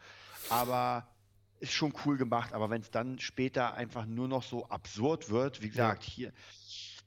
[0.48, 1.06] aber
[1.60, 2.52] ist schon cool gemacht.
[2.52, 6.10] Aber wenn es dann später einfach nur noch so absurd wird, wie gesagt, ja.
[6.10, 6.32] hier,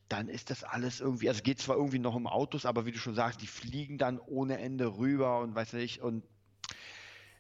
[0.10, 2.92] dann ist das alles irgendwie, also es geht zwar irgendwie noch um Autos, aber wie
[2.92, 6.24] du schon sagst, die fliegen dann ohne Ende rüber und weiß nicht, und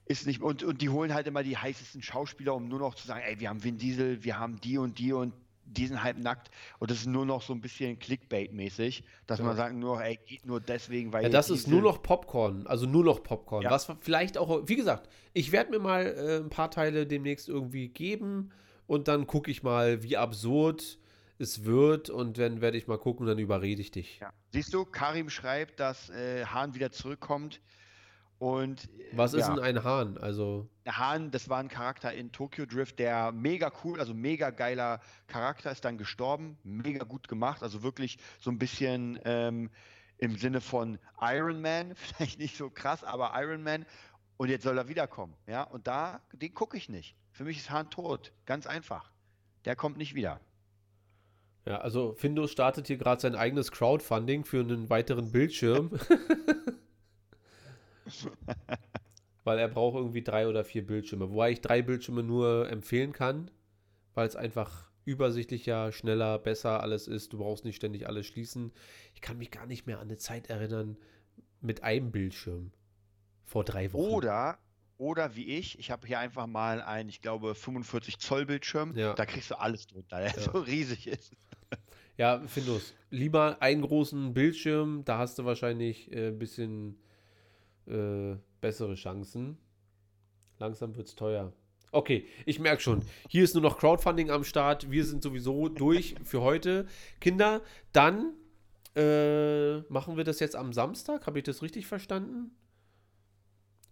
[0.05, 3.05] ist nicht, und, und die holen halt immer die heißesten Schauspieler, um nur noch zu
[3.05, 5.33] sagen, ey, wir haben Vin Diesel, wir haben die und die und
[5.65, 9.45] die sind halb nackt und das ist nur noch so ein bisschen Clickbait-mäßig, dass ja.
[9.45, 11.23] man sagt nur, ey, geht nur deswegen, weil.
[11.23, 13.63] Ja, das ist nur noch Popcorn, also nur noch Popcorn.
[13.63, 13.71] Ja.
[13.71, 17.89] Was vielleicht auch, wie gesagt, ich werde mir mal äh, ein paar Teile demnächst irgendwie
[17.89, 18.51] geben
[18.87, 20.98] und dann gucke ich mal, wie absurd
[21.39, 24.19] es wird und dann werde ich mal gucken, dann überrede ich dich.
[24.19, 24.31] Ja.
[24.51, 27.61] Siehst du, Karim schreibt, dass äh, Hahn wieder zurückkommt
[28.39, 30.17] und, Was ist ja, denn ein Hahn?
[30.17, 35.01] Also Hahn, das war ein Charakter in Tokyo Drift, der mega cool, also mega geiler
[35.27, 39.69] Charakter, ist dann gestorben, mega gut gemacht, also wirklich so ein bisschen ähm,
[40.17, 43.85] im Sinne von Iron Man, vielleicht nicht so krass, aber Iron Man.
[44.37, 45.63] Und jetzt soll er wiederkommen, ja.
[45.63, 47.17] Und da, den gucke ich nicht.
[47.33, 49.11] Für mich ist Hahn tot, ganz einfach.
[49.65, 50.39] Der kommt nicht wieder.
[51.65, 55.91] Ja, also Findus startet hier gerade sein eigenes Crowdfunding für einen weiteren Bildschirm.
[59.43, 61.31] weil er braucht irgendwie drei oder vier Bildschirme.
[61.31, 63.51] Wobei ich drei Bildschirme nur empfehlen kann,
[64.13, 67.33] weil es einfach übersichtlicher, schneller, besser alles ist.
[67.33, 68.71] Du brauchst nicht ständig alles schließen.
[69.15, 70.97] Ich kann mich gar nicht mehr an eine Zeit erinnern
[71.61, 72.71] mit einem Bildschirm
[73.43, 74.13] vor drei Wochen.
[74.13, 74.59] Oder
[74.97, 78.97] oder wie ich, ich habe hier einfach mal einen, ich glaube, 45 Zoll Bildschirm.
[78.97, 79.13] Ja.
[79.13, 80.39] Da kriegst du alles drunter, der ja.
[80.41, 81.33] so riesig ist.
[82.19, 82.93] Ja, Findus.
[83.11, 86.99] Lieber einen großen Bildschirm, da hast du wahrscheinlich äh, ein bisschen
[87.87, 89.57] äh, bessere Chancen.
[90.57, 91.53] Langsam wird es teuer.
[91.91, 93.01] Okay, ich merke schon.
[93.29, 94.91] Hier ist nur noch Crowdfunding am Start.
[94.91, 96.87] Wir sind sowieso durch für heute.
[97.21, 97.61] Kinder,
[97.93, 98.33] dann
[98.95, 101.25] äh, machen wir das jetzt am Samstag.
[101.25, 102.51] Habe ich das richtig verstanden?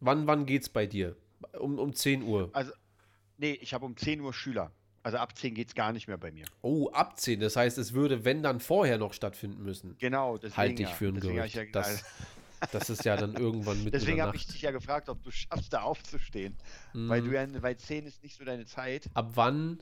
[0.02, 1.16] Wann, wann geht's bei dir?
[1.58, 2.50] Um, um 10 Uhr.
[2.52, 2.74] Also,
[3.38, 4.72] nee, ich habe um 10 Uhr Schüler.
[5.04, 6.46] Also ab 10 geht es gar nicht mehr bei mir.
[6.62, 7.40] Oh, ab 10.
[7.40, 9.96] Das heißt, es würde, wenn dann vorher noch stattfinden müssen.
[10.00, 10.58] Genau, deswegen.
[10.58, 10.96] Halte ich ja.
[10.96, 11.56] für ein Gerücht.
[11.56, 12.04] ja, das,
[12.72, 15.72] das ist ja dann irgendwann mit Deswegen habe ich dich ja gefragt, ob du schaffst,
[15.72, 16.56] da aufzustehen.
[16.94, 19.10] Weil du ja, weil 10 ist nicht so deine Zeit.
[19.14, 19.80] Ab wann,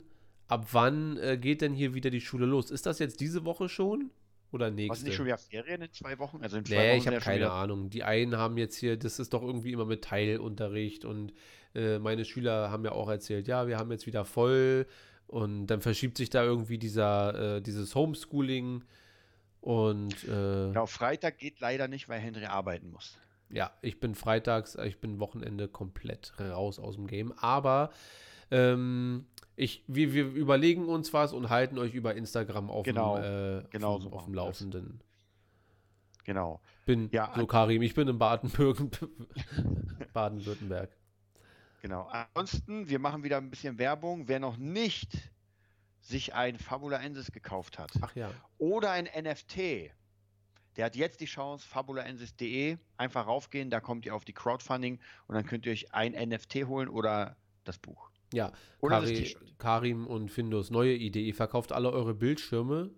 [0.48, 2.70] ab wann äh, geht denn hier wieder die Schule los?
[2.70, 4.10] Ist das jetzt diese Woche schon?
[4.52, 5.04] Oder Was nächste?
[5.06, 6.38] nicht schon wieder Ferien in zwei Wochen?
[6.42, 7.90] Also in zwei Nee, Wochen ich habe keine wieder- Ahnung.
[7.90, 11.32] Die einen haben jetzt hier, das ist doch irgendwie immer mit Teilunterricht und
[11.74, 14.86] äh, meine Schüler haben ja auch erzählt, ja, wir haben jetzt wieder voll
[15.26, 18.84] und dann verschiebt sich da irgendwie dieser, äh, dieses Homeschooling
[19.60, 20.26] und äh,
[20.68, 23.18] Genau, Freitag geht leider nicht, weil Henry arbeiten muss.
[23.50, 27.90] ja, ich bin freitags, ich bin Wochenende komplett raus aus dem Game, aber
[28.50, 33.60] ähm, ich, wir, wir überlegen uns was und halten euch über Instagram auf Genau, dem,
[33.60, 34.60] äh, genau auf, so dem- auf dem machen wir das.
[34.60, 35.00] Laufenden.
[36.24, 36.60] Genau.
[36.84, 39.08] Bin Ja, so Karim, ich bin in Baden-Württemberg.
[40.12, 40.90] Baden-Württemberg.
[41.82, 42.08] Genau.
[42.34, 44.26] Ansonsten, wir machen wieder ein bisschen Werbung.
[44.28, 45.30] Wer noch nicht
[46.00, 48.30] sich ein Fabula Ensis gekauft hat ja.
[48.58, 49.90] oder ein NFT,
[50.76, 55.34] der hat jetzt die Chance, fabulaensis.de, einfach raufgehen, da kommt ihr auf die Crowdfunding und
[55.34, 58.05] dann könnt ihr euch ein NFT holen oder das Buch.
[58.32, 59.36] Ja, Kari.
[59.58, 61.26] Karim und Findus, neue Idee.
[61.26, 62.90] Ihr verkauft alle eure Bildschirme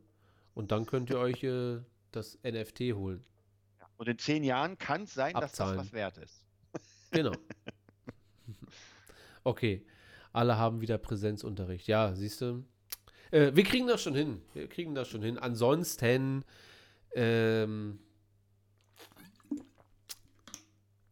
[0.55, 1.81] und dann könnt ihr euch äh,
[2.13, 3.25] das NFT holen.
[3.97, 5.79] Und in zehn Jahren kann es sein, dass das Abzahlen.
[5.79, 6.45] was wert ist.
[7.11, 7.33] Genau.
[9.45, 9.85] okay.
[10.33, 11.87] Alle haben wieder Präsenzunterricht.
[11.89, 12.65] Ja, siehst du.
[13.31, 14.43] Äh, wir kriegen das schon hin.
[14.53, 15.39] Wir kriegen das schon hin.
[15.39, 16.45] Ansonsten,
[17.15, 17.99] ähm,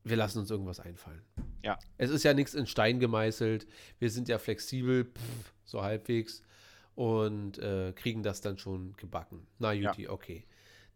[0.04, 1.22] wir lassen uns irgendwas einfallen.
[1.66, 1.78] Ja.
[1.98, 3.66] Es ist ja nichts in Stein gemeißelt.
[3.98, 6.42] Wir sind ja flexibel, pff, so halbwegs.
[6.94, 9.46] Und äh, kriegen das dann schon gebacken.
[9.58, 9.90] Na, Ja.
[9.90, 10.46] Juti, okay.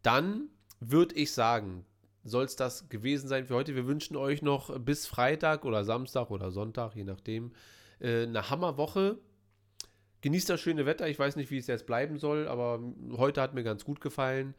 [0.02, 0.48] Dann
[0.78, 1.84] würde ich sagen,
[2.24, 3.74] soll es das gewesen sein für heute.
[3.74, 7.52] Wir wünschen euch noch bis Freitag oder Samstag oder Sonntag, je nachdem,
[7.98, 9.18] äh, eine Hammerwoche.
[10.22, 11.09] Genießt das schöne Wetter.
[11.09, 12.80] Ich weiß nicht, wie es jetzt bleiben soll, aber
[13.16, 14.55] heute hat mir ganz gut gefallen.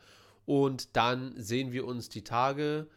[0.46, 2.88] Und dann sehen wir uns die Tage.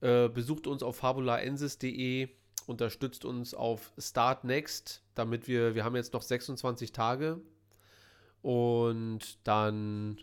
[0.00, 2.28] Äh, besucht uns auf fabulaensis.de,
[2.68, 7.40] unterstützt uns auf Start Next, damit wir, wir haben jetzt noch 26 Tage.
[8.42, 10.20] Und dann,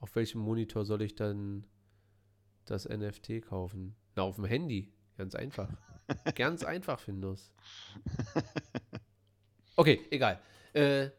[0.00, 1.66] auf welchem Monitor soll ich dann
[2.64, 3.94] das NFT kaufen?
[4.16, 4.92] Na, auf dem Handy.
[5.18, 5.68] Ganz einfach.
[6.34, 7.52] Ganz einfach, Findus.
[9.76, 10.40] Okay, egal.
[10.72, 11.10] Äh,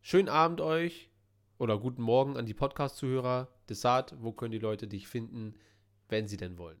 [0.00, 1.10] schönen Abend euch
[1.58, 3.48] oder guten Morgen an die Podcast-Zuhörer.
[3.68, 5.54] Desart, wo können die Leute dich finden,
[6.08, 6.80] wenn sie denn wollen?